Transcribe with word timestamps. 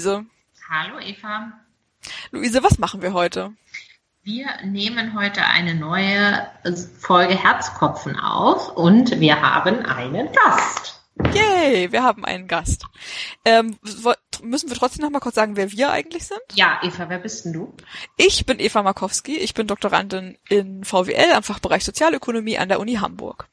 Hallo 0.00 0.14
Luise. 0.14 0.26
Hallo 0.70 0.98
Eva. 0.98 1.52
Luise, 2.30 2.62
was 2.62 2.78
machen 2.78 3.02
wir 3.02 3.12
heute? 3.12 3.52
Wir 4.22 4.46
nehmen 4.64 5.18
heute 5.18 5.44
eine 5.44 5.74
neue 5.74 6.46
Folge 6.98 7.34
Herzkopfen 7.34 8.18
auf 8.18 8.76
und 8.76 9.20
wir 9.20 9.42
haben 9.42 9.84
einen 9.84 10.32
Gast. 10.32 11.02
Yay, 11.34 11.92
wir 11.92 12.02
haben 12.02 12.24
einen 12.24 12.48
Gast. 12.48 12.86
Ähm, 13.44 13.76
müssen 14.42 14.70
wir 14.70 14.76
trotzdem 14.76 15.02
noch 15.02 15.10
mal 15.10 15.20
kurz 15.20 15.34
sagen, 15.34 15.56
wer 15.56 15.70
wir 15.70 15.90
eigentlich 15.90 16.26
sind? 16.26 16.40
Ja, 16.54 16.80
Eva, 16.82 17.10
wer 17.10 17.18
bist 17.18 17.44
denn 17.44 17.52
du? 17.52 17.74
Ich 18.16 18.46
bin 18.46 18.58
Eva 18.58 18.82
Markowski, 18.82 19.36
ich 19.36 19.52
bin 19.52 19.66
Doktorandin 19.66 20.38
in 20.48 20.82
VWL 20.82 21.32
am 21.34 21.42
Fachbereich 21.42 21.84
Sozialökonomie 21.84 22.56
an 22.56 22.70
der 22.70 22.80
Uni 22.80 22.94
Hamburg. 22.94 23.49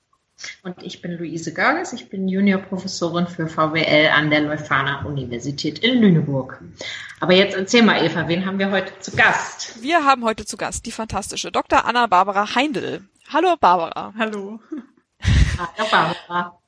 Und 0.63 0.83
ich 0.83 1.01
bin 1.01 1.17
Luise 1.17 1.53
Görges, 1.53 1.93
ich 1.93 2.09
bin 2.09 2.27
Juniorprofessorin 2.27 3.27
für 3.27 3.47
VWL 3.47 4.09
an 4.13 4.29
der 4.29 4.41
Leuphana 4.41 5.03
Universität 5.05 5.79
in 5.79 6.01
Lüneburg. 6.01 6.61
Aber 7.19 7.33
jetzt 7.33 7.55
erzähl 7.55 7.81
mal, 7.81 8.03
Eva, 8.03 8.27
wen 8.27 8.45
haben 8.45 8.59
wir 8.59 8.71
heute 8.71 8.99
zu 8.99 9.15
Gast? 9.15 9.81
Wir 9.81 10.05
haben 10.05 10.23
heute 10.23 10.45
zu 10.45 10.57
Gast 10.57 10.85
die 10.85 10.91
fantastische 10.91 11.51
Dr. 11.51 11.85
Anna 11.85 12.07
Barbara 12.07 12.55
Heindl. 12.55 13.07
Hallo 13.29 13.55
Barbara. 13.59 14.13
Hallo. 14.17 14.59
Hallo 15.57 15.89
Barbara. 15.89 16.59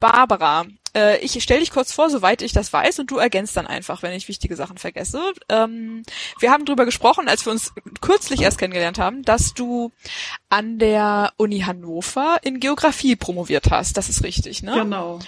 Barbara, 0.00 0.64
äh, 0.94 1.18
ich 1.18 1.40
stelle 1.42 1.60
dich 1.60 1.70
kurz 1.70 1.92
vor, 1.92 2.10
soweit 2.10 2.42
ich 2.42 2.52
das 2.52 2.72
weiß, 2.72 2.98
und 2.98 3.10
du 3.10 3.18
ergänzt 3.18 3.56
dann 3.56 3.66
einfach, 3.66 4.02
wenn 4.02 4.12
ich 4.12 4.28
wichtige 4.28 4.56
Sachen 4.56 4.78
vergesse. 4.78 5.20
Ähm, 5.48 6.02
wir 6.38 6.50
haben 6.50 6.64
darüber 6.64 6.84
gesprochen, 6.84 7.28
als 7.28 7.46
wir 7.46 7.52
uns 7.52 7.72
kürzlich 8.00 8.40
erst 8.40 8.58
kennengelernt 8.58 8.98
haben, 8.98 9.22
dass 9.22 9.54
du 9.54 9.92
an 10.48 10.78
der 10.78 11.32
Uni 11.36 11.60
Hannover 11.60 12.38
in 12.42 12.60
Geografie 12.60 13.14
promoviert 13.14 13.70
hast. 13.70 13.96
Das 13.96 14.08
ist 14.08 14.24
richtig, 14.24 14.62
ne? 14.62 14.72
Genau. 14.74 15.20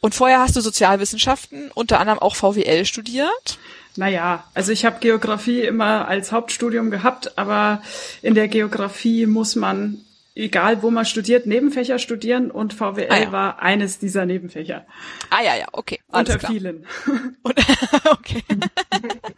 Und 0.00 0.14
vorher 0.14 0.40
hast 0.40 0.56
du 0.56 0.62
Sozialwissenschaften, 0.62 1.70
unter 1.74 2.00
anderem 2.00 2.20
auch 2.20 2.34
VWL 2.34 2.86
studiert. 2.86 3.58
Naja, 3.96 4.44
also 4.54 4.72
ich 4.72 4.86
habe 4.86 5.00
Geografie 5.00 5.60
immer 5.60 6.08
als 6.08 6.32
Hauptstudium 6.32 6.90
gehabt, 6.90 7.36
aber 7.36 7.82
in 8.22 8.34
der 8.34 8.48
Geografie 8.48 9.26
muss 9.26 9.56
man 9.56 10.02
egal 10.34 10.82
wo 10.82 10.90
man 10.90 11.04
studiert, 11.04 11.46
Nebenfächer 11.46 11.98
studieren 11.98 12.50
und 12.50 12.74
VWL 12.74 13.08
ah, 13.10 13.18
ja. 13.18 13.32
war 13.32 13.62
eines 13.62 13.98
dieser 13.98 14.26
Nebenfächer. 14.26 14.86
Ah 15.30 15.42
ja, 15.42 15.56
ja, 15.56 15.66
okay. 15.72 16.00
Unter 16.08 16.38
klar. 16.38 16.52
vielen. 16.52 16.86
okay. 18.10 18.42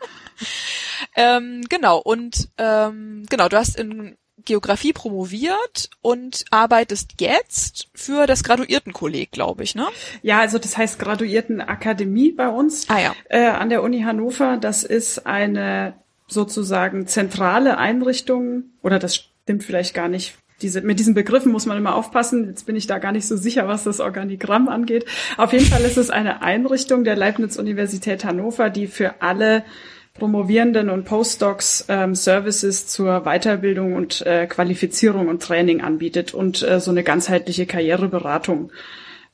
ähm, 1.16 1.62
genau, 1.68 1.98
und 1.98 2.48
ähm, 2.58 3.24
genau, 3.28 3.48
du 3.48 3.56
hast 3.56 3.78
in 3.78 4.16
Geografie 4.44 4.92
promoviert 4.92 5.90
und 6.00 6.44
arbeitest 6.50 7.20
jetzt 7.20 7.88
für 7.94 8.26
das 8.26 8.42
Graduiertenkolleg, 8.42 9.30
glaube 9.30 9.62
ich, 9.62 9.74
ne? 9.74 9.86
Ja, 10.22 10.40
also 10.40 10.58
das 10.58 10.76
heißt 10.76 10.98
Graduiertenakademie 10.98 12.32
bei 12.32 12.48
uns 12.48 12.88
ah, 12.88 12.98
ja. 12.98 13.14
äh, 13.28 13.46
an 13.46 13.68
der 13.68 13.82
Uni 13.82 14.02
Hannover. 14.02 14.56
Das 14.56 14.82
ist 14.82 15.26
eine 15.26 15.94
sozusagen 16.26 17.06
zentrale 17.06 17.78
Einrichtung 17.78 18.64
oder 18.82 18.98
das 18.98 19.16
stimmt 19.16 19.64
vielleicht 19.64 19.94
gar 19.94 20.08
nicht 20.08 20.34
diese, 20.62 20.80
mit 20.80 20.98
diesen 20.98 21.14
Begriffen 21.14 21.52
muss 21.52 21.66
man 21.66 21.76
immer 21.76 21.94
aufpassen. 21.94 22.48
Jetzt 22.48 22.66
bin 22.66 22.76
ich 22.76 22.86
da 22.86 22.98
gar 22.98 23.12
nicht 23.12 23.26
so 23.26 23.36
sicher, 23.36 23.68
was 23.68 23.84
das 23.84 24.00
Organigramm 24.00 24.68
angeht. 24.68 25.04
Auf 25.36 25.52
jeden 25.52 25.66
Fall 25.66 25.82
ist 25.82 25.98
es 25.98 26.10
eine 26.10 26.42
Einrichtung 26.42 27.04
der 27.04 27.16
Leibniz-Universität 27.16 28.24
Hannover, 28.24 28.70
die 28.70 28.86
für 28.86 29.20
alle 29.20 29.64
Promovierenden 30.14 30.90
und 30.90 31.04
Postdocs 31.04 31.86
ähm, 31.88 32.14
Services 32.14 32.86
zur 32.86 33.22
Weiterbildung 33.22 33.94
und 33.94 34.24
äh, 34.26 34.46
Qualifizierung 34.46 35.28
und 35.28 35.42
Training 35.42 35.80
anbietet 35.80 36.34
und 36.34 36.62
äh, 36.62 36.80
so 36.80 36.90
eine 36.90 37.02
ganzheitliche 37.02 37.66
Karriereberatung 37.66 38.70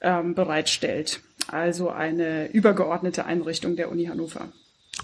ähm, 0.00 0.34
bereitstellt. 0.34 1.20
Also 1.48 1.90
eine 1.90 2.48
übergeordnete 2.52 3.24
Einrichtung 3.24 3.74
der 3.74 3.90
Uni 3.90 4.06
Hannover. 4.06 4.48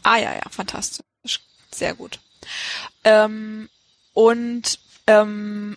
Ah 0.02 0.18
ja, 0.18 0.32
ja, 0.34 0.42
fantastisch. 0.50 1.04
Sehr 1.72 1.94
gut. 1.94 2.20
Ähm, 3.02 3.68
und 4.12 4.78
ähm, 5.06 5.24
hm, 5.24 5.76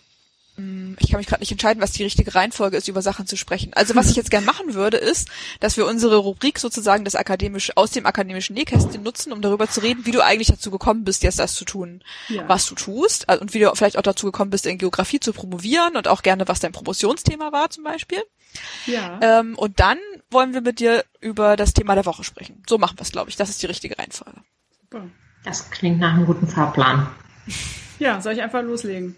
ich 0.98 1.10
kann 1.10 1.18
mich 1.18 1.28
gerade 1.28 1.40
nicht 1.40 1.52
entscheiden, 1.52 1.80
was 1.80 1.92
die 1.92 2.02
richtige 2.02 2.34
Reihenfolge 2.34 2.76
ist, 2.76 2.88
über 2.88 3.00
Sachen 3.00 3.26
zu 3.26 3.36
sprechen. 3.36 3.72
Also 3.74 3.94
was 3.94 4.10
ich 4.10 4.16
jetzt 4.16 4.30
gern 4.30 4.44
machen 4.44 4.74
würde, 4.74 4.96
ist, 4.96 5.28
dass 5.60 5.76
wir 5.76 5.86
unsere 5.86 6.16
Rubrik 6.16 6.58
sozusagen 6.58 7.04
das 7.04 7.14
akademisch 7.14 7.76
aus 7.76 7.92
dem 7.92 8.06
akademischen 8.06 8.54
Nähkästchen 8.54 9.02
nutzen, 9.02 9.32
um 9.32 9.40
darüber 9.40 9.68
zu 9.68 9.80
reden, 9.80 10.04
wie 10.04 10.10
du 10.10 10.24
eigentlich 10.24 10.48
dazu 10.48 10.70
gekommen 10.70 11.04
bist, 11.04 11.22
jetzt 11.22 11.38
das 11.38 11.54
zu 11.54 11.64
tun, 11.64 12.02
ja. 12.28 12.48
was 12.48 12.66
du 12.66 12.74
tust, 12.74 13.28
also, 13.28 13.40
und 13.40 13.54
wie 13.54 13.60
du 13.60 13.72
vielleicht 13.74 13.96
auch 13.96 14.02
dazu 14.02 14.26
gekommen 14.26 14.50
bist, 14.50 14.66
in 14.66 14.78
Geografie 14.78 15.20
zu 15.20 15.32
promovieren 15.32 15.96
und 15.96 16.08
auch 16.08 16.22
gerne, 16.22 16.48
was 16.48 16.60
dein 16.60 16.72
Promotionsthema 16.72 17.52
war 17.52 17.70
zum 17.70 17.84
Beispiel. 17.84 18.22
Ja. 18.86 19.20
Ähm, 19.22 19.54
und 19.56 19.78
dann 19.78 19.98
wollen 20.30 20.54
wir 20.54 20.60
mit 20.60 20.80
dir 20.80 21.04
über 21.20 21.56
das 21.56 21.72
Thema 21.72 21.94
der 21.94 22.06
Woche 22.06 22.24
sprechen. 22.24 22.62
So 22.68 22.78
machen 22.78 22.98
wir 22.98 23.02
es, 23.02 23.12
glaube 23.12 23.30
ich. 23.30 23.36
Das 23.36 23.48
ist 23.48 23.62
die 23.62 23.66
richtige 23.66 23.98
Reihenfolge. 23.98 24.40
Super. 24.80 25.06
Das 25.44 25.70
klingt 25.70 26.00
nach 26.00 26.14
einem 26.14 26.26
guten 26.26 26.48
Fahrplan. 26.48 27.08
Ja, 27.98 28.20
soll 28.20 28.32
ich 28.32 28.42
einfach 28.42 28.62
loslegen? 28.62 29.16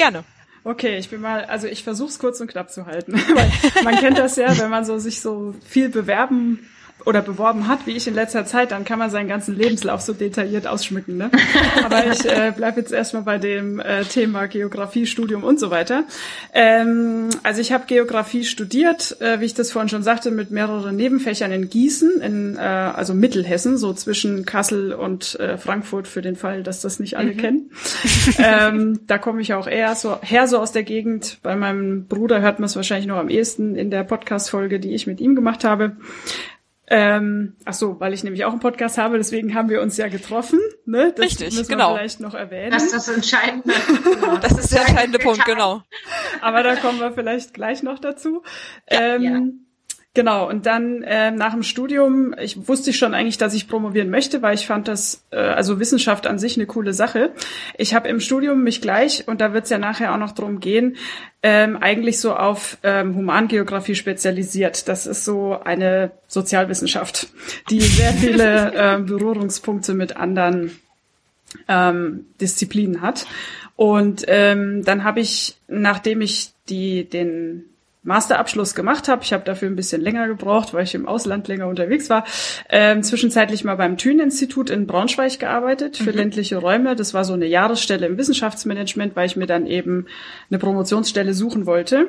Gerne. 0.00 0.24
Okay, 0.64 0.96
ich 0.96 1.10
bin 1.10 1.20
mal, 1.20 1.44
also 1.44 1.66
ich 1.66 1.84
versuche 1.84 2.08
es 2.08 2.18
kurz 2.18 2.40
und 2.40 2.50
knapp 2.50 2.70
zu 2.70 2.86
halten. 2.86 3.12
Man 3.84 3.96
kennt 3.96 4.16
das 4.16 4.36
ja, 4.36 4.56
wenn 4.58 4.70
man 4.70 4.86
so 4.86 4.98
sich 4.98 5.20
so 5.20 5.54
viel 5.62 5.90
bewerben 5.90 6.66
oder 7.06 7.22
beworben 7.22 7.68
hat, 7.68 7.86
wie 7.86 7.96
ich 7.96 8.06
in 8.06 8.14
letzter 8.14 8.44
Zeit, 8.44 8.72
dann 8.72 8.84
kann 8.84 8.98
man 8.98 9.10
seinen 9.10 9.28
ganzen 9.28 9.56
Lebenslauf 9.56 10.00
so 10.00 10.12
detailliert 10.12 10.66
ausschmücken. 10.66 11.16
Ne? 11.16 11.30
Aber 11.84 12.06
ich 12.06 12.24
äh, 12.24 12.52
bleibe 12.54 12.80
jetzt 12.80 12.92
erstmal 12.92 13.22
bei 13.22 13.38
dem 13.38 13.80
äh, 13.80 14.04
Thema 14.04 14.46
Geografie, 14.46 15.06
Studium 15.06 15.44
und 15.44 15.58
so 15.58 15.70
weiter. 15.70 16.04
Ähm, 16.52 17.28
also 17.42 17.60
ich 17.60 17.72
habe 17.72 17.84
Geografie 17.86 18.44
studiert, 18.44 19.20
äh, 19.20 19.40
wie 19.40 19.46
ich 19.46 19.54
das 19.54 19.70
vorhin 19.70 19.88
schon 19.88 20.02
sagte, 20.02 20.30
mit 20.30 20.50
mehreren 20.50 20.96
Nebenfächern 20.96 21.52
in 21.52 21.70
Gießen, 21.70 22.20
in 22.20 22.56
äh, 22.56 22.60
also 22.60 23.14
Mittelhessen, 23.14 23.78
so 23.78 23.92
zwischen 23.92 24.44
Kassel 24.44 24.92
und 24.92 25.38
äh, 25.40 25.56
Frankfurt 25.56 26.08
für 26.08 26.22
den 26.22 26.36
Fall, 26.36 26.62
dass 26.62 26.80
das 26.80 27.00
nicht 27.00 27.16
alle 27.16 27.32
mhm. 27.32 27.36
kennen. 27.36 27.70
ähm, 28.38 29.00
da 29.06 29.18
komme 29.18 29.40
ich 29.40 29.54
auch 29.54 29.66
eher 29.66 29.94
so 29.94 30.18
her 30.22 30.46
so 30.46 30.58
aus 30.58 30.72
der 30.72 30.82
Gegend. 30.82 31.38
Bei 31.42 31.56
meinem 31.56 32.06
Bruder 32.06 32.40
hört 32.40 32.58
man 32.58 32.66
es 32.66 32.76
wahrscheinlich 32.76 33.06
noch 33.06 33.18
am 33.18 33.28
ehesten 33.28 33.74
in 33.76 33.90
der 33.90 34.04
Podcast-Folge, 34.04 34.80
die 34.80 34.94
ich 34.94 35.06
mit 35.06 35.20
ihm 35.20 35.34
gemacht 35.34 35.64
habe. 35.64 35.96
Ähm, 36.92 37.56
ach 37.64 37.74
so, 37.74 38.00
weil 38.00 38.12
ich 38.12 38.24
nämlich 38.24 38.44
auch 38.44 38.50
einen 38.50 38.58
Podcast 38.58 38.98
habe, 38.98 39.16
deswegen 39.16 39.54
haben 39.54 39.68
wir 39.68 39.80
uns 39.80 39.96
ja 39.96 40.08
getroffen. 40.08 40.58
Ne? 40.86 41.12
Das 41.14 41.24
Richtig, 41.24 41.54
müssen 41.54 41.68
wir 41.68 41.76
genau. 41.76 41.94
vielleicht 41.94 42.18
noch 42.18 42.34
erwähnen. 42.34 42.72
Das 42.72 42.82
ist 42.82 42.94
das 42.94 43.08
Entscheidende. 43.08 43.72
Genau. 44.02 44.36
Das 44.40 44.58
ist 44.58 44.72
der 44.72 44.80
entscheidende 44.86 45.20
Punkt, 45.20 45.44
genau. 45.44 45.82
Aber 46.40 46.64
da 46.64 46.74
kommen 46.74 46.98
wir 46.98 47.12
vielleicht 47.12 47.54
gleich 47.54 47.84
noch 47.84 48.00
dazu. 48.00 48.42
Ja, 48.90 49.00
ähm, 49.00 49.22
ja. 49.22 49.40
Genau, 50.12 50.48
und 50.48 50.66
dann 50.66 51.04
äh, 51.04 51.30
nach 51.30 51.52
dem 51.52 51.62
Studium, 51.62 52.34
ich 52.36 52.66
wusste 52.66 52.92
schon 52.92 53.14
eigentlich, 53.14 53.38
dass 53.38 53.54
ich 53.54 53.68
promovieren 53.68 54.10
möchte, 54.10 54.42
weil 54.42 54.56
ich 54.56 54.66
fand 54.66 54.88
das, 54.88 55.22
äh, 55.30 55.36
also 55.36 55.78
Wissenschaft 55.78 56.26
an 56.26 56.36
sich 56.36 56.56
eine 56.56 56.66
coole 56.66 56.92
Sache. 56.92 57.30
Ich 57.78 57.94
habe 57.94 58.08
im 58.08 58.18
Studium 58.18 58.64
mich 58.64 58.80
gleich, 58.80 59.28
und 59.28 59.40
da 59.40 59.52
wird 59.52 59.64
es 59.64 59.70
ja 59.70 59.78
nachher 59.78 60.12
auch 60.12 60.18
noch 60.18 60.32
drum 60.32 60.58
gehen, 60.58 60.96
ähm, 61.44 61.76
eigentlich 61.76 62.18
so 62.18 62.34
auf 62.34 62.78
ähm, 62.82 63.14
Humangeografie 63.14 63.94
spezialisiert. 63.94 64.88
Das 64.88 65.06
ist 65.06 65.24
so 65.24 65.60
eine 65.62 66.10
Sozialwissenschaft, 66.26 67.28
die 67.70 67.80
sehr 67.80 68.12
viele 68.12 68.74
äh, 68.96 68.98
Berührungspunkte 68.98 69.94
mit 69.94 70.16
anderen 70.16 70.76
ähm, 71.68 72.26
Disziplinen 72.40 73.00
hat. 73.00 73.28
Und 73.76 74.24
ähm, 74.26 74.84
dann 74.84 75.04
habe 75.04 75.20
ich, 75.20 75.56
nachdem 75.68 76.20
ich 76.20 76.50
die 76.68 77.08
den 77.08 77.69
Masterabschluss 78.02 78.74
gemacht 78.74 79.08
habe. 79.08 79.22
Ich 79.22 79.32
habe 79.32 79.44
dafür 79.44 79.68
ein 79.68 79.76
bisschen 79.76 80.00
länger 80.00 80.26
gebraucht, 80.26 80.72
weil 80.72 80.84
ich 80.84 80.94
im 80.94 81.06
Ausland 81.06 81.48
länger 81.48 81.66
unterwegs 81.66 82.08
war. 82.08 82.24
Ähm, 82.68 83.02
zwischenzeitlich 83.02 83.64
mal 83.64 83.76
beim 83.76 83.96
Thün-Institut 83.96 84.70
in 84.70 84.86
Braunschweig 84.86 85.38
gearbeitet 85.38 85.98
für 85.98 86.10
mhm. 86.10 86.18
ländliche 86.18 86.56
Räume. 86.56 86.96
Das 86.96 87.12
war 87.12 87.24
so 87.24 87.34
eine 87.34 87.46
Jahresstelle 87.46 88.06
im 88.06 88.16
Wissenschaftsmanagement, 88.16 89.16
weil 89.16 89.26
ich 89.26 89.36
mir 89.36 89.46
dann 89.46 89.66
eben 89.66 90.06
eine 90.48 90.58
Promotionsstelle 90.58 91.34
suchen 91.34 91.66
wollte. 91.66 92.08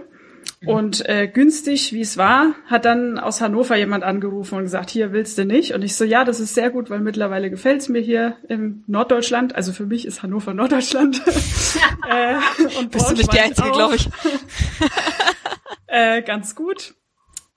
Mhm. 0.62 0.68
Und 0.68 1.10
äh, 1.10 1.28
günstig, 1.28 1.92
wie 1.92 2.02
es 2.02 2.18
war, 2.18 2.54
hat 2.68 2.86
dann 2.86 3.20
aus 3.20 3.42
Hannover 3.42 3.76
jemand 3.76 4.04
angerufen 4.04 4.56
und 4.56 4.64
gesagt, 4.64 4.90
hier 4.90 5.12
willst 5.12 5.38
du 5.38 5.46
nicht? 5.46 5.74
Und 5.74 5.84
ich 5.84 5.96
so, 5.96 6.04
ja, 6.04 6.24
das 6.24 6.40
ist 6.40 6.54
sehr 6.54 6.70
gut, 6.70 6.90
weil 6.90 7.00
mittlerweile 7.00 7.50
gefällt's 7.50 7.90
mir 7.90 8.02
hier 8.02 8.38
im 8.48 8.84
Norddeutschland. 8.88 9.56
Also 9.56 9.74
für 9.74 9.86
mich 9.86 10.06
ist 10.06 10.24
Hannover 10.24 10.54
Norddeutschland. 10.54 11.22
äh, 12.10 12.36
und 12.80 12.92
Bist 12.92 13.10
du 13.10 13.16
nicht 13.16 13.34
die 13.34 13.40
Einzige, 13.40 13.72
glaube 13.72 13.96
ich. 13.96 14.08
äh, 15.92 16.22
ganz 16.22 16.56
gut. 16.56 16.96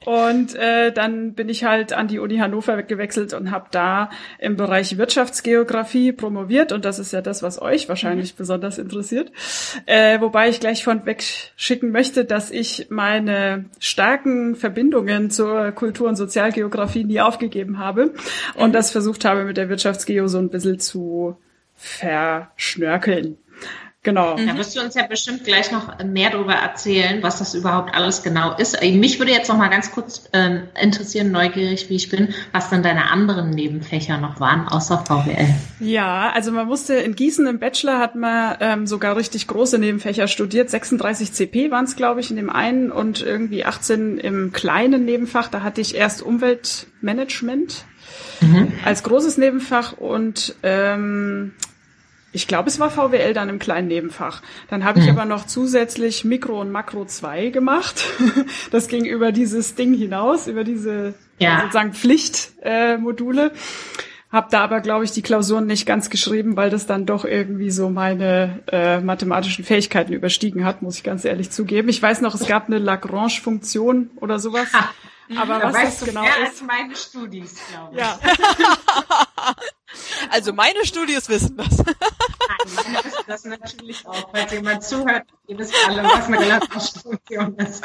Und 0.05 0.55
äh, 0.55 0.93
dann 0.93 1.33
bin 1.33 1.49
ich 1.49 1.65
halt 1.65 1.95
an 1.95 2.09
die 2.09 2.19
Uni 2.19 2.37
Hannover 2.37 2.83
gewechselt 2.83 3.33
und 3.33 3.51
habe 3.51 3.69
da 3.71 4.11
im 4.39 4.57
Bereich 4.57 4.99
Wirtschaftsgeografie 4.99 6.13
promoviert. 6.13 6.73
Und 6.73 6.85
das 6.85 6.99
ist 6.99 7.13
ja 7.13 7.23
das, 7.23 7.43
was 7.43 7.61
euch 7.61 7.89
wahrscheinlich 7.89 8.35
mhm. 8.35 8.39
besonders 8.39 8.77
interessiert. 8.77 9.33
Äh, 9.87 10.21
wobei 10.21 10.51
ich 10.51 10.61
gleich 10.61 10.85
von 10.85 11.07
weg 11.07 11.25
schicken 11.57 11.91
möchte, 11.91 12.27
dass 12.27 12.51
ich 12.51 12.89
meine 12.91 13.65
starken 13.79 14.57
Verbindungen 14.57 15.31
zur 15.31 15.73
Kultur- 15.73 16.09
und 16.09 16.17
Sozialgeografie 16.17 17.05
nie 17.05 17.21
aufgegeben 17.21 17.79
habe 17.79 18.13
und 18.57 18.69
mhm. 18.69 18.73
das 18.73 18.91
versucht 18.91 19.25
habe, 19.25 19.45
mit 19.45 19.57
der 19.57 19.71
Wirtschaftsgeo 19.71 20.29
so 20.29 20.39
ein 20.39 20.51
bisschen 20.51 20.81
zu 20.81 21.39
verschnörkeln. 21.75 23.39
Genau. 24.05 24.37
Da 24.37 24.57
wirst 24.59 24.77
du 24.77 24.81
uns 24.81 24.95
ja 24.95 25.07
bestimmt 25.07 25.45
gleich 25.45 25.73
noch 25.73 25.99
mehr 26.05 26.29
darüber 26.29 26.53
erzählen, 26.53 27.23
was 27.23 27.39
das 27.39 27.55
überhaupt 27.55 27.95
alles 27.95 28.23
genau 28.23 28.55
ist. 28.55 28.75
Äh, 28.75 28.93
mich 28.93 29.19
würde 29.19 29.33
jetzt 29.33 29.49
noch 29.49 29.57
mal 29.57 29.69
ganz 29.69 29.91
kurz 29.93 30.29
äh, 30.33 30.61
interessieren, 30.81 31.33
neugierig 31.33 31.89
wie 31.89 31.97
ich 31.97 32.11
bin, 32.11 32.35
was 32.53 32.69
dann 32.69 32.83
deine 32.83 33.11
anderen 33.11 33.49
Nebenfächer 33.49 34.19
noch 34.19 34.41
waren, 34.41 34.69
außer 34.69 35.05
VWL. 35.07 35.49
Ja, 35.81 36.31
also 36.35 36.53
man 36.53 36.67
musste 36.67 36.95
in 36.97 37.17
Gießen 37.17 37.47
im 37.47 37.59
Bachelor 37.59 37.99
hat 37.99 38.15
man 38.15 38.57
ähm, 38.61 38.87
sogar 38.87 39.17
richtig 39.17 39.47
große 39.47 39.79
Nebenfächer 39.79 40.29
studiert. 40.29 40.69
36 40.69 41.33
CP 41.33 41.71
waren 41.71 41.87
es, 41.87 41.97
glaube 41.97 42.21
ich, 42.21 42.31
in 42.31 42.37
dem 42.37 42.51
einen 42.51 42.93
und 42.93 43.23
irgendwie 43.23 43.65
18 43.65 44.19
im 44.19 44.53
kleinen 44.53 45.07
Nebenfach. 45.07 45.49
Da 45.49 45.63
hatte 45.63 45.81
ich 45.81 45.95
erst 45.95 46.21
Umweltmanagement 46.21 47.87
mhm. 48.43 48.71
als 48.85 49.03
großes 49.03 49.39
Nebenfach 49.39 49.95
und 49.95 50.57
ähm, 50.63 51.53
ich 52.35 52.49
glaube, 52.49 52.69
es 52.69 52.81
war 52.81 52.91
VWL 52.91 53.33
dann 53.33 53.49
im 53.49 53.61
kleinen 53.61 53.87
Nebenfach. 53.87 54.43
Dann 54.69 54.85
habe 54.85 54.99
ich 54.99 55.07
mhm. 55.07 55.13
aber 55.13 55.25
noch 55.25 55.47
zusätzlich 55.47 56.25
Mikro 56.25 56.61
und 56.61 56.73
Makro 56.73 57.05
2 57.05 57.51
gemacht. 57.51 58.05
Das 58.71 58.89
ging 58.89 59.05
über 59.05 59.31
dieses 59.31 59.77
Ding 59.77 59.95
hinaus, 59.95 60.49
über 60.49 60.65
diese 60.65 61.15
ja. 61.39 61.61
sozusagen 61.61 61.93
Pflichtmodule. 61.93 63.47
Äh, 63.47 63.51
habe 64.33 64.49
da 64.51 64.65
aber, 64.65 64.81
glaube 64.81 65.05
ich, 65.05 65.13
die 65.13 65.23
Klausuren 65.23 65.67
nicht 65.67 65.87
ganz 65.87 66.11
geschrieben, 66.11 66.57
weil 66.57 66.71
das 66.71 66.87
dann 66.87 67.07
doch 67.07 67.25
irgendwie 67.25 67.71
so 67.71 67.89
meine 67.89 68.63
äh, 68.73 68.99
mathematischen 68.99 69.65
Fähigkeiten 69.65 70.13
überstiegen 70.13 70.65
hat, 70.65 70.83
muss 70.83 70.97
ich 70.97 71.05
ganz 71.05 71.25
ehrlich 71.25 71.51
zugeben. 71.51 71.89
Ich 71.89 72.03
weiß 72.03 72.21
noch, 72.21 72.35
es 72.35 72.47
gab 72.49 72.67
eine 72.67 72.79
Lagrange-Funktion 72.79 74.11
oder 74.17 74.41
sowas. 74.41 74.69
Aber 75.37 75.59
da 75.59 75.69
was 75.69 75.75
weißt 75.75 76.03
das 76.03 76.09
genau 76.09 76.23
mehr 76.23 76.37
ist. 76.43 76.49
als 76.49 76.63
meine 76.63 76.97
Studis, 76.97 77.55
glaube 77.71 77.95
ich. 77.95 77.99
Ja. 77.99 78.19
also 80.31 80.53
meine 80.53 80.85
Studis 80.85 81.29
wissen 81.29 81.57
das. 81.57 81.79
Nein, 81.79 82.85
meine 82.85 83.05
wissen 83.05 83.25
das 83.27 83.45
natürlich 83.45 84.07
auch, 84.07 84.31
falls 84.31 84.53
jemand 84.53 84.83
zuhört, 84.83 85.25
ihr 85.47 85.59
wisst 85.59 85.75
alle, 85.89 86.05
was 86.05 86.27
eine 86.27 86.41
Relationsfunktion 86.41 87.57
ist. 87.57 87.83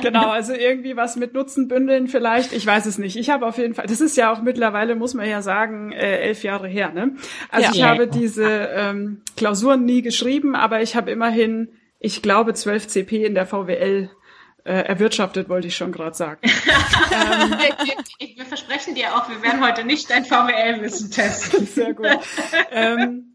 genau, 0.00 0.30
also 0.30 0.54
irgendwie 0.54 0.96
was 0.96 1.16
mit 1.16 1.34
Nutzen 1.34 1.68
bündeln 1.68 2.08
vielleicht, 2.08 2.52
ich 2.52 2.66
weiß 2.66 2.86
es 2.86 2.96
nicht. 2.96 3.16
Ich 3.16 3.28
habe 3.28 3.46
auf 3.46 3.58
jeden 3.58 3.74
Fall, 3.74 3.86
das 3.86 4.00
ist 4.00 4.16
ja 4.16 4.32
auch 4.32 4.40
mittlerweile, 4.40 4.94
muss 4.94 5.12
man 5.12 5.28
ja 5.28 5.42
sagen, 5.42 5.92
äh, 5.92 6.20
elf 6.20 6.44
Jahre 6.44 6.68
her. 6.68 6.90
Ne? 6.92 7.16
Also 7.50 7.66
ja. 7.66 7.72
ich 7.72 7.78
ja. 7.78 7.88
habe 7.88 8.06
diese 8.06 8.46
ähm, 8.46 9.22
Klausuren 9.36 9.84
nie 9.84 10.00
geschrieben, 10.00 10.56
aber 10.56 10.80
ich 10.80 10.96
habe 10.96 11.10
immerhin, 11.10 11.68
ich 12.00 12.22
glaube, 12.22 12.54
12 12.54 12.88
CP 12.88 13.24
in 13.24 13.34
der 13.34 13.46
VWL 13.46 14.10
äh, 14.64 14.72
erwirtschaftet, 14.72 15.48
wollte 15.48 15.68
ich 15.68 15.76
schon 15.76 15.92
gerade 15.92 16.16
sagen. 16.16 16.40
ähm, 16.44 17.50
wir, 17.50 18.36
wir, 18.36 18.46
versprechen 18.46 18.94
dir 18.94 19.14
auch, 19.14 19.28
wir 19.28 19.42
werden 19.42 19.64
heute 19.64 19.84
nicht 19.84 20.10
dein 20.10 20.24
VWL-Wissen 20.24 21.10
testen. 21.10 21.66
Sehr 21.66 21.92
gut. 21.92 22.18
ähm, 22.70 23.33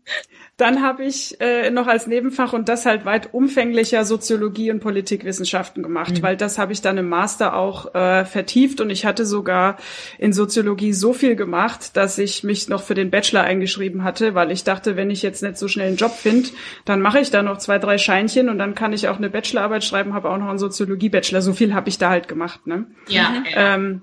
dann 0.59 0.81
habe 0.81 1.05
ich 1.05 1.39
äh, 1.39 1.69
noch 1.71 1.87
als 1.87 2.05
Nebenfach 2.05 2.51
und 2.51 2.67
das 2.67 2.85
halt 2.85 3.05
weit 3.05 3.33
umfänglicher 3.33 4.03
Soziologie 4.03 4.71
und 4.71 4.81
Politikwissenschaften 4.81 5.83
gemacht, 5.83 6.17
mhm. 6.17 6.21
weil 6.21 6.35
das 6.35 6.57
habe 6.57 6.73
ich 6.73 6.81
dann 6.81 6.97
im 6.97 7.07
Master 7.07 7.55
auch 7.55 7.95
äh, 7.95 8.25
vertieft 8.25 8.81
und 8.81 8.89
ich 8.89 9.05
hatte 9.05 9.25
sogar 9.25 9.77
in 10.17 10.33
Soziologie 10.33 10.91
so 10.91 11.13
viel 11.13 11.35
gemacht, 11.37 11.95
dass 11.95 12.17
ich 12.17 12.43
mich 12.43 12.67
noch 12.67 12.83
für 12.83 12.93
den 12.93 13.09
Bachelor 13.09 13.43
eingeschrieben 13.43 14.03
hatte, 14.03 14.35
weil 14.35 14.51
ich 14.51 14.65
dachte, 14.65 14.97
wenn 14.97 15.09
ich 15.09 15.21
jetzt 15.21 15.43
nicht 15.43 15.57
so 15.57 15.69
schnell 15.69 15.87
einen 15.87 15.97
Job 15.97 16.11
finde, 16.11 16.49
dann 16.83 16.99
mache 16.99 17.19
ich 17.19 17.31
da 17.31 17.41
noch 17.41 17.57
zwei, 17.57 17.79
drei 17.79 17.97
Scheinchen 17.97 18.49
und 18.49 18.57
dann 18.57 18.75
kann 18.75 18.91
ich 18.91 19.07
auch 19.07 19.17
eine 19.17 19.29
Bachelorarbeit 19.29 19.85
schreiben, 19.85 20.13
habe 20.13 20.29
auch 20.29 20.37
noch 20.37 20.49
einen 20.49 20.59
Soziologie-Bachelor. 20.59 21.41
So 21.41 21.53
viel 21.53 21.73
habe 21.73 21.87
ich 21.87 21.97
da 21.97 22.09
halt 22.09 22.27
gemacht. 22.27 22.67
Ne? 22.67 22.85
Ja. 23.07 23.29
Mhm. 23.29 23.45
Ähm, 23.55 24.01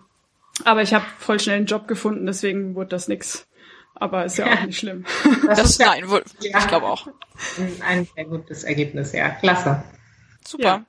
aber 0.64 0.80
ich 0.80 0.94
habe 0.94 1.04
voll 1.18 1.38
schnell 1.38 1.56
einen 1.56 1.66
Job 1.66 1.86
gefunden, 1.86 2.24
deswegen 2.24 2.74
wurde 2.74 2.88
das 2.88 3.08
nix. 3.08 3.46
Aber 3.98 4.24
ist 4.24 4.38
ja, 4.38 4.46
auch 4.46 4.64
nicht 4.64 4.78
schlimm. 4.78 5.04
Das, 5.46 5.58
das 5.58 5.70
ist 5.70 5.80
ja, 5.80 5.88
nein, 5.88 6.08
wohl, 6.10 6.22
ja, 6.40 6.58
ich 6.58 6.68
glaube 6.68 6.86
auch. 6.86 7.08
Ein 7.86 8.06
sehr 8.14 8.24
gutes 8.24 8.64
Ergebnis, 8.64 9.12
ja. 9.12 9.30
Klasse. 9.30 9.82
Super. 10.46 10.64
Ja. 10.64 10.84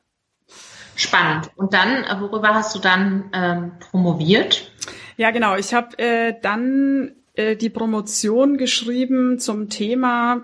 Spannend. 0.96 1.52
Und 1.56 1.74
dann, 1.74 2.04
äh, 2.04 2.20
worüber 2.20 2.54
hast 2.54 2.76
du 2.76 2.80
dann 2.80 3.30
ähm, 3.34 3.72
promoviert? 3.80 4.72
Ja, 5.16 5.32
genau. 5.32 5.56
Ich 5.56 5.74
habe 5.74 5.98
äh, 6.00 6.34
dann 6.42 7.12
äh, 7.36 7.56
die 7.56 7.70
Promotion 7.70 8.58
geschrieben 8.58 9.40
zum 9.40 9.70
Thema, 9.70 10.44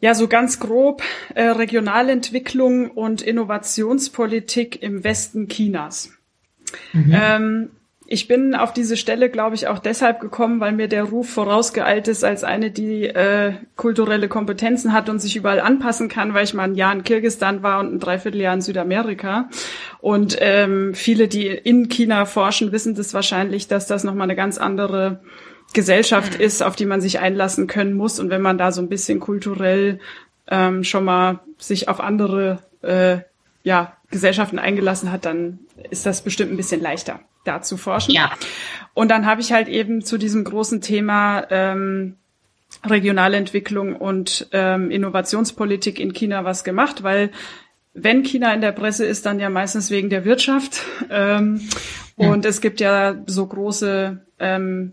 ja, 0.00 0.14
so 0.14 0.28
ganz 0.28 0.60
grob 0.60 1.02
äh, 1.34 1.44
Regionalentwicklung 1.44 2.90
und 2.90 3.22
Innovationspolitik 3.22 4.82
im 4.82 5.02
Westen 5.04 5.48
Chinas. 5.48 6.10
Mhm. 6.92 7.12
Ähm, 7.14 7.70
ich 8.14 8.28
bin 8.28 8.54
auf 8.54 8.72
diese 8.72 8.96
Stelle, 8.96 9.28
glaube 9.28 9.56
ich, 9.56 9.66
auch 9.66 9.80
deshalb 9.80 10.20
gekommen, 10.20 10.60
weil 10.60 10.70
mir 10.70 10.86
der 10.86 11.02
Ruf 11.02 11.30
vorausgeeilt 11.30 12.06
ist 12.06 12.22
als 12.22 12.44
eine, 12.44 12.70
die 12.70 13.06
äh, 13.06 13.54
kulturelle 13.74 14.28
Kompetenzen 14.28 14.92
hat 14.92 15.08
und 15.08 15.18
sich 15.18 15.34
überall 15.34 15.58
anpassen 15.58 16.08
kann, 16.08 16.32
weil 16.32 16.44
ich 16.44 16.54
mal 16.54 16.62
ein 16.62 16.76
Jahr 16.76 16.92
in 16.92 17.02
Kirgistan 17.02 17.64
war 17.64 17.80
und 17.80 17.92
ein 17.92 17.98
Dreivierteljahr 17.98 18.54
in 18.54 18.60
Südamerika. 18.60 19.48
Und 20.00 20.36
ähm, 20.38 20.94
viele, 20.94 21.26
die 21.26 21.48
in 21.48 21.88
China 21.88 22.24
forschen, 22.24 22.70
wissen 22.70 22.94
das 22.94 23.14
wahrscheinlich, 23.14 23.66
dass 23.66 23.88
das 23.88 24.04
nochmal 24.04 24.26
eine 24.26 24.36
ganz 24.36 24.58
andere 24.58 25.20
Gesellschaft 25.72 26.38
mhm. 26.38 26.44
ist, 26.44 26.62
auf 26.62 26.76
die 26.76 26.86
man 26.86 27.00
sich 27.00 27.18
einlassen 27.18 27.66
können 27.66 27.94
muss. 27.94 28.20
Und 28.20 28.30
wenn 28.30 28.42
man 28.42 28.58
da 28.58 28.70
so 28.70 28.80
ein 28.80 28.88
bisschen 28.88 29.18
kulturell 29.18 29.98
ähm, 30.46 30.84
schon 30.84 31.04
mal 31.04 31.40
sich 31.58 31.88
auf 31.88 31.98
andere 31.98 32.60
äh, 32.82 33.18
ja, 33.64 33.96
Gesellschaften 34.12 34.60
eingelassen 34.60 35.10
hat, 35.10 35.24
dann 35.24 35.58
ist 35.90 36.06
das 36.06 36.22
bestimmt 36.22 36.52
ein 36.52 36.56
bisschen 36.56 36.80
leichter 36.80 37.18
da 37.44 37.62
zu 37.62 37.76
forschen. 37.76 38.12
Ja. 38.12 38.32
Und 38.94 39.10
dann 39.10 39.26
habe 39.26 39.40
ich 39.40 39.52
halt 39.52 39.68
eben 39.68 40.02
zu 40.02 40.18
diesem 40.18 40.44
großen 40.44 40.80
Thema 40.80 41.46
ähm, 41.50 42.16
regionale 42.84 43.36
Entwicklung 43.36 43.96
und 43.96 44.48
ähm, 44.52 44.90
Innovationspolitik 44.90 46.00
in 46.00 46.12
China 46.12 46.44
was 46.44 46.64
gemacht, 46.64 47.02
weil 47.02 47.30
wenn 47.94 48.24
China 48.24 48.52
in 48.52 48.60
der 48.60 48.72
Presse 48.72 49.06
ist, 49.06 49.24
dann 49.24 49.38
ja 49.38 49.48
meistens 49.50 49.90
wegen 49.90 50.10
der 50.10 50.24
Wirtschaft. 50.24 50.82
Ähm, 51.10 51.60
ja. 52.16 52.28
Und 52.28 52.44
es 52.44 52.60
gibt 52.60 52.80
ja 52.80 53.16
so 53.26 53.46
große 53.46 54.20
ähm, 54.40 54.92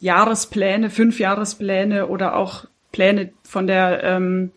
Jahrespläne, 0.00 0.90
Fünfjahrespläne 0.90 2.08
oder 2.08 2.36
auch 2.36 2.64
Pläne 2.90 3.32
von 3.44 3.66
der 3.66 4.02
ähm, 4.02 4.50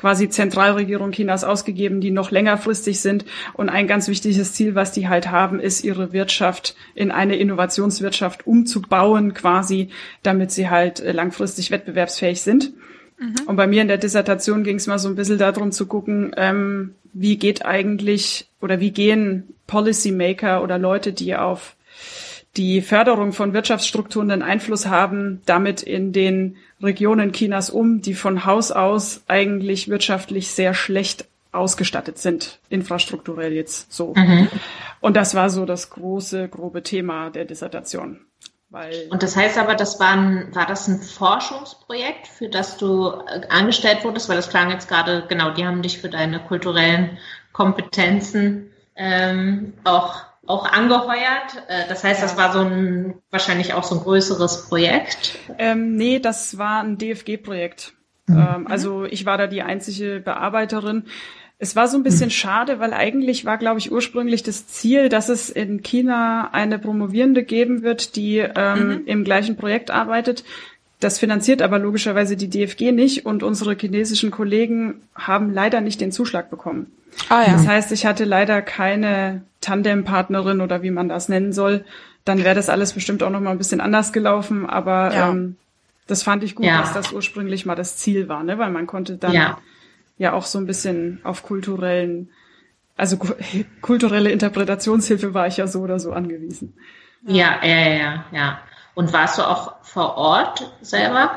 quasi 0.00 0.30
Zentralregierung 0.30 1.12
Chinas 1.12 1.44
ausgegeben, 1.44 2.00
die 2.00 2.10
noch 2.10 2.30
längerfristig 2.30 3.00
sind. 3.00 3.26
Und 3.52 3.68
ein 3.68 3.86
ganz 3.86 4.08
wichtiges 4.08 4.54
Ziel, 4.54 4.74
was 4.74 4.92
die 4.92 5.08
halt 5.08 5.30
haben, 5.30 5.60
ist, 5.60 5.84
ihre 5.84 6.14
Wirtschaft 6.14 6.74
in 6.94 7.10
eine 7.10 7.36
Innovationswirtschaft 7.36 8.46
umzubauen, 8.46 9.34
quasi, 9.34 9.90
damit 10.22 10.52
sie 10.52 10.70
halt 10.70 11.00
äh, 11.00 11.12
langfristig 11.12 11.70
wettbewerbsfähig 11.70 12.40
sind. 12.40 12.72
Mhm. 13.18 13.34
Und 13.44 13.56
bei 13.56 13.66
mir 13.66 13.82
in 13.82 13.88
der 13.88 13.98
Dissertation 13.98 14.64
ging 14.64 14.76
es 14.76 14.86
mal 14.86 14.98
so 14.98 15.10
ein 15.10 15.16
bisschen 15.16 15.36
darum 15.36 15.70
zu 15.70 15.84
gucken, 15.84 16.32
ähm, 16.38 16.94
wie 17.12 17.36
geht 17.36 17.66
eigentlich 17.66 18.48
oder 18.62 18.80
wie 18.80 18.92
gehen 18.92 19.54
Policymaker 19.66 20.62
oder 20.62 20.78
Leute, 20.78 21.12
die 21.12 21.36
auf 21.36 21.76
die 22.56 22.82
Förderung 22.82 23.32
von 23.32 23.52
Wirtschaftsstrukturen 23.52 24.30
einen 24.30 24.42
Einfluss 24.42 24.86
haben, 24.86 25.40
damit 25.46 25.82
in 25.82 26.12
den 26.12 26.56
Regionen 26.82 27.32
Chinas 27.32 27.70
um, 27.70 28.02
die 28.02 28.14
von 28.14 28.44
Haus 28.44 28.72
aus 28.72 29.22
eigentlich 29.28 29.88
wirtschaftlich 29.88 30.50
sehr 30.50 30.74
schlecht 30.74 31.26
ausgestattet 31.52 32.18
sind, 32.18 32.58
infrastrukturell 32.68 33.52
jetzt 33.52 33.92
so. 33.92 34.14
Mhm. 34.16 34.48
Und 35.00 35.16
das 35.16 35.34
war 35.34 35.50
so 35.50 35.64
das 35.64 35.90
große, 35.90 36.48
grobe 36.48 36.82
Thema 36.82 37.30
der 37.30 37.44
Dissertation. 37.44 38.20
Weil 38.70 39.08
und 39.10 39.24
das 39.24 39.34
heißt 39.34 39.58
aber, 39.58 39.74
das 39.74 39.98
war, 39.98 40.12
ein, 40.12 40.54
war 40.54 40.66
das 40.66 40.86
ein 40.86 41.00
Forschungsprojekt, 41.00 42.28
für 42.28 42.48
das 42.48 42.76
du 42.76 43.08
äh, 43.08 43.46
angestellt 43.48 44.04
wurdest? 44.04 44.28
Weil 44.28 44.36
das 44.36 44.48
klang 44.48 44.70
jetzt 44.70 44.88
gerade, 44.88 45.24
genau, 45.28 45.50
die 45.52 45.66
haben 45.66 45.82
dich 45.82 45.98
für 45.98 46.08
deine 46.08 46.38
kulturellen 46.38 47.18
Kompetenzen 47.52 48.70
ähm, 48.94 49.72
auch 49.82 50.29
auch 50.50 50.66
angeheuert. 50.66 51.64
Äh, 51.68 51.88
das 51.88 52.04
heißt, 52.04 52.20
ja. 52.20 52.26
das 52.26 52.36
war 52.36 52.52
so 52.52 52.60
ein 52.60 53.14
wahrscheinlich 53.30 53.72
auch 53.74 53.84
so 53.84 53.96
ein 53.96 54.02
größeres 54.02 54.68
Projekt. 54.68 55.38
Ähm, 55.58 55.96
nee, 55.96 56.18
das 56.18 56.58
war 56.58 56.82
ein 56.82 56.98
DFG-Projekt. 56.98 57.94
Mhm. 58.26 58.36
Ähm, 58.36 58.66
also 58.66 59.04
ich 59.04 59.24
war 59.26 59.38
da 59.38 59.46
die 59.46 59.62
einzige 59.62 60.20
Bearbeiterin. 60.20 61.04
Es 61.58 61.76
war 61.76 61.88
so 61.88 61.96
ein 61.96 62.02
bisschen 62.02 62.28
mhm. 62.28 62.32
schade, 62.32 62.80
weil 62.80 62.94
eigentlich 62.94 63.44
war, 63.44 63.58
glaube 63.58 63.78
ich, 63.78 63.92
ursprünglich 63.92 64.42
das 64.42 64.66
Ziel, 64.66 65.08
dass 65.08 65.28
es 65.28 65.50
in 65.50 65.82
China 65.82 66.50
eine 66.52 66.78
Promovierende 66.78 67.44
geben 67.44 67.82
wird, 67.82 68.16
die 68.16 68.38
ähm, 68.38 68.88
mhm. 68.88 69.02
im 69.06 69.24
gleichen 69.24 69.56
Projekt 69.56 69.90
arbeitet. 69.90 70.44
Das 71.00 71.18
finanziert 71.18 71.62
aber 71.62 71.78
logischerweise 71.78 72.36
die 72.36 72.50
DFG 72.50 72.92
nicht 72.92 73.24
und 73.24 73.42
unsere 73.42 73.74
chinesischen 73.74 74.30
Kollegen 74.30 75.00
haben 75.14 75.52
leider 75.52 75.80
nicht 75.80 76.00
den 76.00 76.12
Zuschlag 76.12 76.50
bekommen. 76.50 76.92
Ah, 77.30 77.42
ja. 77.46 77.52
Das 77.52 77.66
heißt, 77.66 77.92
ich 77.92 78.04
hatte 78.04 78.24
leider 78.24 78.60
keine 78.60 79.42
Tandempartnerin 79.62 80.60
oder 80.60 80.82
wie 80.82 80.90
man 80.90 81.08
das 81.08 81.28
nennen 81.28 81.52
soll. 81.52 81.84
Dann 82.24 82.44
wäre 82.44 82.54
das 82.54 82.68
alles 82.68 82.92
bestimmt 82.92 83.22
auch 83.22 83.30
noch 83.30 83.40
mal 83.40 83.50
ein 83.50 83.58
bisschen 83.58 83.80
anders 83.80 84.12
gelaufen, 84.12 84.68
aber 84.68 85.14
ja. 85.14 85.30
ähm, 85.30 85.56
das 86.06 86.22
fand 86.22 86.44
ich 86.44 86.54
gut, 86.54 86.66
ja. 86.66 86.80
dass 86.80 86.92
das 86.92 87.12
ursprünglich 87.12 87.64
mal 87.64 87.76
das 87.76 87.96
Ziel 87.96 88.28
war, 88.28 88.42
ne? 88.42 88.58
weil 88.58 88.70
man 88.70 88.86
konnte 88.86 89.16
dann 89.16 89.32
ja, 89.32 89.58
ja 90.18 90.34
auch 90.34 90.44
so 90.44 90.58
ein 90.58 90.66
bisschen 90.66 91.20
auf 91.24 91.42
kulturellen, 91.42 92.28
also 92.96 93.18
kulturelle 93.80 94.30
Interpretationshilfe 94.30 95.32
war 95.32 95.46
ich 95.46 95.56
ja 95.56 95.66
so 95.66 95.80
oder 95.80 95.98
so 95.98 96.12
angewiesen. 96.12 96.74
Ja, 97.26 97.58
ja, 97.62 97.88
ja, 97.88 98.24
ja. 98.32 98.58
Und 98.94 99.12
warst 99.12 99.38
du 99.38 99.42
auch 99.42 99.74
vor 99.82 100.16
Ort 100.16 100.70
selber? 100.80 101.30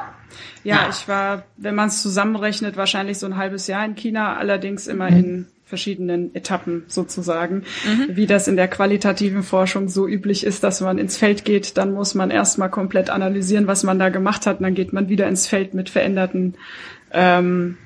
Ja, 0.63 0.75
ja. 0.75 0.89
ich 0.89 1.07
war, 1.07 1.43
wenn 1.57 1.75
man 1.75 1.89
es 1.89 2.01
zusammenrechnet, 2.01 2.77
wahrscheinlich 2.77 3.19
so 3.19 3.25
ein 3.25 3.37
halbes 3.37 3.67
Jahr 3.67 3.85
in 3.85 3.95
China, 3.95 4.35
allerdings 4.37 4.87
immer 4.87 5.09
mhm. 5.09 5.17
in 5.17 5.47
verschiedenen 5.65 6.35
Etappen 6.35 6.83
sozusagen. 6.87 7.63
Mhm. 7.85 8.15
Wie 8.15 8.27
das 8.27 8.47
in 8.47 8.55
der 8.55 8.67
qualitativen 8.67 9.43
Forschung 9.43 9.89
so 9.89 10.07
üblich 10.07 10.45
ist, 10.45 10.63
dass 10.63 10.81
man 10.81 10.97
ins 10.97 11.17
Feld 11.17 11.45
geht, 11.45 11.77
dann 11.77 11.93
muss 11.93 12.15
man 12.15 12.31
erstmal 12.31 12.69
komplett 12.69 13.09
analysieren, 13.09 13.65
was 13.65 13.83
man 13.83 13.97
da 13.97 14.09
gemacht 14.09 14.45
hat, 14.45 14.57
und 14.57 14.63
dann 14.63 14.75
geht 14.75 14.93
man 14.93 15.09
wieder 15.09 15.27
ins 15.27 15.47
Feld 15.47 15.73
mit 15.73 15.89
veränderten 15.89 16.55
ähm, 17.11 17.77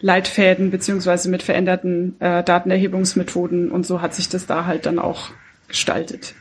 Leitfäden 0.00 0.70
beziehungsweise 0.70 1.30
mit 1.30 1.42
veränderten 1.42 2.20
äh, 2.20 2.42
Datenerhebungsmethoden 2.42 3.70
und 3.70 3.86
so 3.86 4.02
hat 4.02 4.14
sich 4.14 4.28
das 4.28 4.46
da 4.46 4.66
halt 4.66 4.86
dann 4.86 4.98
auch 4.98 5.30
gestaltet. 5.68 6.34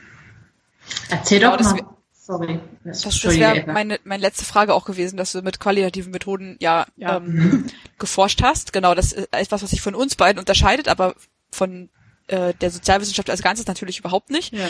Erzähl 1.09 1.39
doch 1.39 1.59
mal. 1.59 1.94
Sorry. 2.25 2.59
Das, 2.83 3.01
das 3.01 3.23
wäre 3.23 3.71
meine, 3.71 3.99
meine 4.03 4.21
letzte 4.21 4.45
Frage 4.45 4.73
auch 4.73 4.85
gewesen, 4.85 5.15
dass 5.15 5.33
du 5.33 5.43
mit 5.43 5.59
qualitativen 5.59 6.11
Methoden 6.11 6.57
ja, 6.59 6.87
ja. 6.95 7.17
Ähm, 7.17 7.67
geforscht 7.99 8.41
hast. 8.41 8.73
Genau, 8.73 8.95
das 8.95 9.13
ist 9.13 9.31
etwas, 9.31 9.61
was 9.61 9.69
sich 9.69 9.81
von 9.81 9.93
uns 9.93 10.15
beiden 10.15 10.39
unterscheidet, 10.39 10.87
aber 10.87 11.13
von 11.51 11.89
äh, 12.25 12.55
der 12.55 12.71
Sozialwissenschaft 12.71 13.29
als 13.29 13.43
Ganzes 13.43 13.67
natürlich 13.67 13.99
überhaupt 13.99 14.31
nicht. 14.31 14.53
Ja. 14.55 14.67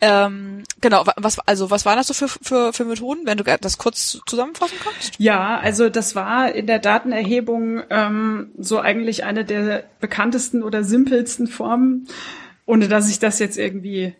Ähm, 0.00 0.64
genau, 0.80 1.04
was 1.16 1.38
also 1.38 1.70
was 1.70 1.86
waren 1.86 1.96
das 1.96 2.08
so 2.08 2.14
für, 2.14 2.26
für, 2.26 2.72
für 2.72 2.84
Methoden, 2.84 3.24
wenn 3.24 3.38
du 3.38 3.44
das 3.44 3.78
kurz 3.78 4.18
zusammenfassen 4.26 4.78
kannst? 4.82 5.14
Ja, 5.18 5.60
also 5.60 5.90
das 5.90 6.16
war 6.16 6.50
in 6.52 6.66
der 6.66 6.80
Datenerhebung 6.80 7.84
ähm, 7.88 8.50
so 8.58 8.80
eigentlich 8.80 9.22
eine 9.22 9.44
der 9.44 9.84
bekanntesten 10.00 10.64
oder 10.64 10.82
simpelsten 10.82 11.46
Formen, 11.46 12.08
ohne 12.66 12.88
dass 12.88 13.08
ich 13.08 13.20
das 13.20 13.38
jetzt 13.38 13.58
irgendwie 13.58 14.16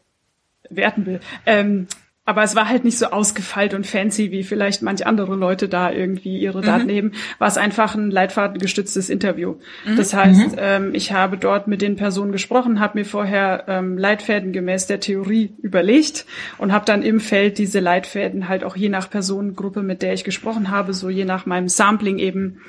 werten 0.68 1.04
will. 1.04 1.20
Ähm, 1.46 1.88
aber 2.30 2.44
es 2.44 2.54
war 2.54 2.68
halt 2.68 2.84
nicht 2.84 2.96
so 2.96 3.06
ausgefeilt 3.06 3.74
und 3.74 3.88
fancy, 3.88 4.30
wie 4.30 4.44
vielleicht 4.44 4.82
manch 4.82 5.04
andere 5.04 5.34
Leute 5.34 5.68
da 5.68 5.90
irgendwie 5.90 6.38
ihre 6.38 6.60
Daten 6.60 6.84
mhm. 6.84 6.90
heben. 6.90 7.12
War 7.40 7.48
es 7.48 7.58
einfach 7.58 7.96
ein 7.96 8.12
leitfadengestütztes 8.12 9.10
Interview. 9.10 9.56
Mhm. 9.84 9.96
Das 9.96 10.14
heißt, 10.14 10.52
mhm. 10.52 10.56
ähm, 10.56 10.90
ich 10.94 11.10
habe 11.10 11.38
dort 11.38 11.66
mit 11.66 11.82
den 11.82 11.96
Personen 11.96 12.30
gesprochen, 12.30 12.78
habe 12.78 13.00
mir 13.00 13.04
vorher 13.04 13.64
ähm, 13.66 13.98
Leitfäden 13.98 14.52
gemäß 14.52 14.86
der 14.86 15.00
Theorie 15.00 15.52
überlegt 15.60 16.24
und 16.56 16.70
habe 16.70 16.84
dann 16.84 17.02
im 17.02 17.18
Feld 17.18 17.58
diese 17.58 17.80
Leitfäden 17.80 18.48
halt 18.48 18.62
auch 18.62 18.76
je 18.76 18.90
nach 18.90 19.10
Personengruppe, 19.10 19.82
mit 19.82 20.00
der 20.00 20.12
ich 20.12 20.22
gesprochen 20.22 20.70
habe, 20.70 20.94
so 20.94 21.08
je 21.08 21.24
nach 21.24 21.46
meinem 21.46 21.66
Sampling 21.66 22.20
eben 22.20 22.60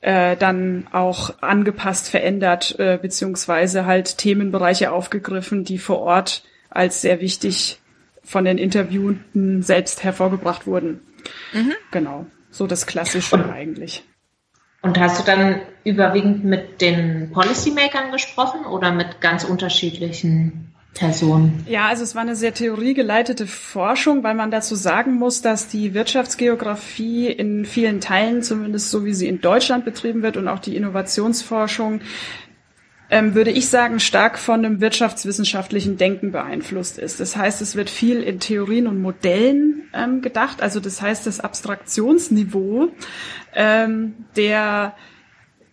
äh, 0.00 0.34
dann 0.34 0.86
auch 0.92 1.42
angepasst, 1.42 2.08
verändert, 2.08 2.74
äh, 2.78 2.98
beziehungsweise 3.00 3.84
halt 3.84 4.16
Themenbereiche 4.16 4.90
aufgegriffen, 4.90 5.64
die 5.64 5.76
vor 5.76 5.98
Ort 5.98 6.42
als 6.70 7.02
sehr 7.02 7.20
wichtig 7.20 7.80
von 8.22 8.44
den 8.44 8.58
Interviewten 8.58 9.62
selbst 9.62 10.04
hervorgebracht 10.04 10.66
wurden. 10.66 11.00
Mhm. 11.52 11.72
Genau, 11.90 12.26
so 12.50 12.66
das 12.66 12.86
Klassische 12.86 13.36
und, 13.36 13.50
eigentlich. 13.50 14.04
Und 14.82 14.98
hast 14.98 15.20
du 15.20 15.24
dann 15.24 15.60
überwiegend 15.84 16.44
mit 16.44 16.80
den 16.80 17.30
Policymakern 17.32 18.12
gesprochen 18.12 18.64
oder 18.64 18.92
mit 18.92 19.20
ganz 19.20 19.44
unterschiedlichen 19.44 20.74
Personen? 20.94 21.64
Ja, 21.68 21.86
also 21.86 22.02
es 22.02 22.14
war 22.14 22.22
eine 22.22 22.34
sehr 22.34 22.54
theoriegeleitete 22.54 23.46
Forschung, 23.46 24.22
weil 24.22 24.34
man 24.34 24.50
dazu 24.50 24.74
sagen 24.74 25.14
muss, 25.14 25.42
dass 25.42 25.68
die 25.68 25.94
Wirtschaftsgeografie 25.94 27.28
in 27.28 27.64
vielen 27.64 28.00
Teilen, 28.00 28.42
zumindest 28.42 28.90
so 28.90 29.04
wie 29.04 29.14
sie 29.14 29.28
in 29.28 29.40
Deutschland 29.40 29.84
betrieben 29.84 30.22
wird 30.22 30.36
und 30.36 30.48
auch 30.48 30.58
die 30.58 30.76
Innovationsforschung, 30.76 32.00
ähm, 33.10 33.34
würde 33.34 33.50
ich 33.50 33.68
sagen, 33.68 33.98
stark 33.98 34.38
von 34.38 34.64
einem 34.64 34.80
wirtschaftswissenschaftlichen 34.80 35.96
Denken 35.96 36.30
beeinflusst 36.30 36.98
ist. 36.98 37.18
Das 37.18 37.36
heißt, 37.36 37.60
es 37.60 37.74
wird 37.74 37.90
viel 37.90 38.22
in 38.22 38.38
Theorien 38.38 38.86
und 38.86 39.02
Modellen 39.02 39.82
ähm, 39.92 40.22
gedacht. 40.22 40.62
Also 40.62 40.78
das 40.80 41.02
heißt, 41.02 41.26
das 41.26 41.40
Abstraktionsniveau 41.40 42.90
ähm, 43.54 44.14
der 44.36 44.94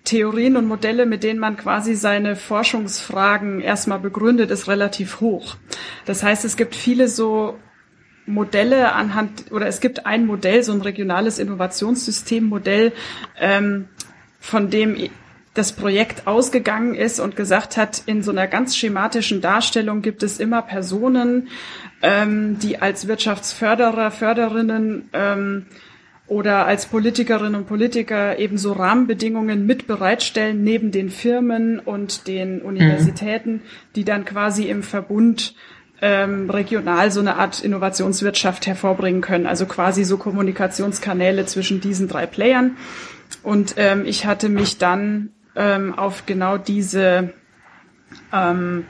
Theorien 0.03 0.57
und 0.57 0.67
Modelle, 0.67 1.05
mit 1.05 1.23
denen 1.23 1.39
man 1.39 1.57
quasi 1.57 1.93
seine 1.93 2.35
Forschungsfragen 2.35 3.61
erstmal 3.61 3.99
begründet, 3.99 4.49
ist 4.51 4.67
relativ 4.67 5.19
hoch. 5.19 5.57
Das 6.05 6.23
heißt, 6.23 6.45
es 6.45 6.55
gibt 6.55 6.75
viele 6.75 7.07
so 7.07 7.59
Modelle 8.25 8.93
anhand, 8.93 9.51
oder 9.51 9.67
es 9.67 9.79
gibt 9.79 10.05
ein 10.05 10.25
Modell, 10.25 10.63
so 10.63 10.71
ein 10.71 10.81
regionales 10.81 11.39
Innovationssystemmodell, 11.39 12.93
ähm, 13.39 13.89
von 14.39 14.69
dem 14.69 14.95
das 15.57 15.71
Projekt 15.71 16.27
ausgegangen 16.27 16.95
ist 16.95 17.19
und 17.19 17.35
gesagt 17.35 17.77
hat, 17.77 18.03
in 18.05 18.21
so 18.23 18.31
einer 18.31 18.47
ganz 18.47 18.75
schematischen 18.75 19.41
Darstellung 19.41 20.01
gibt 20.01 20.23
es 20.23 20.39
immer 20.39 20.61
Personen, 20.61 21.47
ähm, 22.01 22.59
die 22.59 22.79
als 22.81 23.07
Wirtschaftsförderer, 23.07 24.11
Förderinnen 24.11 25.09
ähm, 25.13 25.65
oder 26.27 26.67
als 26.67 26.85
Politikerinnen 26.85 27.55
und 27.55 27.67
Politiker 27.67 28.37
ebenso 28.37 28.73
Rahmenbedingungen 28.73 29.65
mit 29.65 29.87
bereitstellen 29.87 30.63
neben 30.63 30.91
den 30.91 31.09
Firmen 31.09 31.79
und 31.79 32.27
den 32.27 32.61
Universitäten, 32.61 33.53
mhm. 33.53 33.61
die 33.95 34.03
dann 34.03 34.25
quasi 34.25 34.65
im 34.65 34.83
Verbund 34.83 35.55
ähm, 36.01 36.49
regional 36.49 37.11
so 37.11 37.19
eine 37.21 37.37
Art 37.37 37.63
Innovationswirtschaft 37.63 38.67
hervorbringen 38.67 39.21
können. 39.21 39.47
Also 39.47 39.65
quasi 39.65 40.03
so 40.03 40.17
Kommunikationskanäle 40.17 41.45
zwischen 41.45 41.81
diesen 41.81 42.07
drei 42.07 42.25
Playern. 42.27 42.77
Und 43.41 43.75
ähm, 43.77 44.05
ich 44.05 44.25
hatte 44.25 44.49
mich 44.49 44.77
dann 44.77 45.29
ähm, 45.57 45.97
auf 45.97 46.25
genau 46.25 46.57
diese 46.57 47.33
ähm, 48.31 48.85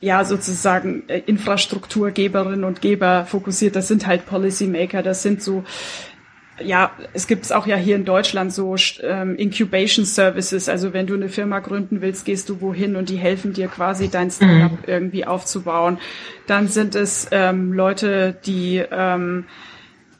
ja 0.00 0.24
sozusagen 0.24 1.08
äh, 1.08 1.22
Infrastrukturgeberinnen 1.24 2.64
und 2.64 2.82
Geber 2.82 3.24
fokussiert. 3.24 3.76
Das 3.76 3.88
sind 3.88 4.06
halt 4.06 4.26
Policymaker, 4.26 5.02
das 5.02 5.22
sind 5.22 5.42
so 5.42 5.64
ja, 6.62 6.92
es 7.12 7.26
gibt 7.26 7.44
es 7.44 7.52
auch 7.52 7.66
ja 7.66 7.76
hier 7.76 7.96
in 7.96 8.04
Deutschland 8.04 8.52
so 8.52 8.76
ähm, 9.02 9.34
Incubation 9.36 10.04
Services. 10.04 10.68
Also 10.68 10.92
wenn 10.92 11.06
du 11.06 11.14
eine 11.14 11.28
Firma 11.28 11.58
gründen 11.58 12.00
willst, 12.00 12.24
gehst 12.24 12.48
du 12.48 12.60
wohin 12.60 12.94
und 12.96 13.08
die 13.08 13.16
helfen 13.16 13.52
dir 13.52 13.66
quasi 13.66 14.08
dein 14.08 14.30
Startup 14.30 14.70
mhm. 14.70 14.84
irgendwie 14.86 15.26
aufzubauen. 15.26 15.98
Dann 16.46 16.68
sind 16.68 16.94
es 16.94 17.26
ähm, 17.32 17.72
Leute, 17.72 18.36
die 18.46 18.84
ähm, 18.88 19.46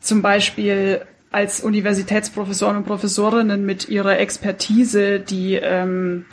zum 0.00 0.22
Beispiel 0.22 1.02
als 1.34 1.60
Universitätsprofessoren 1.60 2.76
und 2.76 2.86
Professorinnen 2.86 3.66
mit 3.66 3.88
ihrer 3.88 4.18
Expertise 4.18 5.18
die, 5.18 5.54
ähm, 5.56 6.26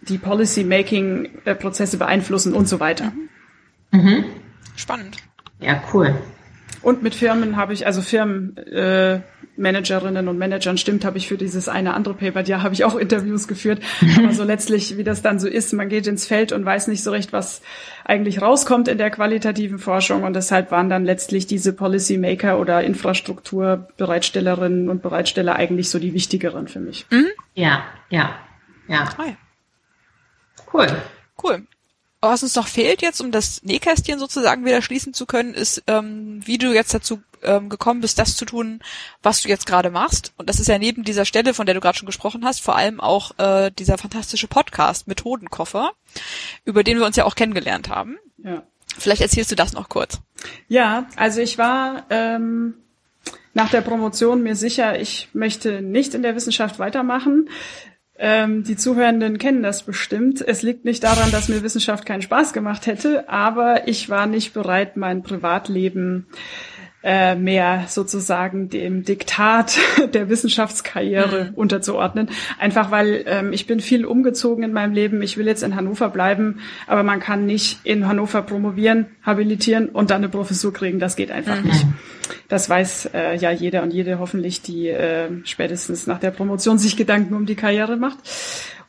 die 0.00 0.16
Policy-Making-Prozesse 0.16 1.98
beeinflussen 1.98 2.54
und 2.54 2.66
so 2.66 2.80
weiter. 2.80 3.12
Mhm. 3.92 4.00
Mhm. 4.00 4.24
Spannend. 4.76 5.18
Ja, 5.60 5.82
cool. 5.92 6.14
Und 6.82 7.02
mit 7.02 7.14
Firmen 7.14 7.56
habe 7.56 7.74
ich, 7.74 7.86
also 7.86 8.02
Firmenmanagerinnen 8.02 10.26
äh, 10.26 10.28
und 10.28 10.38
Managern, 10.38 10.78
stimmt, 10.78 11.04
habe 11.04 11.18
ich 11.18 11.28
für 11.28 11.36
dieses 11.36 11.68
eine 11.68 11.94
andere 11.94 12.14
Paper, 12.14 12.42
ja, 12.42 12.62
habe 12.62 12.74
ich 12.74 12.84
auch 12.84 12.96
Interviews 12.96 13.48
geführt. 13.48 13.80
Aber 14.18 14.32
so 14.32 14.44
letztlich, 14.44 14.96
wie 14.96 15.04
das 15.04 15.22
dann 15.22 15.38
so 15.38 15.48
ist, 15.48 15.72
man 15.72 15.88
geht 15.88 16.06
ins 16.06 16.26
Feld 16.26 16.52
und 16.52 16.64
weiß 16.64 16.88
nicht 16.88 17.02
so 17.02 17.10
recht, 17.10 17.32
was 17.32 17.62
eigentlich 18.04 18.40
rauskommt 18.40 18.88
in 18.88 18.98
der 18.98 19.10
qualitativen 19.10 19.78
Forschung. 19.78 20.24
Und 20.24 20.34
deshalb 20.34 20.70
waren 20.70 20.88
dann 20.88 21.04
letztlich 21.04 21.46
diese 21.46 21.72
Policymaker 21.72 22.58
oder 22.58 22.82
Infrastrukturbereitstellerinnen 22.82 24.88
und 24.88 25.02
Bereitsteller 25.02 25.56
eigentlich 25.56 25.90
so 25.90 25.98
die 25.98 26.14
wichtigeren 26.14 26.68
für 26.68 26.80
mich. 26.80 27.06
Mhm. 27.10 27.28
Ja, 27.54 27.84
ja, 28.08 28.36
ja. 28.88 29.08
Ja. 29.18 29.36
Cool. 30.72 30.86
Cool 31.42 31.66
was 32.20 32.42
uns 32.42 32.54
noch 32.54 32.68
fehlt 32.68 33.02
jetzt, 33.02 33.20
um 33.20 33.30
das 33.32 33.62
Nähkästchen 33.62 34.18
sozusagen 34.18 34.64
wieder 34.64 34.82
schließen 34.82 35.14
zu 35.14 35.26
können, 35.26 35.54
ist, 35.54 35.82
ähm, 35.86 36.40
wie 36.44 36.58
du 36.58 36.72
jetzt 36.72 36.92
dazu 36.92 37.22
ähm, 37.42 37.68
gekommen 37.68 38.00
bist, 38.00 38.18
das 38.18 38.36
zu 38.36 38.44
tun, 38.44 38.80
was 39.22 39.42
du 39.42 39.48
jetzt 39.48 39.66
gerade 39.66 39.90
machst. 39.90 40.32
Und 40.36 40.48
das 40.48 40.60
ist 40.60 40.68
ja 40.68 40.78
neben 40.78 41.04
dieser 41.04 41.24
Stelle, 41.24 41.54
von 41.54 41.66
der 41.66 41.74
du 41.74 41.80
gerade 41.80 41.96
schon 41.96 42.06
gesprochen 42.06 42.44
hast, 42.44 42.60
vor 42.60 42.76
allem 42.76 43.00
auch 43.00 43.38
äh, 43.38 43.70
dieser 43.70 43.98
fantastische 43.98 44.48
Podcast 44.48 45.08
Methodenkoffer, 45.08 45.92
über 46.64 46.84
den 46.84 46.98
wir 46.98 47.06
uns 47.06 47.16
ja 47.16 47.24
auch 47.24 47.34
kennengelernt 47.34 47.88
haben. 47.88 48.18
Ja. 48.38 48.62
Vielleicht 48.98 49.22
erzählst 49.22 49.50
du 49.50 49.56
das 49.56 49.72
noch 49.72 49.88
kurz. 49.88 50.20
Ja, 50.68 51.06
also 51.16 51.40
ich 51.40 51.56
war 51.58 52.04
ähm, 52.10 52.74
nach 53.54 53.70
der 53.70 53.80
Promotion 53.80 54.42
mir 54.42 54.56
sicher, 54.56 55.00
ich 55.00 55.28
möchte 55.32 55.80
nicht 55.80 56.14
in 56.14 56.22
der 56.22 56.34
Wissenschaft 56.34 56.78
weitermachen. 56.78 57.48
Ähm, 58.22 58.64
die 58.64 58.76
Zuhörenden 58.76 59.38
kennen 59.38 59.62
das 59.62 59.82
bestimmt. 59.82 60.42
Es 60.46 60.60
liegt 60.60 60.84
nicht 60.84 61.02
daran, 61.02 61.30
dass 61.30 61.48
mir 61.48 61.62
Wissenschaft 61.62 62.04
keinen 62.04 62.20
Spaß 62.20 62.52
gemacht 62.52 62.86
hätte, 62.86 63.30
aber 63.30 63.88
ich 63.88 64.10
war 64.10 64.26
nicht 64.26 64.52
bereit, 64.52 64.98
mein 64.98 65.22
Privatleben 65.22 66.26
äh, 66.28 66.69
mehr 67.02 67.84
sozusagen 67.88 68.68
dem 68.68 69.04
Diktat 69.04 69.78
der 70.14 70.28
Wissenschaftskarriere 70.28 71.46
mhm. 71.46 71.54
unterzuordnen. 71.54 72.28
Einfach 72.58 72.90
weil 72.90 73.24
ähm, 73.26 73.52
ich 73.52 73.66
bin 73.66 73.80
viel 73.80 74.04
umgezogen 74.04 74.64
in 74.64 74.72
meinem 74.72 74.92
Leben. 74.92 75.22
Ich 75.22 75.36
will 75.36 75.46
jetzt 75.46 75.62
in 75.62 75.76
Hannover 75.76 76.10
bleiben, 76.10 76.60
aber 76.86 77.02
man 77.02 77.20
kann 77.20 77.46
nicht 77.46 77.80
in 77.84 78.06
Hannover 78.06 78.42
promovieren, 78.42 79.06
habilitieren 79.22 79.88
und 79.88 80.10
dann 80.10 80.18
eine 80.18 80.28
Professur 80.28 80.72
kriegen. 80.72 80.98
Das 80.98 81.16
geht 81.16 81.30
einfach 81.30 81.60
mhm. 81.60 81.68
nicht. 81.68 81.86
Das 82.48 82.68
weiß 82.68 83.10
äh, 83.14 83.36
ja 83.36 83.50
jeder 83.50 83.82
und 83.82 83.92
jede 83.92 84.18
hoffentlich, 84.18 84.60
die 84.60 84.88
äh, 84.88 85.28
spätestens 85.44 86.06
nach 86.06 86.18
der 86.18 86.30
Promotion 86.32 86.78
sich 86.78 86.96
Gedanken 86.96 87.34
um 87.34 87.46
die 87.46 87.54
Karriere 87.54 87.96
macht. 87.96 88.18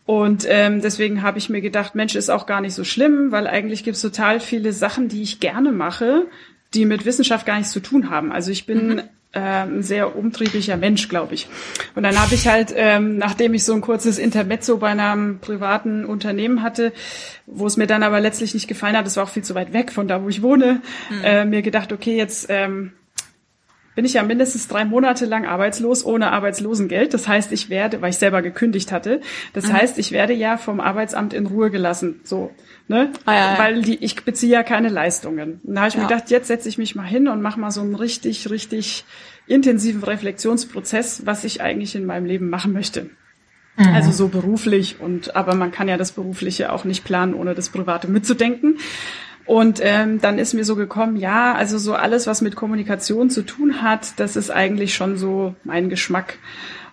Und 0.06 0.46
ähm, 0.50 0.82
deswegen 0.82 1.22
habe 1.22 1.38
ich 1.38 1.50
mir 1.50 1.62
gedacht, 1.62 1.96
Mensch, 1.96 2.16
ist 2.16 2.30
auch 2.30 2.46
gar 2.46 2.60
nicht 2.60 2.74
so 2.74 2.84
schlimm, 2.84 3.32
weil 3.32 3.48
eigentlich 3.48 3.84
gibt 3.84 3.96
es 3.96 4.02
total 4.02 4.40
viele 4.40 4.74
Sachen, 4.74 5.08
die 5.10 5.22
ich 5.22 5.40
gerne 5.40 5.72
mache, 5.72 6.26
die 6.74 6.86
mit 6.86 7.06
Wissenschaft 7.06 7.46
gar 7.46 7.58
nichts 7.58 7.72
zu 7.72 7.80
tun 7.80 8.10
haben. 8.10 8.32
Also 8.32 8.52
ich 8.52 8.66
bin 8.66 8.88
mhm. 8.88 9.00
äh, 9.34 9.40
ein 9.40 9.84
sehr 9.84 10.16
umtriebiger 10.16 10.78
Mensch, 10.78 11.10
glaube 11.10 11.34
ich. 11.34 11.48
Und 11.96 12.04
dann 12.04 12.20
habe 12.20 12.34
ich 12.34 12.48
halt, 12.48 12.74
ähm, 12.76 13.18
nachdem 13.18 13.54
ich 13.54 13.64
so 13.64 13.74
ein 13.74 13.82
kurzes 13.82 14.18
Intermezzo 14.18 14.78
bei 14.78 14.90
einem 14.90 15.40
privaten 15.40 16.06
Unternehmen 16.06 16.62
hatte, 16.62 16.94
wo 17.46 17.68
es 17.68 17.78
mir 17.78 17.88
dann 17.88 18.04
aber 18.04 18.20
letztlich 18.20 18.54
nicht 18.54 18.68
gefallen 18.68 18.96
hat, 18.96 19.06
das 19.06 19.18
war 19.18 19.26
auch 19.26 19.30
viel 19.30 19.44
zu 19.44 19.56
weit 19.56 19.74
weg 19.74 19.92
von 19.92 20.08
da, 20.08 20.24
wo 20.24 20.30
ich 20.30 20.42
wohne, 20.42 20.82
mhm. 21.10 21.24
äh, 21.24 21.46
mir 21.46 21.62
gedacht, 21.62 21.92
okay, 21.92 22.16
jetzt 22.16 22.48
ähm, 22.50 22.94
bin 24.02 24.08
ich 24.08 24.14
ja 24.14 24.24
mindestens 24.24 24.68
drei 24.68 24.84
Monate 24.84 25.28
lang 25.28 25.46
arbeitslos 25.46 26.04
ohne 26.04 26.32
Arbeitslosengeld. 26.32 27.14
Das 27.14 27.28
heißt, 27.28 27.52
ich 27.52 27.70
werde, 27.70 28.02
weil 28.02 28.10
ich 28.10 28.18
selber 28.18 28.42
gekündigt 28.42 28.92
hatte, 28.92 29.22
das 29.54 29.68
mhm. 29.68 29.74
heißt, 29.74 30.00
ich 30.00 30.12
werde 30.12 30.34
ja 30.34 30.58
vom 30.58 30.80
Arbeitsamt 30.80 31.36
in 31.36 31.46
Ruhe 31.46 31.70
gelassen. 31.70 32.20
So, 32.24 32.50
ne? 32.88 33.12
Ah, 33.26 33.34
ja, 33.34 33.54
ja. 33.54 33.60
Weil 33.60 33.84
die, 33.84 34.04
ich 34.04 34.16
beziehe 34.26 34.52
ja 34.52 34.64
keine 34.64 34.90
Leistungen. 34.90 35.62
Und 35.64 35.76
da 35.76 35.82
habe 35.82 35.90
ich 35.90 35.94
ja. 35.94 36.02
mir 36.02 36.08
gedacht, 36.08 36.32
jetzt 36.32 36.48
setze 36.48 36.68
ich 36.68 36.80
mich 36.80 36.96
mal 36.96 37.06
hin 37.06 37.28
und 37.28 37.44
mache 37.44 37.60
mal 37.60 37.70
so 37.70 37.82
einen 37.82 37.94
richtig, 37.94 38.50
richtig 38.50 39.06
intensiven 39.46 40.04
Reflexionsprozess, 40.04 41.28
was 41.28 41.44
ich 41.44 41.62
eigentlich 41.62 41.94
in 41.94 42.08
meinem 42.08 42.26
Leben 42.26 42.50
machen 42.50 42.74
möchte. 42.74 43.12
Mhm. 43.78 43.86
Also 43.94 44.12
so 44.12 44.30
beruflich 44.30 45.00
und 45.00 45.36
aber 45.36 45.54
man 45.54 45.72
kann 45.72 45.88
ja 45.88 45.98
das 45.98 46.14
Berufliche 46.14 46.72
auch 46.72 46.86
nicht 46.86 47.04
planen, 47.04 47.36
ohne 47.36 47.54
das 47.54 47.70
Private 47.70 48.08
mitzudenken. 48.08 48.80
Und 49.52 49.82
ähm, 49.84 50.22
dann 50.22 50.40
ist 50.40 50.54
mir 50.54 50.64
so 50.64 50.78
gekommen, 50.78 51.18
ja, 51.18 51.54
also 51.54 51.78
so 51.78 51.94
alles, 51.94 52.26
was 52.26 52.42
mit 52.42 52.56
Kommunikation 52.56 53.30
zu 53.30 53.42
tun 53.42 53.82
hat, 53.82 54.18
das 54.18 54.38
ist 54.38 54.50
eigentlich 54.50 54.96
schon 54.96 55.18
so 55.18 55.56
mein 55.66 55.90
Geschmack. 55.90 56.38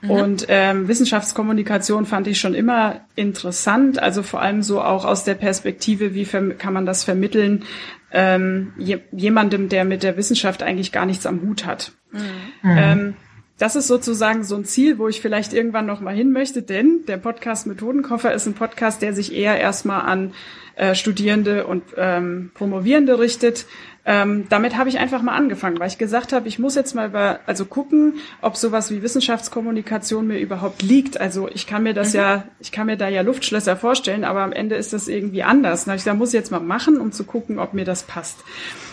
Mhm. 0.02 0.10
Und 0.10 0.46
ähm, 0.48 0.88
Wissenschaftskommunikation 0.88 2.04
fand 2.04 2.26
ich 2.26 2.40
schon 2.40 2.54
immer 2.54 3.02
interessant, 3.14 4.02
also 4.02 4.24
vor 4.24 4.42
allem 4.42 4.64
so 4.64 4.82
auch 4.82 5.04
aus 5.04 5.22
der 5.22 5.34
Perspektive, 5.34 6.14
wie 6.14 6.24
kann 6.24 6.72
man 6.72 6.84
das 6.84 7.04
vermitteln, 7.04 7.62
ähm, 8.10 8.72
je 8.76 8.98
jemandem, 9.12 9.68
der 9.68 9.84
mit 9.84 10.02
der 10.02 10.16
Wissenschaft 10.16 10.64
eigentlich 10.64 10.90
gar 10.90 11.06
nichts 11.06 11.26
am 11.26 11.42
Hut 11.42 11.64
hat. 11.64 11.92
Mhm. 12.10 12.76
Ähm, 12.76 13.16
das 13.58 13.76
ist 13.76 13.86
sozusagen 13.86 14.42
so 14.42 14.56
ein 14.56 14.64
Ziel, 14.64 14.98
wo 14.98 15.06
ich 15.06 15.20
vielleicht 15.20 15.52
irgendwann 15.52 15.86
noch 15.86 16.00
mal 16.00 16.14
hin 16.14 16.32
möchte, 16.32 16.62
denn 16.62 17.04
der 17.06 17.18
Podcast 17.18 17.68
Methodenkoffer 17.68 18.32
ist 18.32 18.46
ein 18.46 18.54
Podcast, 18.54 19.00
der 19.00 19.12
sich 19.12 19.32
eher 19.32 19.60
erstmal 19.60 20.02
an 20.02 20.32
äh, 20.78 20.94
Studierende 20.94 21.66
und 21.66 21.82
ähm, 21.97 22.50
Promovierende 22.54 23.18
richtet. 23.18 23.66
Ähm, 24.04 24.47
damit 24.49 24.78
habe 24.78 24.88
ich 24.88 24.99
einfach 24.99 25.20
mal 25.20 25.35
angefangen, 25.35 25.78
weil 25.78 25.88
ich 25.88 25.99
gesagt 25.99 26.32
habe, 26.32 26.49
ich 26.49 26.58
muss 26.58 26.76
jetzt 26.76 26.94
mal 26.94 27.08
über, 27.08 27.40
also 27.44 27.66
gucken, 27.66 28.14
ob 28.40 28.56
sowas 28.56 28.90
wie 28.90 29.02
Wissenschaftskommunikation 29.02 30.26
mir 30.26 30.38
überhaupt 30.38 30.80
liegt. 30.80 31.20
Also 31.20 31.49
ich 31.49 31.66
kann 31.66 31.82
mir 31.82 31.92
das 31.92 32.14
mhm. 32.14 32.20
ja, 32.20 32.44
ich 32.58 32.73
kann 32.73 32.87
mir 32.87 32.97
da 32.97 33.08
ja 33.08 33.20
Luftschlösser 33.20 33.76
vorstellen, 33.76 34.25
aber 34.25 34.40
am 34.40 34.52
Ende 34.52 34.76
ist 34.76 34.94
das 34.94 35.08
irgendwie 35.08 35.42
anders. 35.42 35.85
Da 35.85 35.94
ich 35.94 36.04
da 36.04 36.14
muss 36.14 36.30
ich 36.30 36.35
jetzt 36.35 36.50
mal 36.50 36.61
machen, 36.61 37.00
um 37.00 37.12
zu 37.12 37.25
gucken, 37.25 37.58
ob 37.58 37.75
mir 37.75 37.85
das 37.85 38.04
passt. 38.04 38.38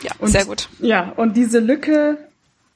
Ja, 0.04 0.12
und, 0.20 0.30
sehr 0.30 0.46
gut. 0.46 0.68
Ja, 0.80 1.14
und 1.16 1.38
diese 1.38 1.60
Lücke 1.60 2.18